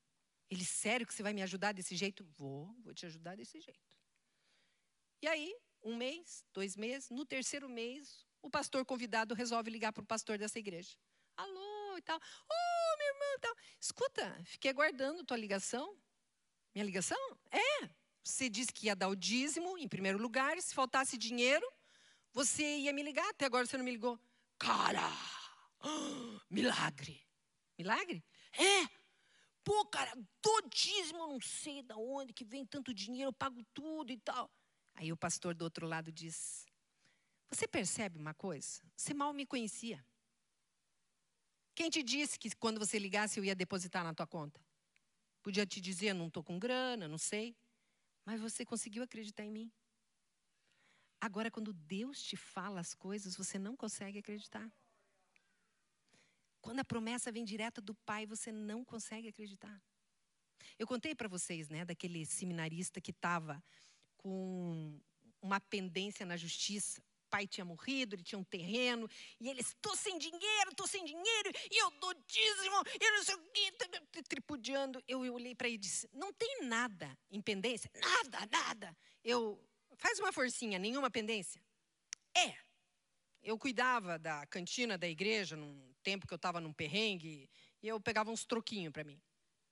Ele, 0.49 0.63
sério 0.63 1.05
que 1.05 1.13
você 1.13 1.21
vai 1.21 1.33
me 1.33 1.41
ajudar 1.41 1.73
desse 1.73 1.97
jeito? 1.97 2.23
Vou, 2.37 2.73
vou 2.79 2.93
te 2.93 3.05
ajudar 3.05 3.35
desse 3.35 3.59
jeito. 3.59 3.97
E 5.21 5.27
aí, 5.27 5.53
um 5.83 5.97
mês, 5.97 6.45
dois 6.53 6.77
meses, 6.77 7.09
no 7.09 7.25
terceiro 7.25 7.67
mês, 7.67 8.25
o 8.41 8.49
pastor 8.49 8.85
convidado 8.85 9.35
resolve 9.35 9.69
ligar 9.69 9.91
para 9.91 10.01
o 10.01 10.05
pastor 10.05 10.37
dessa 10.37 10.57
igreja. 10.57 10.95
Alô 11.35 11.97
e 11.97 12.01
tal. 12.01 12.17
Ô, 12.17 12.53
oh, 12.53 12.97
minha 12.97 13.09
irmã 13.09 13.25
e 13.35 13.39
tal. 13.39 13.55
Escuta, 13.77 14.43
fiquei 14.45 14.71
aguardando 14.71 15.25
tua 15.25 15.35
ligação. 15.35 15.97
Minha 16.73 16.85
ligação? 16.85 17.37
É. 17.51 17.89
Você 18.23 18.49
disse 18.49 18.71
que 18.71 18.85
ia 18.85 18.95
dar 18.95 19.09
o 19.09 19.15
dízimo 19.15 19.77
em 19.77 19.89
primeiro 19.89 20.17
lugar. 20.17 20.57
Se 20.61 20.73
faltasse 20.73 21.17
dinheiro, 21.17 21.69
você 22.31 22.77
ia 22.77 22.93
me 22.93 23.03
ligar. 23.03 23.27
Até 23.29 23.43
agora 23.43 23.65
você 23.65 23.77
não 23.77 23.83
me 23.83 23.91
ligou. 23.91 24.17
Cara, 24.57 25.11
milagre. 26.49 27.25
Milagre? 27.77 28.23
É. 28.53 28.87
Pô, 29.63 29.85
cara, 29.85 30.13
do 30.15 30.61
dízimo, 30.69 31.27
não 31.27 31.39
sei 31.39 31.83
de 31.83 31.93
onde 31.93 32.33
que 32.33 32.43
vem 32.43 32.65
tanto 32.65 32.93
dinheiro, 32.93 33.29
eu 33.29 33.33
pago 33.33 33.63
tudo 33.73 34.11
e 34.11 34.17
tal. 34.17 34.51
Aí 34.95 35.11
o 35.11 35.17
pastor 35.17 35.53
do 35.53 35.63
outro 35.63 35.87
lado 35.87 36.11
diz: 36.11 36.65
Você 37.49 37.67
percebe 37.67 38.17
uma 38.17 38.33
coisa? 38.33 38.81
Você 38.95 39.13
mal 39.13 39.33
me 39.33 39.45
conhecia. 39.45 40.03
Quem 41.73 41.89
te 41.89 42.03
disse 42.03 42.37
que 42.37 42.53
quando 42.55 42.79
você 42.79 42.99
ligasse 42.99 43.39
eu 43.39 43.45
ia 43.45 43.55
depositar 43.55 44.03
na 44.03 44.13
tua 44.13 44.27
conta? 44.27 44.59
Podia 45.41 45.65
te 45.65 45.81
dizer, 45.81 46.13
não 46.13 46.27
estou 46.27 46.43
com 46.43 46.59
grana, 46.59 47.07
não 47.07 47.17
sei. 47.17 47.55
Mas 48.25 48.39
você 48.39 48.65
conseguiu 48.65 49.03
acreditar 49.03 49.43
em 49.43 49.51
mim. 49.51 49.71
Agora, 51.19 51.49
quando 51.49 51.73
Deus 51.73 52.21
te 52.21 52.35
fala 52.35 52.79
as 52.79 52.93
coisas, 52.93 53.35
você 53.35 53.57
não 53.57 53.75
consegue 53.75 54.19
acreditar. 54.19 54.71
Quando 56.61 56.79
a 56.79 56.85
promessa 56.85 57.31
vem 57.31 57.43
direta 57.43 57.81
do 57.81 57.93
Pai, 57.93 58.25
você 58.25 58.51
não 58.51 58.85
consegue 58.85 59.27
acreditar. 59.27 59.81
Eu 60.77 60.87
contei 60.87 61.15
para 61.15 61.27
vocês, 61.27 61.69
né, 61.69 61.83
daquele 61.83 62.25
seminarista 62.25 63.01
que 63.01 63.11
estava 63.11 63.63
com 64.17 64.99
uma 65.41 65.59
pendência 65.59 66.25
na 66.25 66.37
justiça 66.37 67.01
pai 67.31 67.47
tinha 67.47 67.63
morrido, 67.63 68.13
ele 68.13 68.23
tinha 68.23 68.37
um 68.37 68.43
terreno, 68.43 69.09
e 69.39 69.47
ele, 69.47 69.61
estou 69.61 69.95
sem 69.95 70.19
dinheiro, 70.19 70.69
estou 70.69 70.85
sem 70.85 71.05
dinheiro, 71.05 71.51
e 71.71 71.81
eu 71.81 71.89
dou 71.91 72.13
dízimo, 72.27 72.83
e 72.99 73.11
não 73.11 73.23
sei 73.23 73.35
o 73.35 73.39
quê, 73.53 74.23
tripudiando. 74.27 75.01
Eu, 75.07 75.25
eu 75.25 75.33
olhei 75.33 75.55
para 75.55 75.67
ele 75.67 75.75
e 75.75 75.79
disse, 75.79 76.09
não 76.11 76.33
tem 76.33 76.63
nada 76.63 77.17
em 77.31 77.41
pendência? 77.41 77.89
Nada, 77.95 78.45
nada. 78.51 78.97
Eu, 79.23 79.57
faz 79.95 80.19
uma 80.19 80.33
forcinha, 80.33 80.77
nenhuma 80.77 81.09
pendência? 81.09 81.63
É. 82.35 82.53
Eu 83.41 83.57
cuidava 83.57 84.19
da 84.19 84.45
cantina 84.45 84.97
da 84.97 85.07
igreja, 85.07 85.55
num 85.55 85.90
tempo 86.01 86.27
que 86.27 86.33
eu 86.33 86.37
estava 86.37 86.59
num 86.59 86.73
perrengue, 86.73 87.49
e 87.81 87.87
eu 87.87 87.99
pegava 87.99 88.31
uns 88.31 88.45
troquinhos 88.45 88.91
para 88.91 89.03
mim. 89.03 89.21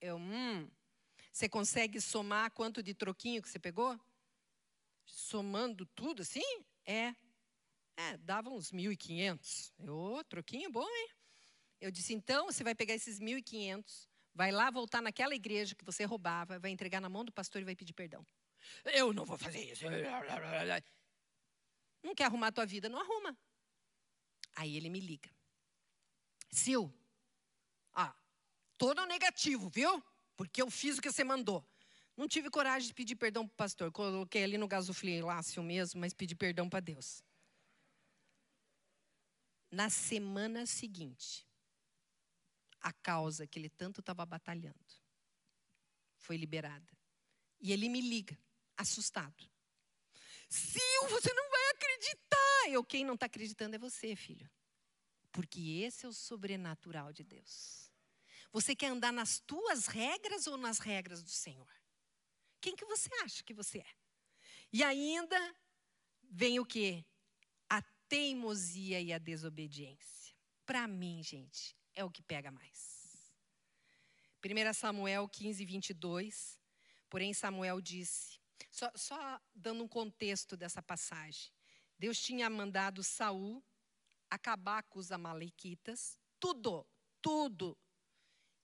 Eu, 0.02 0.18
hum, 0.18 0.70
você 1.32 1.48
consegue 1.48 2.00
somar 2.02 2.52
quanto 2.52 2.82
de 2.82 2.94
troquinho 2.94 3.42
que 3.42 3.50
você 3.50 3.60
pegou? 3.60 4.00
Somando 5.06 5.86
tudo 5.88 6.22
assim? 6.22 6.64
É. 6.86 7.14
É, 7.98 8.18
dava 8.18 8.50
uns 8.50 8.72
1.500. 8.72 9.74
Ô, 9.90 10.24
troquinho 10.24 10.72
bom, 10.72 10.88
hein? 10.88 11.10
Eu 11.82 11.92
disse, 11.92 12.14
então, 12.14 12.46
você 12.46 12.64
vai 12.64 12.76
pegar 12.76 12.94
esses 12.94 13.20
1.500, 13.20 14.08
vai 14.34 14.52
lá 14.52 14.70
voltar 14.70 15.02
naquela 15.02 15.36
igreja 15.36 15.76
que 15.76 15.86
você 15.86 16.04
roubava, 16.06 16.60
vai 16.60 16.72
entregar 16.72 17.02
na 17.02 17.10
mão 17.10 17.24
do 17.24 17.32
pastor 17.32 17.62
e 17.62 17.66
vai 17.66 17.76
pedir 17.76 17.94
perdão. 17.94 18.26
Eu 18.86 19.14
não 19.14 19.26
vou 19.26 19.38
fazer 19.38 19.72
isso. 19.72 19.86
Não 22.04 22.16
quer 22.16 22.26
arrumar 22.26 22.48
a 22.48 22.52
tua 22.52 22.66
vida? 22.66 22.90
Não 22.90 23.00
arruma. 23.00 23.38
Aí 24.56 24.76
ele 24.76 24.90
me 24.90 25.00
liga. 25.00 25.30
Sil, 26.52 26.90
ah, 27.94 28.16
todo 28.78 29.06
negativo, 29.06 29.70
viu? 29.70 30.04
Porque 30.36 30.62
eu 30.62 30.70
fiz 30.70 30.98
o 30.98 31.02
que 31.02 31.12
você 31.12 31.24
mandou. 31.24 31.66
Não 32.16 32.28
tive 32.28 32.50
coragem 32.50 32.88
de 32.88 32.94
pedir 32.94 33.16
perdão 33.16 33.48
para 33.48 33.54
o 33.54 33.58
pastor. 33.58 33.92
Coloquei 33.92 34.44
ali 34.44 34.58
no 34.58 34.68
gasofilácio 34.68 35.64
mesmo, 35.64 36.02
mas 36.02 36.14
pedi 36.14 36.36
perdão 36.36 36.70
para 36.70 36.80
Deus. 36.80 37.24
Na 39.72 39.90
semana 39.90 40.66
seguinte, 40.66 41.48
a 42.82 42.92
causa 42.92 43.46
que 43.46 43.60
ele 43.60 43.70
tanto 43.70 44.00
estava 44.00 44.26
batalhando 44.26 44.76
foi 46.18 46.38
liberada. 46.38 46.92
E 47.62 47.72
ele 47.72 47.90
me 47.90 48.02
liga, 48.02 48.38
assustado. 48.76 49.50
Sil, 50.50 51.02
você 51.10 51.34
não 51.34 51.50
vai 51.50 51.70
acreditar. 51.72 52.70
Eu, 52.70 52.84
quem 52.84 53.06
não 53.06 53.14
está 53.14 53.28
acreditando 53.28 53.76
é 53.76 53.80
você, 53.80 54.16
filho. 54.16 54.50
Porque 55.32 55.84
esse 55.86 56.06
é 56.06 56.10
o 56.10 56.14
sobrenatural 56.14 57.14
de 57.14 57.24
Deus. 57.24 57.92
Você 58.52 58.76
quer 58.76 58.88
andar 58.88 59.14
nas 59.14 59.40
tuas 59.40 59.88
regras 59.88 60.48
ou 60.48 60.58
nas 60.58 60.80
regras 60.80 61.22
do 61.22 61.30
Senhor? 61.30 61.72
Quem 62.60 62.76
que 62.76 62.86
você 62.86 63.10
acha 63.24 63.44
que 63.44 63.54
você 63.54 63.80
é? 63.80 63.96
E 64.74 64.84
ainda 64.84 65.56
vem 66.30 66.60
o 66.60 66.66
quê? 66.66 67.06
teimosia 68.10 69.00
e 69.00 69.14
a 69.14 69.20
desobediência. 69.20 70.36
Para 70.66 70.88
mim, 70.88 71.24
gente, 71.24 71.78
é 71.94 72.04
o 72.04 72.10
que 72.10 72.24
pega 72.24 72.52
mais. 72.52 73.32
1 74.44 74.74
Samuel 74.74 75.30
15, 75.30 75.64
22. 75.64 76.60
Porém, 77.10 77.34
Samuel 77.34 77.80
disse, 77.80 78.40
só, 78.72 78.92
só 78.96 79.42
dando 79.54 79.84
um 79.84 79.88
contexto 79.88 80.58
dessa 80.58 80.82
passagem. 80.82 81.52
Deus 81.98 82.20
tinha 82.20 82.50
mandado 82.50 83.04
Saul 83.04 83.64
acabar 84.30 84.84
com 84.84 85.00
os 85.00 85.12
amalequitas, 85.12 86.18
tudo, 86.40 86.86
tudo. 87.22 87.78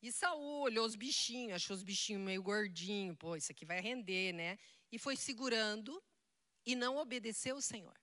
E 0.02 0.12
Saul 0.12 0.62
olhou 0.62 0.86
os 0.86 0.96
bichinhos, 0.96 1.56
achou 1.56 1.76
os 1.76 1.84
bichinhos 1.84 2.22
meio 2.22 2.44
gordinhos, 2.44 3.18
pô, 3.18 3.36
isso 3.36 3.52
aqui 3.52 3.66
vai 3.66 3.82
render, 3.82 4.34
né? 4.34 4.58
E 4.92 5.00
foi 5.00 5.16
segurando 5.16 6.02
e 6.66 6.76
não 6.76 6.98
obedeceu 6.98 7.56
o 7.56 7.62
Senhor. 7.62 7.98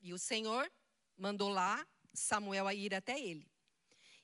E 0.00 0.12
o 0.12 0.18
Senhor 0.18 0.70
mandou 1.16 1.48
lá 1.48 1.86
Samuel 2.14 2.66
a 2.66 2.74
ir 2.74 2.94
até 2.94 3.18
ele. 3.20 3.50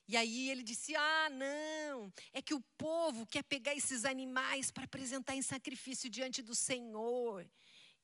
E 0.07 0.15
aí 0.15 0.49
ele 0.49 0.63
disse: 0.63 0.95
Ah, 0.95 1.29
não, 1.29 2.11
é 2.31 2.41
que 2.41 2.53
o 2.53 2.63
povo 2.77 3.27
quer 3.27 3.43
pegar 3.43 3.75
esses 3.75 4.05
animais 4.05 4.71
para 4.71 4.85
apresentar 4.85 5.35
em 5.35 5.41
sacrifício 5.41 6.09
diante 6.09 6.41
do 6.41 6.55
Senhor. 6.55 7.45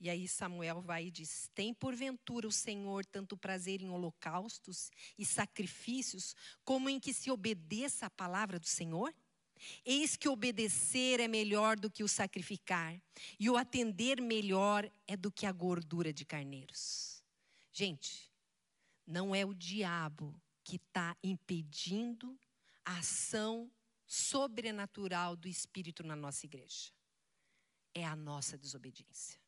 E 0.03 0.09
aí 0.09 0.27
Samuel 0.27 0.81
vai 0.81 1.05
e 1.05 1.11
diz: 1.11 1.49
Tem 1.55 1.73
porventura 1.73 2.45
o 2.45 2.51
Senhor 2.51 3.05
tanto 3.05 3.37
prazer 3.37 3.81
em 3.81 3.89
holocaustos 3.89 4.91
e 5.17 5.25
sacrifícios, 5.25 6.35
como 6.65 6.89
em 6.89 6.99
que 6.99 7.13
se 7.13 7.31
obedeça 7.31 8.07
a 8.07 8.09
palavra 8.09 8.59
do 8.59 8.67
Senhor? 8.67 9.15
Eis 9.85 10.17
que 10.17 10.27
obedecer 10.27 11.21
é 11.21 11.27
melhor 11.29 11.79
do 11.79 11.89
que 11.89 12.03
o 12.03 12.07
sacrificar, 12.09 13.01
e 13.39 13.49
o 13.49 13.55
atender 13.55 14.19
melhor 14.19 14.91
é 15.07 15.15
do 15.15 15.31
que 15.31 15.45
a 15.45 15.53
gordura 15.53 16.11
de 16.11 16.25
carneiros. 16.25 17.23
Gente, 17.71 18.29
não 19.07 19.33
é 19.33 19.45
o 19.45 19.53
diabo 19.53 20.35
que 20.65 20.75
está 20.75 21.15
impedindo 21.23 22.37
a 22.83 22.97
ação 22.97 23.71
sobrenatural 24.05 25.37
do 25.37 25.47
Espírito 25.47 26.03
na 26.03 26.15
nossa 26.17 26.45
igreja. 26.45 26.91
É 27.93 28.03
a 28.05 28.17
nossa 28.17 28.57
desobediência. 28.57 29.42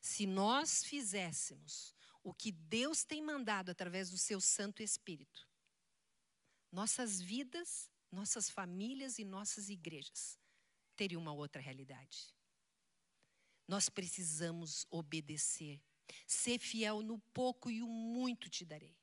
Se 0.00 0.26
nós 0.26 0.84
fizéssemos 0.84 1.94
o 2.22 2.32
que 2.32 2.52
Deus 2.52 3.04
tem 3.04 3.22
mandado 3.22 3.70
através 3.70 4.10
do 4.10 4.18
seu 4.18 4.40
Santo 4.40 4.82
Espírito, 4.82 5.48
nossas 6.70 7.20
vidas, 7.20 7.90
nossas 8.10 8.50
famílias 8.50 9.18
e 9.18 9.24
nossas 9.24 9.68
igrejas 9.68 10.38
teriam 10.96 11.20
uma 11.20 11.32
outra 11.32 11.60
realidade. 11.60 12.34
Nós 13.66 13.88
precisamos 13.88 14.86
obedecer 14.90 15.82
Ser 16.26 16.58
fiel 16.58 17.02
no 17.02 17.18
pouco 17.32 17.70
e 17.70 17.82
o 17.82 17.88
muito 17.88 18.48
te 18.48 18.64
darei. 18.64 18.96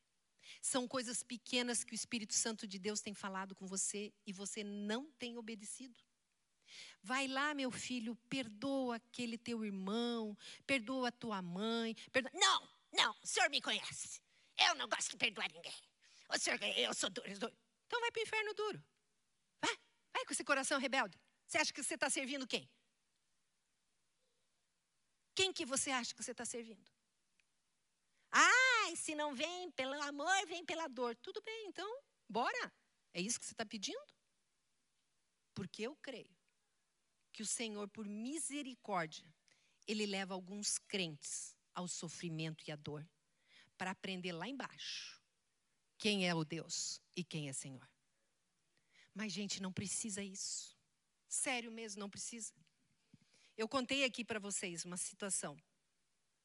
São 0.62 0.88
coisas 0.88 1.24
pequenas 1.24 1.84
que 1.84 1.94
o 1.94 1.96
Espírito 1.96 2.34
Santo 2.34 2.68
de 2.68 2.78
Deus 2.78 3.02
tem 3.02 3.14
falado 3.14 3.56
com 3.56 3.66
você 3.66 4.14
e 4.26 4.34
você 4.34 4.64
não 4.64 5.12
tem 5.14 5.38
obedecido. 5.38 6.00
Vai 7.02 7.28
lá, 7.28 7.54
meu 7.54 7.72
filho, 7.72 8.16
perdoa 8.30 8.98
aquele 8.98 9.38
teu 9.38 9.64
irmão, 9.66 10.38
perdoa 10.66 11.10
a 11.10 11.12
tua 11.12 11.42
mãe. 11.42 11.96
Perdoa... 12.12 12.32
Não, 12.34 12.70
não, 12.92 13.16
o 13.22 13.28
senhor 13.28 13.50
me 13.50 13.62
conhece. 13.62 14.22
Eu 14.58 14.76
não 14.76 14.88
gosto 14.88 15.12
de 15.12 15.18
perdoar 15.18 15.52
ninguém. 15.52 15.74
O 16.30 16.38
senhor, 16.38 16.60
eu 16.62 16.94
sou 16.94 17.10
duro, 17.10 17.40
duro. 17.40 17.58
Então 17.88 18.00
vai 18.00 18.12
para 18.12 18.20
o 18.20 18.24
inferno 18.24 18.54
duro. 18.54 18.84
Vai, 19.62 19.78
vai 20.14 20.26
com 20.26 20.34
esse 20.34 20.44
coração 20.44 20.80
rebelde. 20.80 21.20
Você 21.48 21.58
acha 21.58 21.74
que 21.74 21.84
você 21.84 21.96
está 21.96 22.10
servindo 22.10 22.48
quem? 22.48 22.70
Quem 25.36 25.52
que 25.52 25.66
você 25.66 25.92
acha 25.92 26.14
que 26.14 26.24
você 26.24 26.32
está 26.32 26.46
servindo? 26.46 26.90
Ah, 28.32 28.96
se 28.96 29.14
não 29.16 29.36
vem 29.36 29.72
pelo 29.72 30.02
amor, 30.04 30.46
vem 30.48 30.64
pela 30.66 30.88
dor. 30.88 31.16
Tudo 31.18 31.42
bem, 31.42 31.68
então, 31.68 32.04
bora. 32.30 32.74
É 33.14 33.20
isso 33.20 33.40
que 33.40 33.46
você 33.46 33.54
está 33.54 33.66
pedindo? 33.66 34.00
Porque 35.54 35.84
eu 35.84 35.96
creio 35.98 36.41
que 37.32 37.42
o 37.42 37.46
Senhor, 37.46 37.88
por 37.90 38.08
misericórdia, 38.08 39.26
Ele 39.88 40.06
leva 40.06 40.34
alguns 40.34 40.78
crentes 40.78 41.56
ao 41.74 41.88
sofrimento 41.88 42.64
e 42.68 42.72
à 42.72 42.76
dor, 42.76 43.08
para 43.78 43.92
aprender 43.92 44.32
lá 44.32 44.48
embaixo 44.48 45.22
quem 45.98 46.28
é 46.28 46.34
o 46.34 46.44
Deus 46.44 47.02
e 47.16 47.24
quem 47.24 47.48
é 47.48 47.54
Senhor. 47.54 47.88
Mas, 49.14 49.32
gente, 49.32 49.62
não 49.62 49.72
precisa 49.72 50.24
isso. 50.24 50.78
Sério 51.28 51.72
mesmo, 51.72 52.00
não 52.00 52.10
precisa. 52.10 52.54
Eu 53.58 53.68
contei 53.68 54.04
aqui 54.04 54.24
para 54.24 54.40
vocês 54.40 54.86
uma 54.86 54.98
situação 54.98 55.56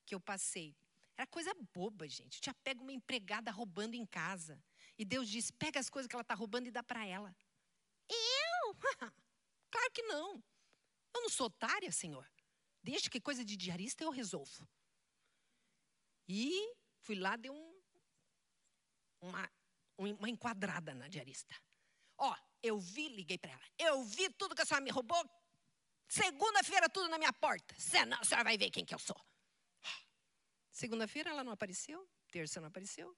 que 0.04 0.14
eu 0.14 0.20
passei. 0.20 0.76
Era 1.16 1.26
coisa 1.26 1.54
boba, 1.72 2.06
gente. 2.08 2.36
Eu 2.36 2.40
tinha 2.42 2.54
pego 2.54 2.82
uma 2.82 2.92
empregada 2.92 3.50
roubando 3.50 3.94
em 3.94 4.04
casa. 4.04 4.62
E 4.98 5.04
Deus 5.04 5.28
disse: 5.28 5.52
pega 5.52 5.80
as 5.80 5.88
coisas 5.88 6.08
que 6.08 6.14
ela 6.14 6.22
está 6.22 6.34
roubando 6.34 6.66
e 6.66 6.70
dá 6.70 6.82
para 6.82 7.06
ela. 7.06 7.34
Eu? 8.08 8.74
claro 9.70 9.90
que 9.92 10.02
não. 10.02 10.42
Eu 11.16 11.22
não 11.22 11.30
sou 11.30 11.46
otária, 11.46 11.90
Senhor. 11.90 12.30
Deixa 12.82 13.08
que 13.08 13.20
coisa 13.20 13.42
de 13.42 13.56
diarista 13.56 14.04
eu 14.04 14.10
resolvo. 14.10 14.68
E 16.28 16.74
fui 16.98 17.16
lá, 17.16 17.36
dei 17.36 17.50
um, 17.50 17.80
uma, 19.22 19.50
uma 19.96 20.28
enquadrada 20.28 20.94
na 20.94 21.08
diarista. 21.08 21.54
Ó, 22.18 22.36
eu 22.62 22.78
vi, 22.78 23.08
liguei 23.08 23.38
para 23.38 23.52
ela. 23.52 23.66
Eu 23.78 24.04
vi 24.04 24.28
tudo 24.34 24.54
que 24.54 24.60
a 24.60 24.66
senhora 24.66 24.84
me 24.84 24.90
roubou. 24.90 25.24
Segunda-feira, 26.06 26.88
tudo 26.90 27.08
na 27.08 27.16
minha 27.16 27.32
porta. 27.32 27.74
Senão 27.78 28.18
a 28.20 28.24
senhora 28.24 28.44
vai 28.44 28.58
ver 28.58 28.70
quem 28.70 28.84
que 28.84 28.94
eu 28.94 28.98
sou. 28.98 29.20
Segunda-feira 30.70 31.30
ela 31.30 31.42
não 31.42 31.52
apareceu. 31.52 32.06
Terça 32.30 32.60
não 32.60 32.68
apareceu. 32.68 33.16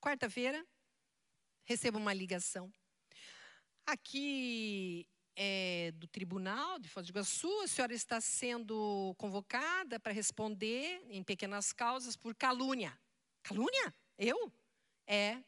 Quarta-feira, 0.00 0.64
recebo 1.64 1.96
uma 1.96 2.12
ligação. 2.12 2.70
Aqui 3.86 5.08
é 5.40 5.92
do 5.92 6.08
Tribunal 6.08 6.80
de 6.80 6.88
Foz 6.88 7.06
do 7.06 7.10
Iguaçu, 7.10 7.60
a 7.60 7.68
senhora 7.68 7.94
está 7.94 8.20
sendo 8.20 9.14
convocada 9.16 10.00
para 10.00 10.12
responder 10.12 11.00
em 11.08 11.22
pequenas 11.22 11.72
causas 11.72 12.16
por 12.16 12.34
calúnia. 12.34 12.98
Calúnia? 13.40 13.94
Eu? 14.18 14.52
É 15.06 15.38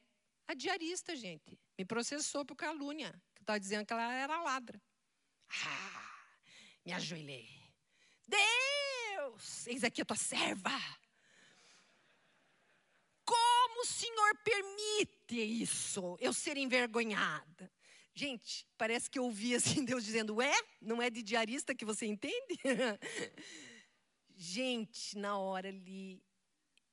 a 0.46 0.54
diarista, 0.54 1.16
gente. 1.16 1.58
Me 1.76 1.84
processou 1.84 2.44
por 2.44 2.54
calúnia. 2.54 3.20
Que 3.34 3.42
estava 3.42 3.58
dizendo 3.58 3.84
que 3.84 3.92
ela 3.92 4.14
era 4.14 4.40
ladra. 4.40 4.80
Ah, 5.66 6.24
me 6.86 6.92
ajoelhei. 6.92 7.50
Deus, 8.28 9.66
eis 9.66 9.82
aqui 9.82 10.02
a 10.02 10.04
tua 10.04 10.16
serva. 10.16 10.70
Como 13.24 13.82
o 13.82 13.86
Senhor 13.86 14.38
permite 14.44 15.34
isso? 15.34 16.16
Eu 16.20 16.32
ser 16.32 16.56
envergonhada. 16.56 17.68
Gente, 18.14 18.66
parece 18.76 19.08
que 19.08 19.18
eu 19.18 19.24
ouvi 19.24 19.54
assim 19.56 19.84
Deus 19.84 20.04
dizendo: 20.04 20.40
É? 20.40 20.54
Não 20.80 21.00
é 21.00 21.10
de 21.10 21.22
diarista 21.22 21.74
que 21.74 21.84
você 21.84 22.06
entende? 22.06 22.58
Gente, 24.36 25.18
na 25.18 25.38
hora 25.38 25.68
ali, 25.68 26.22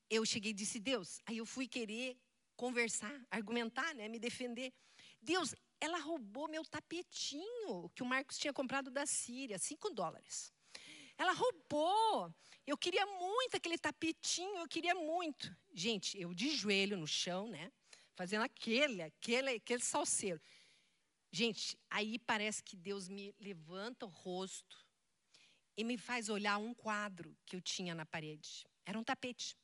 eu 0.09 0.25
cheguei 0.25 0.51
e 0.51 0.53
disse: 0.53 0.79
Deus. 0.79 1.19
Aí 1.25 1.37
eu 1.37 1.45
fui 1.45 1.67
querer 1.67 2.17
conversar, 2.55 3.25
argumentar, 3.29 3.93
né, 3.95 4.07
me 4.07 4.19
defender. 4.19 4.73
Deus, 5.21 5.53
ela 5.79 5.99
roubou 5.99 6.49
meu 6.49 6.65
tapetinho 6.65 7.89
que 7.93 8.01
o 8.01 8.05
Marcos 8.05 8.37
tinha 8.37 8.51
comprado 8.51 8.89
da 8.89 9.05
Síria, 9.05 9.59
5 9.59 9.91
dólares. 9.91 10.51
Ela 11.17 11.33
roubou. 11.33 12.33
Eu 12.65 12.77
queria 12.77 13.05
muito 13.05 13.55
aquele 13.55 13.77
tapetinho, 13.77 14.57
eu 14.57 14.67
queria 14.67 14.93
muito. 14.93 15.55
Gente, 15.73 16.19
eu 16.19 16.33
de 16.33 16.49
joelho 16.49 16.97
no 16.97 17.07
chão, 17.07 17.47
né? 17.47 17.71
Fazendo 18.13 18.43
aquele, 18.43 19.01
aquele, 19.01 19.51
aquele 19.51 19.81
salseiro. 19.81 20.41
Gente, 21.39 21.77
aí 21.87 22.17
parece 22.17 22.63
que 22.63 22.75
Deus 22.75 23.07
me 23.07 23.31
levanta 23.39 24.07
o 24.07 24.09
rosto 24.09 24.75
e 25.77 25.83
me 25.83 25.95
faz 25.95 26.29
olhar 26.29 26.57
um 26.57 26.73
quadro 26.73 27.37
que 27.45 27.55
eu 27.55 27.61
tinha 27.61 27.93
na 27.93 28.07
parede. 28.07 28.65
Era 28.83 28.97
um 28.97 29.03
tapete. 29.03 29.55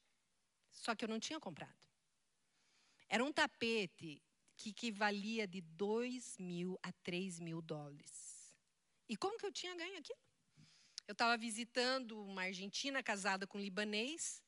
Só 0.70 0.94
que 0.94 1.04
eu 1.04 1.10
não 1.10 1.20
tinha 1.20 1.40
comprado. 1.40 1.76
Era 3.10 3.24
um 3.24 3.34
tapete 3.34 4.22
que 4.56 4.70
equivalia 4.70 5.48
de 5.48 5.62
2 5.62 6.38
mil 6.38 6.78
a 6.84 6.92
3 6.92 7.40
mil 7.40 7.60
dólares. 7.60 8.54
E 9.10 9.18
como 9.18 9.40
que 9.40 9.46
eu 9.48 9.52
tinha 9.52 9.76
ganho 9.76 9.98
aquilo? 9.98 10.20
Eu 11.08 11.14
estava 11.14 11.36
visitando 11.36 12.24
uma 12.24 12.44
argentina 12.44 13.02
casada 13.02 13.48
com 13.48 13.58
um 13.58 13.62
libanês 13.62 14.44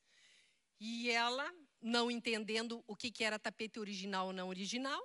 e 0.78 1.10
ela, 1.10 1.52
não 1.82 2.08
entendendo 2.08 2.84
o 2.86 2.94
que, 2.94 3.10
que 3.10 3.24
era 3.24 3.36
tapete 3.36 3.80
original 3.80 4.28
ou 4.28 4.32
não 4.32 4.46
original, 4.46 5.02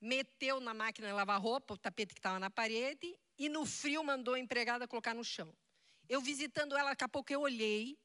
meteu 0.00 0.60
na 0.60 0.72
máquina 0.72 1.08
de 1.08 1.12
lavar 1.12 1.40
roupa 1.40 1.74
o 1.74 1.78
tapete 1.78 2.14
que 2.14 2.20
estava 2.20 2.38
na 2.38 2.50
parede 2.50 3.18
e 3.38 3.48
no 3.48 3.64
frio 3.66 4.02
mandou 4.02 4.34
a 4.34 4.38
empregada 4.38 4.88
colocar 4.88 5.14
no 5.14 5.24
chão. 5.24 5.52
Eu 6.08 6.20
visitando 6.20 6.76
ela, 6.76 6.90
daqui 6.90 7.04
a 7.04 7.08
pouco 7.08 7.32
eu 7.32 7.40
olhei 7.40 7.98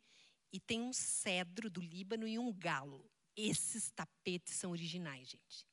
e 0.51 0.59
tem 0.59 0.81
um 0.81 0.93
cedro 0.93 1.69
do 1.69 1.81
Líbano 1.81 2.27
e 2.27 2.37
um 2.37 2.51
galo. 2.51 3.09
Esses 3.35 3.89
tapetes 3.91 4.55
são 4.55 4.71
originais, 4.71 5.29
gente. 5.29 5.65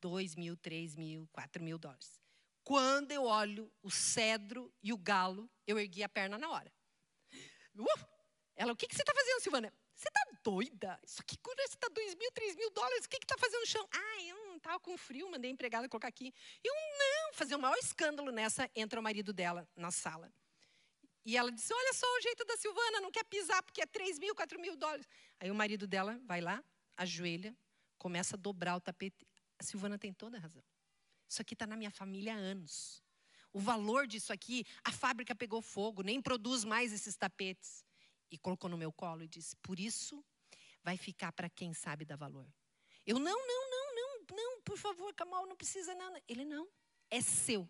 2 0.00 0.36
mil, 0.36 0.56
3 0.56 0.96
mil, 0.96 1.28
4 1.32 1.62
mil 1.62 1.78
dólares. 1.78 2.20
Quando 2.62 3.10
eu 3.10 3.24
olho 3.24 3.72
o 3.82 3.90
cedro 3.90 4.72
e 4.82 4.92
o 4.92 4.98
galo, 4.98 5.50
eu 5.66 5.78
ergui 5.78 6.02
a 6.02 6.08
perna 6.08 6.38
na 6.38 6.48
hora. 6.50 6.72
Uh! 7.74 8.06
Ela, 8.54 8.72
o 8.72 8.76
que, 8.76 8.86
que 8.86 8.94
você 8.94 9.02
está 9.02 9.14
fazendo, 9.14 9.40
Silvana? 9.40 9.74
Você 9.94 10.08
está 10.08 10.20
doida? 10.42 11.00
Isso 11.02 11.20
aqui 11.20 11.36
custa 11.38 11.90
2 11.90 12.14
mil, 12.14 12.30
3 12.32 12.56
mil 12.56 12.70
dólares. 12.70 13.04
O 13.04 13.08
que 13.08 13.16
está 13.16 13.36
fazendo 13.38 13.60
no 13.60 13.66
chão? 13.66 13.88
Ah, 13.92 14.22
eu 14.22 14.36
estava 14.60 14.78
com 14.78 14.96
frio, 14.96 15.30
mandei 15.30 15.50
a 15.50 15.54
empregada 15.54 15.88
colocar 15.88 16.08
aqui. 16.08 16.32
Eu 16.62 16.72
não, 16.74 17.34
fazer 17.34 17.54
o 17.54 17.58
maior 17.58 17.76
escândalo 17.78 18.30
nessa. 18.30 18.70
Entra 18.74 19.00
o 19.00 19.02
marido 19.02 19.32
dela 19.32 19.68
na 19.74 19.90
sala. 19.90 20.32
E 21.24 21.36
ela 21.36 21.50
disse: 21.50 21.72
Olha 21.72 21.92
só 21.92 22.06
o 22.06 22.20
jeito 22.20 22.44
da 22.44 22.56
Silvana, 22.56 23.00
não 23.00 23.10
quer 23.10 23.24
pisar 23.24 23.62
porque 23.62 23.82
é 23.82 23.86
3 23.86 24.18
mil, 24.18 24.34
4 24.34 24.60
mil 24.60 24.76
dólares. 24.76 25.06
Aí 25.38 25.50
o 25.50 25.54
marido 25.54 25.86
dela 25.86 26.20
vai 26.24 26.40
lá, 26.40 26.62
ajoelha, 26.96 27.56
começa 27.98 28.36
a 28.36 28.38
dobrar 28.38 28.76
o 28.76 28.80
tapete. 28.80 29.26
A 29.58 29.62
Silvana 29.62 29.98
tem 29.98 30.12
toda 30.12 30.36
a 30.38 30.40
razão. 30.40 30.64
Isso 31.28 31.42
aqui 31.42 31.54
está 31.54 31.66
na 31.66 31.76
minha 31.76 31.90
família 31.90 32.34
há 32.34 32.36
anos. 32.36 33.02
O 33.52 33.60
valor 33.60 34.06
disso 34.06 34.32
aqui, 34.32 34.64
a 34.84 34.92
fábrica 34.92 35.34
pegou 35.34 35.60
fogo, 35.60 36.02
nem 36.02 36.22
produz 36.22 36.64
mais 36.64 36.92
esses 36.92 37.16
tapetes. 37.16 37.84
E 38.30 38.38
colocou 38.38 38.70
no 38.70 38.78
meu 38.78 38.92
colo 38.92 39.22
e 39.22 39.28
disse: 39.28 39.56
Por 39.56 39.78
isso 39.78 40.24
vai 40.82 40.96
ficar 40.96 41.32
para 41.32 41.48
quem 41.50 41.74
sabe 41.74 42.04
dar 42.04 42.16
valor. 42.16 42.46
Eu, 43.06 43.18
não, 43.18 43.46
não, 43.46 43.70
não, 43.70 43.79
não, 44.32 44.60
por 44.62 44.76
favor, 44.76 45.12
Camal, 45.14 45.46
não 45.46 45.56
precisa 45.56 45.94
nada. 45.94 46.22
Ele, 46.28 46.44
não, 46.44 46.68
é 47.10 47.20
seu. 47.20 47.68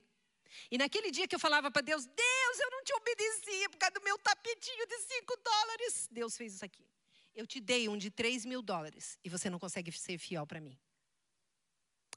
E 0.71 0.79
naquele 0.79 1.11
dia 1.11 1.29
que 1.29 1.35
eu 1.35 1.39
falava 1.39 1.71
para 1.71 1.83
Deus, 1.83 2.07
Deus, 2.07 2.59
eu 2.59 2.71
não 2.71 2.83
te 2.83 2.93
obedecia 2.95 3.71
por 3.71 3.79
causa 3.79 3.95
do 3.95 4.03
meu 4.03 4.19
tapetinho 4.19 4.87
de 4.87 4.99
5 4.99 5.37
dólares. 5.37 6.09
Deus 6.11 6.37
fez 6.37 6.55
isso 6.55 6.65
aqui. 6.65 6.87
Eu 7.35 7.47
te 7.47 7.61
dei 7.61 7.89
um 7.89 7.97
de 7.97 8.11
3 8.11 8.45
mil 8.45 8.61
dólares 8.61 9.19
e 9.25 9.29
você 9.29 9.49
não 9.49 9.59
consegue 9.59 9.93
ser 9.93 10.19
fiel 10.19 10.47
para 10.47 10.61
mim. 10.61 10.79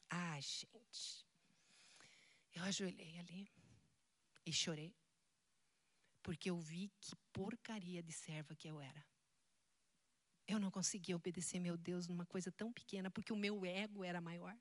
Ah, 0.09 0.39
gente. 0.39 1.25
Eu 2.53 2.63
ajoelhei 2.63 3.19
ali 3.19 3.51
e 4.45 4.51
chorei. 4.51 4.95
Porque 6.21 6.49
eu 6.49 6.57
vi 6.57 6.91
que 7.01 7.15
porcaria 7.31 8.01
de 8.01 8.11
serva 8.11 8.55
que 8.55 8.67
eu 8.67 8.79
era. 8.79 9.05
Eu 10.47 10.59
não 10.59 10.69
conseguia 10.69 11.15
obedecer 11.15 11.59
meu 11.59 11.77
Deus 11.77 12.07
numa 12.07 12.25
coisa 12.25 12.51
tão 12.51 12.71
pequena, 12.71 13.09
porque 13.09 13.31
o 13.31 13.37
meu 13.37 13.65
ego 13.65 14.03
era 14.03 14.19
maior. 14.19 14.57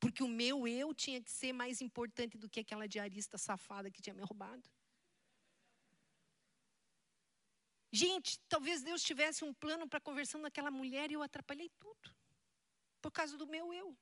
Porque 0.00 0.22
o 0.22 0.28
meu 0.28 0.66
eu 0.66 0.94
tinha 0.94 1.22
que 1.22 1.30
ser 1.30 1.52
mais 1.52 1.80
importante 1.80 2.36
do 2.36 2.48
que 2.48 2.60
aquela 2.60 2.86
diarista 2.86 3.38
safada 3.38 3.90
que 3.90 4.02
tinha 4.02 4.14
me 4.14 4.22
roubado. 4.22 4.68
Gente, 7.92 8.38
talvez 8.48 8.82
Deus 8.82 9.02
tivesse 9.02 9.44
um 9.44 9.54
plano 9.54 9.88
para 9.88 10.00
conversando 10.00 10.42
com 10.42 10.48
aquela 10.48 10.70
mulher 10.70 11.10
e 11.10 11.14
eu 11.14 11.22
atrapalhei 11.22 11.70
tudo. 11.78 12.14
Por 13.00 13.10
causa 13.10 13.36
do 13.38 13.46
meu 13.46 13.72
eu. 13.72 13.96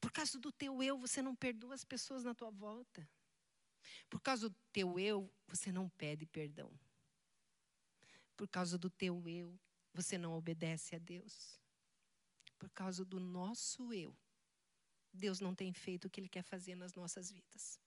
Por 0.00 0.12
causa 0.12 0.38
do 0.38 0.52
teu 0.52 0.82
eu, 0.82 0.98
você 0.98 1.22
não 1.22 1.34
perdoa 1.34 1.74
as 1.74 1.84
pessoas 1.84 2.22
na 2.22 2.34
tua 2.34 2.50
volta. 2.50 3.08
Por 4.08 4.20
causa 4.20 4.48
do 4.48 4.56
teu 4.72 4.98
eu, 4.98 5.32
você 5.48 5.72
não 5.72 5.88
pede 5.88 6.26
perdão. 6.26 6.70
Por 8.36 8.48
causa 8.48 8.76
do 8.76 8.90
teu 8.90 9.28
eu, 9.28 9.58
você 9.92 10.18
não 10.18 10.34
obedece 10.34 10.94
a 10.96 10.98
Deus. 10.98 11.60
Por 12.58 12.70
causa 12.70 13.04
do 13.04 13.20
nosso 13.20 13.92
eu, 13.92 14.16
Deus 15.12 15.40
não 15.40 15.54
tem 15.54 15.72
feito 15.72 16.06
o 16.06 16.10
que 16.10 16.20
Ele 16.20 16.28
quer 16.28 16.42
fazer 16.42 16.74
nas 16.74 16.94
nossas 16.94 17.30
vidas. 17.30 17.80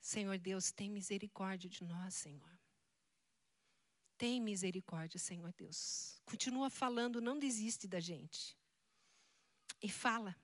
Senhor 0.00 0.36
Deus, 0.38 0.70
tem 0.70 0.90
misericórdia 0.90 1.70
de 1.70 1.82
nós, 1.84 2.14
Senhor. 2.14 2.58
Tem 4.18 4.40
misericórdia, 4.40 5.18
Senhor 5.18 5.52
Deus. 5.54 6.20
Continua 6.24 6.68
falando, 6.68 7.20
não 7.20 7.38
desiste 7.38 7.88
da 7.88 8.00
gente. 8.00 8.56
E 9.80 9.88
fala. 9.88 10.36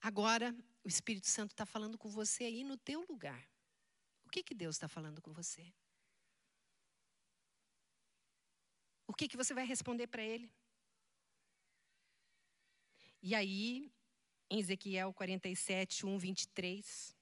Agora, 0.00 0.54
o 0.84 0.88
Espírito 0.88 1.26
Santo 1.26 1.50
está 1.50 1.66
falando 1.66 1.98
com 1.98 2.08
você 2.08 2.44
aí 2.44 2.64
no 2.64 2.76
teu 2.76 3.04
lugar. 3.08 3.46
O 4.30 4.32
que, 4.32 4.44
que 4.44 4.54
Deus 4.54 4.76
está 4.76 4.86
falando 4.86 5.20
com 5.20 5.32
você? 5.32 5.74
O 9.08 9.12
que, 9.12 9.26
que 9.26 9.36
você 9.36 9.52
vai 9.52 9.66
responder 9.66 10.06
para 10.06 10.22
Ele? 10.22 10.48
E 13.20 13.34
aí, 13.34 13.92
em 14.48 14.60
Ezequiel 14.60 15.12
47, 15.12 16.06
1, 16.06 16.16
23. 16.16 17.16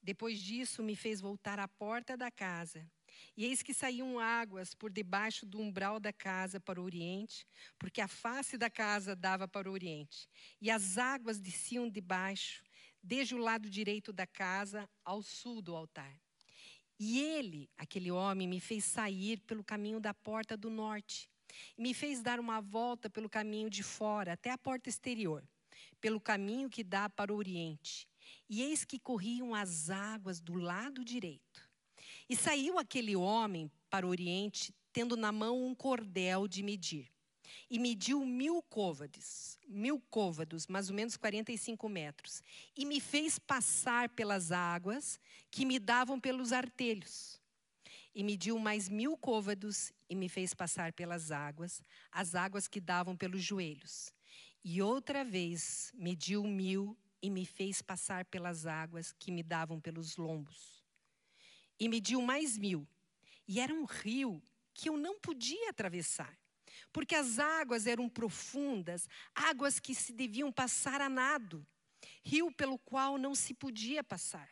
Depois 0.00 0.38
disso, 0.38 0.80
me 0.80 0.94
fez 0.94 1.20
voltar 1.20 1.58
à 1.58 1.66
porta 1.66 2.16
da 2.16 2.30
casa. 2.30 2.88
E 3.36 3.46
eis 3.46 3.64
que 3.64 3.74
saíam 3.74 4.20
águas 4.20 4.74
por 4.76 4.92
debaixo 4.92 5.44
do 5.44 5.58
umbral 5.58 5.98
da 5.98 6.12
casa 6.12 6.60
para 6.60 6.80
o 6.80 6.84
oriente, 6.84 7.44
porque 7.80 8.00
a 8.00 8.06
face 8.06 8.56
da 8.56 8.70
casa 8.70 9.16
dava 9.16 9.48
para 9.48 9.68
o 9.68 9.72
oriente. 9.72 10.28
E 10.60 10.70
as 10.70 10.98
águas 10.98 11.40
desciam 11.40 11.90
debaixo, 11.90 12.62
desde 13.02 13.34
o 13.34 13.38
lado 13.38 13.68
direito 13.68 14.12
da 14.12 14.26
casa 14.26 14.88
ao 15.04 15.22
sul 15.22 15.62
do 15.62 15.74
altar. 15.74 16.18
E 16.98 17.18
ele, 17.18 17.70
aquele 17.78 18.10
homem, 18.10 18.46
me 18.46 18.60
fez 18.60 18.84
sair 18.84 19.40
pelo 19.40 19.64
caminho 19.64 19.98
da 19.98 20.12
porta 20.12 20.56
do 20.56 20.68
norte, 20.68 21.30
me 21.76 21.94
fez 21.94 22.20
dar 22.20 22.38
uma 22.38 22.60
volta 22.60 23.08
pelo 23.08 23.28
caminho 23.28 23.70
de 23.70 23.82
fora, 23.82 24.34
até 24.34 24.50
a 24.50 24.58
porta 24.58 24.88
exterior, 24.88 25.42
pelo 26.00 26.20
caminho 26.20 26.68
que 26.68 26.84
dá 26.84 27.08
para 27.08 27.32
o 27.32 27.36
oriente. 27.36 28.06
E 28.48 28.62
eis 28.62 28.84
que 28.84 28.98
corriam 28.98 29.54
as 29.54 29.90
águas 29.90 30.40
do 30.40 30.54
lado 30.54 31.04
direito. 31.04 31.68
E 32.28 32.36
saiu 32.36 32.78
aquele 32.78 33.16
homem 33.16 33.70
para 33.88 34.06
o 34.06 34.10
oriente, 34.10 34.74
tendo 34.92 35.16
na 35.16 35.32
mão 35.32 35.66
um 35.66 35.74
cordel 35.74 36.46
de 36.46 36.62
medir. 36.62 37.10
E 37.70 37.78
mediu 37.78 38.24
mil 38.24 38.62
côvades, 38.62 39.58
mil 39.68 40.00
côvados, 40.10 40.66
mais 40.66 40.90
ou 40.90 40.94
menos 40.94 41.16
45 41.16 41.88
metros. 41.88 42.42
E 42.76 42.84
me 42.84 43.00
fez 43.00 43.38
passar 43.38 44.08
pelas 44.10 44.52
águas 44.52 45.18
que 45.50 45.64
me 45.64 45.78
davam 45.78 46.20
pelos 46.20 46.52
artelhos. 46.52 47.40
E 48.14 48.24
mediu 48.24 48.58
mais 48.58 48.88
mil 48.88 49.16
côvados 49.16 49.92
e 50.08 50.14
me 50.14 50.28
fez 50.28 50.52
passar 50.52 50.92
pelas 50.92 51.30
águas, 51.30 51.82
as 52.10 52.34
águas 52.34 52.66
que 52.66 52.80
davam 52.80 53.16
pelos 53.16 53.42
joelhos. 53.42 54.12
E 54.64 54.82
outra 54.82 55.24
vez 55.24 55.92
mediu 55.94 56.42
mil 56.44 56.96
e 57.22 57.30
me 57.30 57.46
fez 57.46 57.80
passar 57.80 58.24
pelas 58.24 58.66
águas 58.66 59.12
que 59.12 59.30
me 59.30 59.42
davam 59.42 59.80
pelos 59.80 60.16
lombos. 60.16 60.84
E 61.78 61.88
mediu 61.88 62.20
mais 62.20 62.58
mil. 62.58 62.86
E 63.46 63.60
era 63.60 63.72
um 63.72 63.84
rio 63.84 64.42
que 64.74 64.88
eu 64.88 64.96
não 64.96 65.18
podia 65.18 65.70
atravessar, 65.70 66.38
porque 66.92 67.14
as 67.14 67.38
águas 67.38 67.86
eram 67.86 68.08
profundas, 68.08 69.08
águas 69.34 69.78
que 69.78 69.94
se 69.94 70.12
deviam 70.12 70.50
passar 70.52 71.00
a 71.00 71.08
nado, 71.08 71.66
rio 72.22 72.52
pelo 72.52 72.78
qual 72.78 73.18
não 73.18 73.34
se 73.34 73.54
podia 73.54 74.02
passar. 74.02 74.48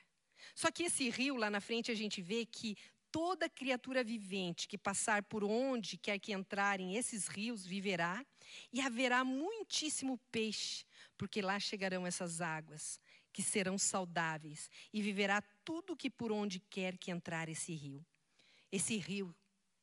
Só 0.55 0.71
que 0.71 0.85
esse 0.85 1.09
rio, 1.11 1.37
lá 1.37 1.51
na 1.51 1.61
frente, 1.61 1.91
a 1.91 1.95
gente 1.95 2.21
vê 2.21 2.45
que 2.47 2.77
toda 3.11 3.49
criatura 3.49 4.05
vivente 4.05 4.69
que 4.69 4.77
passar 4.77 5.23
por 5.23 5.43
onde 5.43 5.97
quer 5.97 6.19
que 6.19 6.33
entrarem 6.33 6.97
esses 6.97 7.27
rios 7.27 7.65
viverá, 7.65 8.25
e 8.73 8.81
haverá 8.81 9.25
muitíssimo 9.25 10.19
peixe, 10.31 10.85
porque 11.17 11.43
lá 11.43 11.59
chegarão 11.61 12.07
essas 12.07 12.41
águas, 12.41 13.01
que 13.33 13.43
serão 13.43 13.79
saudáveis, 13.79 14.71
e 14.93 15.03
viverá 15.03 15.43
tudo 15.65 15.97
que 15.97 16.11
por 16.11 16.33
onde 16.33 16.61
quer 16.61 16.97
que 16.97 17.11
entrar 17.11 17.49
esse 17.49 17.75
rio. 17.75 18.05
Esse 18.71 18.97
rio 18.97 19.35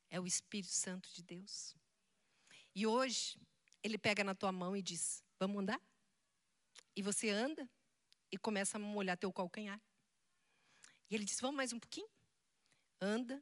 é 0.09 0.19
o 0.19 0.27
Espírito 0.27 0.73
Santo 0.73 1.09
de 1.13 1.23
Deus. 1.23 1.75
E 2.75 2.85
hoje, 2.85 3.39
ele 3.81 3.97
pega 3.97 4.21
na 4.21 4.35
tua 4.35 4.51
mão 4.51 4.75
e 4.75 4.81
diz: 4.81 5.23
Vamos 5.39 5.61
andar? 5.61 5.81
E 6.93 7.01
você 7.01 7.29
anda 7.29 7.69
e 8.29 8.37
começa 8.37 8.77
a 8.77 8.79
molhar 8.79 9.17
teu 9.17 9.31
calcanhar. 9.31 9.81
E 11.09 11.15
ele 11.15 11.23
diz: 11.23 11.39
Vamos 11.39 11.55
mais 11.55 11.71
um 11.71 11.79
pouquinho? 11.79 12.09
Anda 12.99 13.41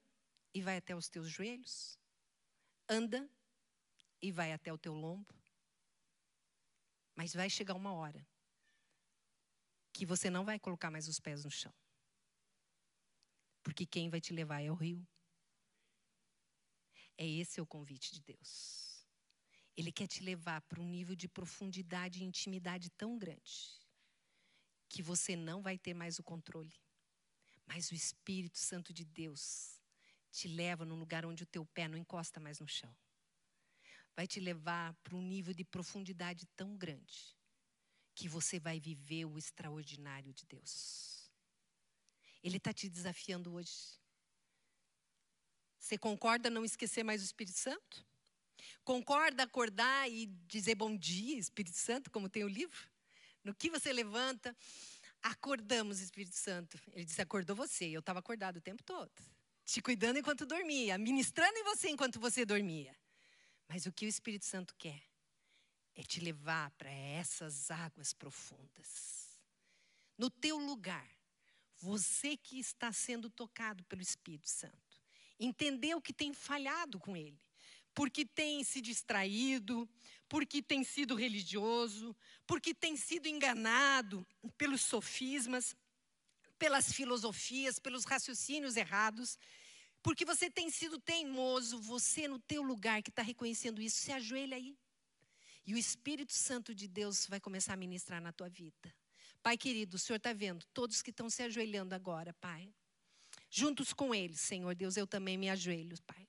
e 0.54 0.62
vai 0.62 0.78
até 0.78 0.96
os 0.96 1.10
teus 1.10 1.28
joelhos. 1.28 1.98
Anda 2.88 3.28
e 4.22 4.32
vai 4.32 4.54
até 4.54 4.72
o 4.72 4.78
teu 4.78 4.94
lombo. 4.94 5.34
Mas 7.16 7.34
vai 7.34 7.50
chegar 7.50 7.74
uma 7.74 7.94
hora 7.94 8.28
que 9.92 10.06
você 10.06 10.30
não 10.30 10.46
vai 10.46 10.60
colocar 10.60 10.92
mais 10.92 11.08
os 11.08 11.20
pés 11.20 11.44
no 11.44 11.52
chão. 11.52 11.74
Porque 13.64 13.86
quem 13.86 14.10
vai 14.10 14.20
te 14.20 14.34
levar 14.34 14.62
é 14.62 14.70
o 14.70 14.76
rio. 14.76 15.08
É 17.18 17.26
esse 17.26 17.62
o 17.62 17.66
convite 17.66 18.12
de 18.14 18.22
Deus. 18.22 18.83
Ele 19.76 19.92
quer 19.92 20.08
te 20.08 20.24
levar 20.24 20.62
para 20.62 20.80
um 20.80 20.88
nível 20.88 21.16
de 21.16 21.28
profundidade 21.28 22.20
e 22.20 22.24
intimidade 22.24 22.90
tão 22.92 23.18
grande 23.18 23.80
que 24.88 25.02
você 25.02 25.36
não 25.36 25.62
vai 25.62 25.78
ter 25.78 25.94
mais 25.94 26.20
o 26.20 26.24
controle. 26.24 26.74
Mas 27.66 27.90
o 27.90 27.96
Espírito 27.96 28.58
Santo 28.58 28.94
de 28.94 29.04
Deus 29.04 29.82
te 30.32 30.48
leva 30.48 30.86
num 30.86 31.00
lugar 31.00 31.26
onde 31.26 31.44
o 31.44 31.48
teu 31.48 31.66
pé 31.66 31.88
não 31.88 31.98
encosta 31.98 32.40
mais 32.40 32.60
no 32.60 32.68
chão. 32.68 32.96
Vai 34.16 34.28
te 34.28 34.40
levar 34.40 34.94
para 35.04 35.16
um 35.16 35.22
nível 35.22 35.54
de 35.54 35.64
profundidade 35.64 36.46
tão 36.56 36.78
grande 36.78 37.36
que 38.14 38.30
você 38.30 38.60
vai 38.60 38.80
viver 38.80 39.26
o 39.26 39.38
extraordinário 39.38 40.32
de 40.34 40.46
Deus. 40.46 41.32
Ele 42.44 42.58
está 42.58 42.72
te 42.72 42.88
desafiando 42.88 43.54
hoje. 43.54 44.00
Você 45.80 45.98
concorda 45.98 46.50
não 46.50 46.64
esquecer 46.64 47.04
mais 47.04 47.22
o 47.22 47.26
Espírito 47.26 47.58
Santo? 47.58 48.06
Concorda 48.84 49.44
acordar 49.44 50.10
e 50.10 50.28
dizer 50.48 50.76
bom 50.76 50.96
dia, 50.96 51.38
Espírito 51.38 51.78
Santo, 51.78 52.12
como 52.12 52.30
tem 52.30 52.44
o 52.44 52.48
livro? 52.48 52.80
No 53.44 53.54
que 53.54 53.70
você 53.70 53.92
levanta, 53.92 54.56
acordamos, 55.22 56.00
Espírito 56.00 56.36
Santo. 56.36 56.80
Ele 56.92 57.06
disse: 57.06 57.22
acordou 57.22 57.56
você. 57.56 57.86
Eu 57.86 58.00
estava 58.00 58.20
acordado 58.20 58.58
o 58.58 58.62
tempo 58.62 58.84
todo, 58.84 59.12
te 59.66 59.82
cuidando 59.82 60.20
enquanto 60.20 60.46
dormia, 60.46 60.98
ministrando 60.98 61.58
em 61.58 61.64
você 61.64 61.90
enquanto 61.90 62.20
você 62.20 62.46
dormia. 62.46 62.96
Mas 63.68 63.86
o 63.86 63.92
que 63.92 64.06
o 64.06 64.10
Espírito 64.10 64.46
Santo 64.46 64.76
quer 64.78 65.02
é 65.96 66.04
te 66.04 66.20
levar 66.20 66.72
para 66.72 66.92
essas 66.92 67.72
águas 67.72 68.14
profundas. 68.14 69.40
No 70.18 70.30
teu 70.30 70.58
lugar, 70.58 71.10
você 71.78 72.38
que 72.38 72.60
está 72.60 72.92
sendo 72.92 73.30
tocado 73.30 73.84
pelo 73.86 74.02
Espírito 74.02 74.50
Santo, 74.50 75.02
entendeu 75.40 76.02
que 76.02 76.14
tem 76.14 76.34
falhado 76.34 77.00
com 77.00 77.16
ele 77.16 77.40
porque 77.94 78.26
tem 78.26 78.64
se 78.64 78.82
distraído, 78.82 79.88
porque 80.28 80.62
tem 80.62 80.84
sido 80.84 81.16
religioso, 81.16 82.16
porque 82.48 82.74
tem 82.74 82.98
sido 82.98 83.28
enganado 83.28 84.26
pelos 84.58 84.82
sofismas, 84.82 85.76
pelas 86.58 86.92
filosofias, 86.92 87.78
pelos 87.80 88.06
raciocínios 88.06 88.76
errados, 88.76 89.38
porque 90.02 90.26
você 90.26 90.50
tem 90.50 90.70
sido 90.70 91.00
teimoso, 91.00 91.80
você 91.80 92.28
no 92.28 92.40
teu 92.40 92.62
lugar 92.62 93.02
que 93.02 93.10
está 93.10 93.22
reconhecendo 93.22 93.82
isso, 93.82 93.98
se 93.98 94.12
ajoelha 94.12 94.58
aí. 94.58 94.78
E 95.66 95.74
o 95.74 95.78
Espírito 95.78 96.34
Santo 96.34 96.76
de 96.76 96.88
Deus 96.88 97.26
vai 97.26 97.40
começar 97.40 97.74
a 97.74 97.78
ministrar 97.78 98.22
na 98.22 98.34
tua 98.34 98.50
vida. 98.50 98.94
Pai 99.42 99.58
querido, 99.58 99.96
o 99.96 100.00
Senhor 100.00 100.18
está 100.18 100.34
vendo 100.34 100.66
todos 100.74 101.02
que 101.02 101.10
estão 101.10 101.30
se 101.30 101.42
ajoelhando 101.44 101.94
agora, 101.96 102.34
Pai. 102.34 102.74
Juntos 103.50 103.94
com 103.94 104.14
eles, 104.14 104.40
Senhor 104.40 104.74
Deus, 104.76 104.98
eu 104.98 105.06
também 105.06 105.38
me 105.38 105.50
ajoelho, 105.50 105.96
Pai. 106.04 106.28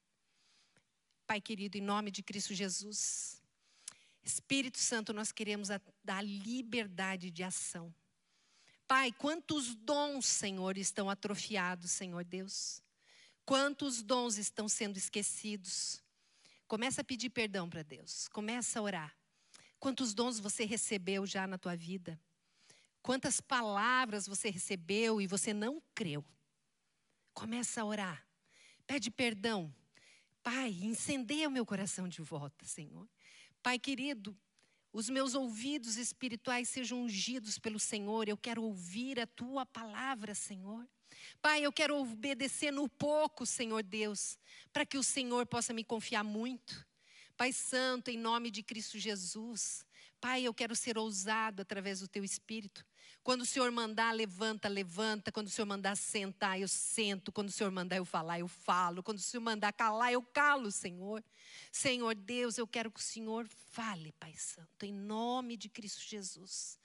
Pai 1.26 1.40
querido, 1.40 1.78
em 1.78 1.80
nome 1.80 2.10
de 2.10 2.22
Cristo 2.22 2.52
Jesus. 2.52 3.42
Espírito 4.22 4.78
Santo, 4.78 5.12
nós 5.12 5.32
queremos 5.32 5.70
a, 5.70 5.80
dar 6.02 6.22
liberdade 6.22 7.30
de 7.30 7.42
ação. 7.42 7.94
Pai, 8.86 9.10
quantos 9.12 9.74
dons, 9.74 10.26
Senhor, 10.26 10.76
estão 10.76 11.08
atrofiados, 11.08 11.90
Senhor 11.90 12.24
Deus? 12.24 12.82
Quantos 13.46 14.02
dons 14.02 14.36
estão 14.36 14.68
sendo 14.68 14.98
esquecidos? 14.98 16.02
Começa 16.66 17.00
a 17.00 17.04
pedir 17.04 17.30
perdão 17.30 17.68
para 17.68 17.82
Deus. 17.82 18.28
Começa 18.28 18.78
a 18.78 18.82
orar. 18.82 19.16
Quantos 19.78 20.14
dons 20.14 20.38
você 20.38 20.64
recebeu 20.64 21.26
já 21.26 21.46
na 21.46 21.56
tua 21.56 21.76
vida? 21.76 22.20
Quantas 23.02 23.40
palavras 23.40 24.26
você 24.26 24.50
recebeu 24.50 25.20
e 25.20 25.26
você 25.26 25.52
não 25.52 25.82
creu? 25.94 26.24
Começa 27.32 27.82
a 27.82 27.84
orar. 27.84 28.26
Pede 28.86 29.10
perdão. 29.10 29.74
Pai, 30.44 30.76
incendeia 30.82 31.48
o 31.48 31.50
meu 31.50 31.64
coração 31.64 32.06
de 32.06 32.20
volta, 32.20 32.66
Senhor. 32.66 33.08
Pai 33.62 33.78
querido, 33.78 34.38
os 34.92 35.08
meus 35.08 35.34
ouvidos 35.34 35.96
espirituais 35.96 36.68
sejam 36.68 37.02
ungidos 37.02 37.58
pelo 37.58 37.80
Senhor. 37.80 38.28
Eu 38.28 38.36
quero 38.36 38.62
ouvir 38.62 39.18
a 39.18 39.26
tua 39.26 39.64
palavra, 39.64 40.34
Senhor. 40.34 40.86
Pai, 41.40 41.64
eu 41.64 41.72
quero 41.72 41.96
obedecer 41.98 42.70
no 42.70 42.90
pouco, 42.90 43.46
Senhor 43.46 43.82
Deus, 43.82 44.38
para 44.70 44.84
que 44.84 44.98
o 44.98 45.02
Senhor 45.02 45.46
possa 45.46 45.72
me 45.72 45.82
confiar 45.82 46.22
muito. 46.22 46.86
Pai 47.38 47.50
Santo, 47.50 48.10
em 48.10 48.18
nome 48.18 48.50
de 48.50 48.62
Cristo 48.62 48.98
Jesus. 48.98 49.82
Pai, 50.20 50.42
eu 50.42 50.52
quero 50.52 50.76
ser 50.76 50.98
ousado 50.98 51.62
através 51.62 52.00
do 52.00 52.08
teu 52.08 52.22
espírito. 52.22 52.84
Quando 53.24 53.40
o 53.40 53.46
Senhor 53.46 53.70
mandar, 53.72 54.12
levanta, 54.14 54.68
levanta. 54.68 55.32
Quando 55.32 55.46
o 55.46 55.50
Senhor 55.50 55.64
mandar 55.66 55.96
sentar, 55.96 56.60
eu 56.60 56.68
sento. 56.68 57.32
Quando 57.32 57.48
o 57.48 57.52
Senhor 57.52 57.70
mandar 57.70 57.96
eu 57.96 58.04
falar, 58.04 58.38
eu 58.38 58.46
falo. 58.46 59.02
Quando 59.02 59.16
o 59.16 59.22
Senhor 59.22 59.42
mandar 59.42 59.72
calar, 59.72 60.12
eu 60.12 60.22
calo, 60.22 60.70
Senhor. 60.70 61.24
Senhor 61.72 62.14
Deus, 62.14 62.58
eu 62.58 62.66
quero 62.66 62.90
que 62.90 63.00
o 63.00 63.02
Senhor 63.02 63.48
fale, 63.70 64.12
Pai 64.20 64.34
Santo, 64.36 64.84
em 64.84 64.92
nome 64.92 65.56
de 65.56 65.70
Cristo 65.70 66.02
Jesus. 66.02 66.78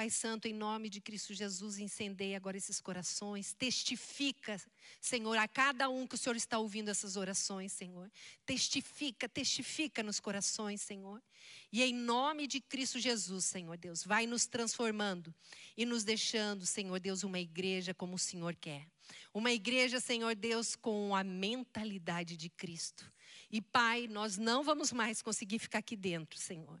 Pai 0.00 0.08
Santo, 0.08 0.48
em 0.48 0.54
nome 0.54 0.88
de 0.88 0.98
Cristo 0.98 1.34
Jesus, 1.34 1.78
incendeia 1.78 2.34
agora 2.34 2.56
esses 2.56 2.80
corações. 2.80 3.52
Testifica, 3.52 4.58
Senhor, 4.98 5.36
a 5.36 5.46
cada 5.46 5.90
um 5.90 6.06
que 6.06 6.14
o 6.14 6.18
Senhor 6.18 6.36
está 6.36 6.58
ouvindo 6.58 6.88
essas 6.88 7.16
orações, 7.16 7.70
Senhor. 7.70 8.10
Testifica, 8.46 9.28
testifica 9.28 10.02
nos 10.02 10.18
corações, 10.18 10.80
Senhor. 10.80 11.22
E 11.70 11.82
em 11.82 11.92
nome 11.92 12.46
de 12.46 12.62
Cristo 12.62 12.98
Jesus, 12.98 13.44
Senhor 13.44 13.76
Deus, 13.76 14.02
vai 14.02 14.26
nos 14.26 14.46
transformando 14.46 15.34
e 15.76 15.84
nos 15.84 16.02
deixando, 16.02 16.64
Senhor 16.64 16.98
Deus, 16.98 17.22
uma 17.22 17.38
igreja 17.38 17.92
como 17.92 18.14
o 18.14 18.18
Senhor 18.18 18.54
quer. 18.54 18.88
Uma 19.34 19.52
igreja, 19.52 20.00
Senhor 20.00 20.34
Deus, 20.34 20.74
com 20.74 21.14
a 21.14 21.22
mentalidade 21.22 22.38
de 22.38 22.48
Cristo. 22.48 23.04
E 23.50 23.60
Pai, 23.60 24.06
nós 24.08 24.38
não 24.38 24.64
vamos 24.64 24.92
mais 24.92 25.20
conseguir 25.20 25.58
ficar 25.58 25.80
aqui 25.80 25.94
dentro, 25.94 26.38
Senhor 26.38 26.80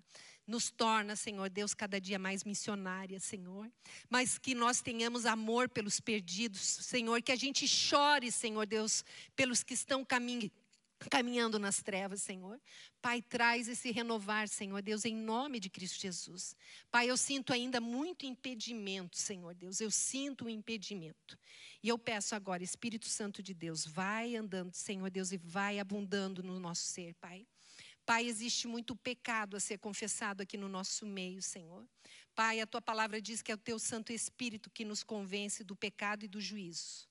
nos 0.50 0.70
torna, 0.70 1.14
Senhor 1.14 1.48
Deus, 1.48 1.72
cada 1.72 2.00
dia 2.00 2.18
mais 2.18 2.44
missionária, 2.44 3.20
Senhor. 3.20 3.70
Mas 4.08 4.36
que 4.36 4.54
nós 4.54 4.80
tenhamos 4.82 5.24
amor 5.24 5.68
pelos 5.68 6.00
perdidos, 6.00 6.60
Senhor. 6.60 7.22
Que 7.22 7.32
a 7.32 7.36
gente 7.36 7.66
chore, 7.68 8.32
Senhor 8.32 8.66
Deus, 8.66 9.04
pelos 9.36 9.62
que 9.62 9.74
estão 9.74 10.04
caminhando 10.04 10.52
caminhando 11.08 11.58
nas 11.58 11.82
trevas, 11.82 12.20
Senhor. 12.20 12.60
Pai, 13.00 13.22
traz 13.22 13.68
esse 13.68 13.90
renovar, 13.90 14.48
Senhor 14.48 14.82
Deus, 14.82 15.06
em 15.06 15.16
nome 15.16 15.58
de 15.58 15.70
Cristo 15.70 15.98
Jesus. 15.98 16.54
Pai, 16.90 17.08
eu 17.08 17.16
sinto 17.16 17.54
ainda 17.54 17.80
muito 17.80 18.26
impedimento, 18.26 19.16
Senhor 19.16 19.54
Deus, 19.54 19.80
eu 19.80 19.90
sinto 19.90 20.44
um 20.44 20.48
impedimento. 20.50 21.38
E 21.82 21.88
eu 21.88 21.98
peço 21.98 22.34
agora, 22.34 22.62
Espírito 22.62 23.06
Santo 23.06 23.42
de 23.42 23.54
Deus, 23.54 23.86
vai 23.86 24.36
andando, 24.36 24.74
Senhor 24.74 25.10
Deus, 25.10 25.32
e 25.32 25.38
vai 25.38 25.78
abundando 25.78 26.42
no 26.42 26.60
nosso 26.60 26.82
ser, 26.82 27.14
Pai. 27.14 27.46
Pai, 28.10 28.26
existe 28.26 28.66
muito 28.66 28.96
pecado 28.96 29.56
a 29.56 29.60
ser 29.60 29.78
confessado 29.78 30.42
aqui 30.42 30.56
no 30.56 30.68
nosso 30.68 31.06
meio, 31.06 31.40
Senhor. 31.40 31.88
Pai, 32.34 32.58
a 32.58 32.66
tua 32.66 32.82
palavra 32.82 33.22
diz 33.22 33.40
que 33.40 33.52
é 33.52 33.54
o 33.54 33.56
teu 33.56 33.78
Santo 33.78 34.12
Espírito 34.12 34.68
que 34.68 34.84
nos 34.84 35.04
convence 35.04 35.62
do 35.62 35.76
pecado 35.76 36.24
e 36.24 36.28
do 36.28 36.40
juízo. 36.40 37.08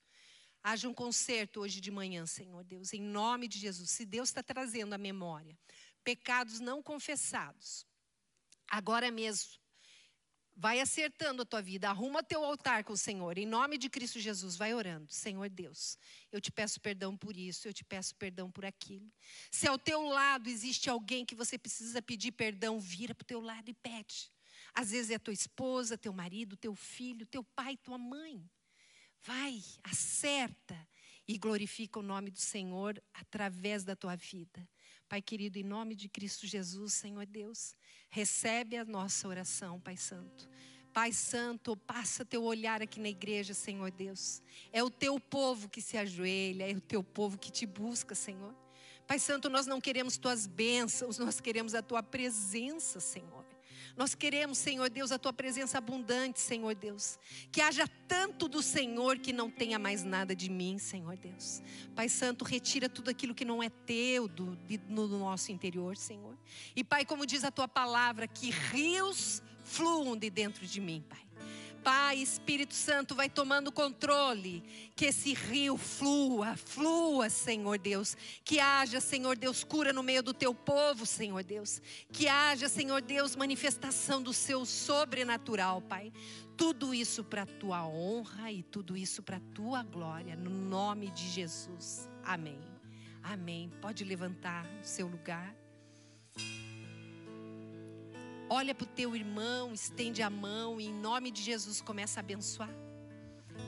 Haja 0.62 0.90
um 0.90 0.94
conserto 0.94 1.62
hoje 1.62 1.80
de 1.80 1.90
manhã, 1.90 2.26
Senhor 2.26 2.66
Deus, 2.66 2.92
em 2.92 3.02
nome 3.02 3.48
de 3.48 3.58
Jesus. 3.58 3.92
Se 3.92 4.06
Deus 4.06 4.28
está 4.28 4.44
trazendo 4.44 4.92
à 4.92 4.98
memória 4.98 5.58
pecados 6.04 6.60
não 6.60 6.84
confessados, 6.84 7.86
agora 8.68 9.10
mesmo, 9.10 9.52
vai 10.60 10.82
acertando 10.82 11.42
a 11.42 11.46
tua 11.46 11.62
vida, 11.62 11.90
arruma 11.90 12.22
teu 12.22 12.44
altar 12.44 12.84
com 12.84 12.92
o 12.92 12.98
Senhor, 12.98 13.38
em 13.38 13.46
nome 13.46 13.78
de 13.78 13.90
Cristo 13.90 14.20
Jesus, 14.20 14.58
vai 14.58 14.74
orando. 14.74 15.10
Senhor 15.10 15.50
Deus, 15.50 15.98
eu 16.34 16.42
te 16.42 16.52
peço 16.52 16.82
perdão 16.82 17.16
por 17.16 17.38
isso, 17.38 17.66
eu 17.66 17.74
te 17.74 17.86
peço 17.86 18.14
perdão 18.16 18.52
por 18.52 18.66
aquilo. 18.66 19.10
Se 19.50 19.70
ao 19.70 19.80
teu 19.80 20.02
lado 20.10 20.50
existe 20.50 20.90
alguém 20.90 21.26
que 21.26 21.34
você 21.34 21.58
precisa 21.58 22.02
pedir 22.02 22.34
perdão, 22.34 22.78
vira 22.78 23.16
para 23.16 23.24
o 23.24 23.28
teu 23.28 23.40
lado 23.40 23.70
e 23.70 23.74
pede. 23.74 24.30
Às 24.74 24.92
vezes 24.92 25.12
é 25.12 25.18
tua 25.18 25.34
esposa, 25.34 25.98
teu 25.98 26.12
marido, 26.12 26.58
teu 26.58 26.76
filho, 26.76 27.26
teu 27.26 27.42
pai, 27.42 27.78
tua 27.78 27.98
mãe. 27.98 28.44
Vai, 29.24 29.64
acerta 29.82 30.78
e 31.26 31.38
glorifica 31.38 32.00
o 32.00 32.04
nome 32.04 32.32
do 32.32 32.40
Senhor 32.40 33.02
através 33.14 33.86
da 33.86 33.96
tua 33.96 34.18
vida. 34.18 34.68
Pai 35.08 35.22
querido, 35.22 35.58
em 35.58 35.64
nome 35.64 35.96
de 35.96 36.10
Cristo 36.10 36.46
Jesus, 36.46 36.94
Senhor 36.94 37.26
Deus, 37.26 37.76
recebe 38.10 38.78
a 38.78 38.86
nossa 38.86 39.28
oração, 39.28 39.80
Pai 39.80 39.98
Santo. 39.98 40.50
Pai 40.92 41.12
Santo, 41.14 41.78
passa 41.78 42.26
teu 42.26 42.44
olhar 42.44 42.82
aqui 42.82 43.00
na 43.00 43.10
igreja, 43.10 43.54
Senhor 43.54 43.92
Deus. 43.92 44.42
É 44.72 44.84
o 44.84 44.90
teu 44.90 45.20
povo 45.20 45.70
que 45.70 45.82
se 45.82 45.98
ajoelha, 45.98 46.70
é 46.70 46.74
o 46.74 46.82
teu 46.82 47.04
povo 47.04 47.38
que 47.38 47.52
te 47.52 47.66
busca, 47.66 48.16
Senhor. 48.16 48.56
Pai 49.08 49.20
Santo, 49.20 49.50
nós 49.50 49.66
não 49.66 49.80
queremos 49.80 50.18
tuas 50.18 50.46
bênçãos, 50.46 51.18
nós 51.18 51.40
queremos 51.40 51.74
a 51.74 51.82
tua 51.82 52.04
presença, 52.04 53.00
Senhor. 53.00 53.46
Nós 54.00 54.16
queremos, 54.16 54.58
Senhor 54.58 54.90
Deus, 54.90 55.12
a 55.12 55.20
tua 55.20 55.34
presença 55.34 55.78
abundante, 55.78 56.40
Senhor 56.40 56.74
Deus. 56.74 57.20
Que 57.52 57.60
haja 57.60 57.86
tanto 58.08 58.48
do 58.48 58.62
Senhor 58.62 59.20
que 59.20 59.34
não 59.34 59.52
tenha 59.52 59.78
mais 59.78 60.06
nada 60.06 60.34
de 60.34 60.50
mim, 60.50 60.78
Senhor 60.80 61.18
Deus. 61.18 61.62
Pai 61.94 62.08
Santo, 62.08 62.46
retira 62.46 62.88
tudo 62.88 63.10
aquilo 63.10 63.36
que 63.36 63.44
não 63.44 63.62
é 63.62 63.70
teu 63.70 64.26
do, 64.26 64.58
no 64.88 65.06
nosso 65.06 65.52
interior, 65.52 65.98
Senhor. 65.98 66.38
E 66.74 66.82
Pai, 66.82 67.04
como 67.04 67.26
diz 67.26 67.44
a 67.44 67.52
tua 67.52 67.68
palavra, 67.68 68.26
que 68.26 68.52
rios 68.52 69.44
fluam 69.66 70.16
de 70.16 70.30
dentro 70.30 70.66
de 70.66 70.80
mim, 70.80 71.04
Pai. 71.10 71.20
Pai, 71.84 72.18
Espírito 72.18 72.74
Santo, 72.74 73.16
vai 73.16 73.30
tomando 73.30 73.72
controle. 73.72 74.64
Que 74.96 75.06
esse 75.06 75.34
rio 75.34 75.78
flua, 75.78 76.56
flua, 76.56 77.30
Senhor 77.30 77.78
Deus. 77.78 78.16
Que 78.44 78.60
haja, 78.60 79.00
Senhor 79.00 79.38
Deus, 79.38 79.64
cura 79.64 79.92
no 79.92 80.04
meio 80.04 80.22
do 80.22 80.34
teu 80.34 80.54
povo, 80.54 81.06
Senhor 81.06 81.44
Deus. 81.44 81.82
Que 82.12 82.28
haja, 82.28 82.70
Senhor 82.70 83.02
Deus, 83.02 83.36
manifestação 83.36 84.22
do 84.22 84.34
seu 84.34 84.66
sobrenatural, 84.66 85.82
Pai. 85.82 86.12
Tudo 86.58 86.94
isso 86.94 87.24
para 87.24 87.46
tua 87.46 87.88
honra 87.88 88.52
e 88.52 88.62
tudo 88.62 88.98
isso 88.98 89.24
para 89.24 89.40
tua 89.54 89.82
glória, 89.82 90.36
no 90.36 90.50
nome 90.50 91.10
de 91.12 91.28
Jesus. 91.30 92.10
Amém. 92.24 92.60
Amém. 93.24 93.72
Pode 93.82 94.04
levantar 94.04 94.66
o 94.82 94.86
seu 94.86 95.08
lugar. 95.08 95.56
Olha 98.52 98.74
para 98.74 98.84
o 98.84 98.88
teu 98.88 99.16
irmão, 99.16 99.72
estende 99.74 100.24
a 100.24 100.30
mão 100.30 100.82
e 100.82 100.88
em 100.88 100.94
nome 100.94 101.30
de 101.30 101.40
Jesus 101.40 101.82
começa 101.82 102.20
a 102.20 102.22
abençoar. 102.22 102.74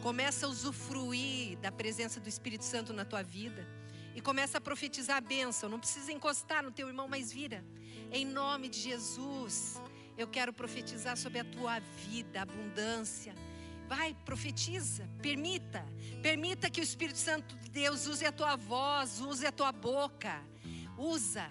Começa 0.01 0.47
a 0.47 0.49
usufruir 0.49 1.55
da 1.59 1.71
presença 1.71 2.19
do 2.19 2.27
Espírito 2.27 2.65
Santo 2.65 2.91
na 2.91 3.05
tua 3.05 3.21
vida. 3.21 3.67
E 4.15 4.21
começa 4.21 4.57
a 4.57 4.61
profetizar 4.61 5.17
a 5.17 5.21
bênção. 5.21 5.69
Não 5.69 5.79
precisa 5.79 6.11
encostar 6.11 6.63
no 6.63 6.71
teu 6.71 6.87
irmão, 6.87 7.07
mas 7.07 7.31
vira. 7.31 7.63
Em 8.11 8.25
nome 8.25 8.69
de 8.69 8.79
Jesus, 8.79 9.79
eu 10.17 10.27
quero 10.27 10.51
profetizar 10.51 11.15
sobre 11.15 11.39
a 11.39 11.45
tua 11.45 11.79
vida, 11.79 12.41
abundância. 12.41 13.35
Vai, 13.87 14.15
profetiza, 14.25 15.07
permita. 15.21 15.85
Permita 16.23 16.71
que 16.71 16.81
o 16.81 16.83
Espírito 16.83 17.19
Santo 17.19 17.55
de 17.57 17.69
Deus 17.69 18.07
use 18.07 18.25
a 18.25 18.31
tua 18.31 18.55
voz, 18.55 19.21
use 19.21 19.45
a 19.45 19.51
tua 19.51 19.71
boca. 19.71 20.43
Usa, 20.97 21.47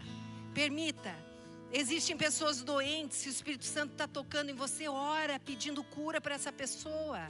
permita. 0.52 1.29
Existem 1.72 2.16
pessoas 2.16 2.62
doentes, 2.62 3.18
se 3.18 3.28
o 3.28 3.30
Espírito 3.30 3.64
Santo 3.64 3.92
está 3.92 4.08
tocando 4.08 4.50
em 4.50 4.54
você, 4.54 4.88
ora 4.88 5.38
pedindo 5.38 5.84
cura 5.84 6.20
para 6.20 6.34
essa 6.34 6.52
pessoa. 6.52 7.28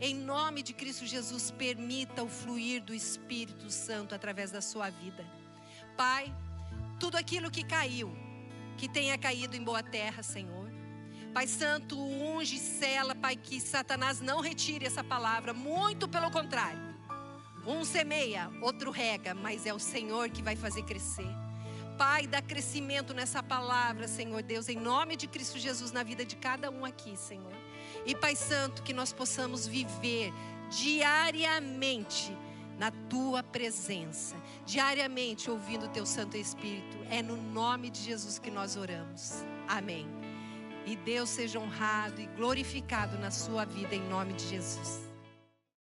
Em 0.00 0.14
nome 0.14 0.62
de 0.62 0.72
Cristo 0.72 1.04
Jesus, 1.04 1.50
permita 1.50 2.22
o 2.22 2.28
fluir 2.28 2.82
do 2.82 2.94
Espírito 2.94 3.70
Santo 3.70 4.14
através 4.14 4.52
da 4.52 4.60
sua 4.60 4.88
vida. 4.88 5.26
Pai, 5.96 6.32
tudo 7.00 7.16
aquilo 7.16 7.50
que 7.50 7.64
caiu, 7.64 8.16
que 8.76 8.88
tenha 8.88 9.18
caído 9.18 9.56
em 9.56 9.62
boa 9.62 9.82
terra, 9.82 10.22
Senhor. 10.22 10.70
Pai 11.34 11.48
Santo, 11.48 11.98
unge 11.98 12.56
e 12.56 12.60
sela, 12.60 13.14
Pai, 13.16 13.34
que 13.34 13.60
Satanás 13.60 14.20
não 14.20 14.40
retire 14.40 14.86
essa 14.86 15.02
palavra, 15.02 15.52
muito 15.52 16.08
pelo 16.08 16.30
contrário. 16.30 16.92
Um 17.66 17.84
semeia, 17.84 18.50
outro 18.60 18.90
rega, 18.90 19.34
mas 19.34 19.66
é 19.66 19.74
o 19.74 19.78
Senhor 19.78 20.30
que 20.30 20.42
vai 20.42 20.54
fazer 20.54 20.82
crescer. 20.84 21.30
Pai, 22.02 22.26
dá 22.26 22.42
crescimento 22.42 23.14
nessa 23.14 23.44
palavra, 23.44 24.08
Senhor 24.08 24.42
Deus, 24.42 24.68
em 24.68 24.76
nome 24.76 25.14
de 25.14 25.28
Cristo 25.28 25.56
Jesus 25.56 25.92
na 25.92 26.02
vida 26.02 26.24
de 26.24 26.34
cada 26.34 26.68
um 26.68 26.84
aqui, 26.84 27.16
Senhor. 27.16 27.54
E 28.04 28.12
Pai 28.12 28.34
Santo, 28.34 28.82
que 28.82 28.92
nós 28.92 29.12
possamos 29.12 29.68
viver 29.68 30.32
diariamente 30.68 32.36
na 32.76 32.90
tua 33.08 33.44
presença, 33.44 34.34
diariamente 34.66 35.48
ouvindo 35.48 35.86
o 35.86 35.90
teu 35.90 36.04
Santo 36.04 36.36
Espírito. 36.36 36.98
É 37.08 37.22
no 37.22 37.36
nome 37.36 37.88
de 37.88 38.00
Jesus 38.00 38.36
que 38.36 38.50
nós 38.50 38.76
oramos. 38.76 39.44
Amém. 39.68 40.08
E 40.84 40.96
Deus 40.96 41.28
seja 41.28 41.60
honrado 41.60 42.20
e 42.20 42.26
glorificado 42.26 43.16
na 43.16 43.30
sua 43.30 43.64
vida 43.64 43.94
em 43.94 44.02
nome 44.08 44.32
de 44.32 44.48
Jesus. 44.48 45.11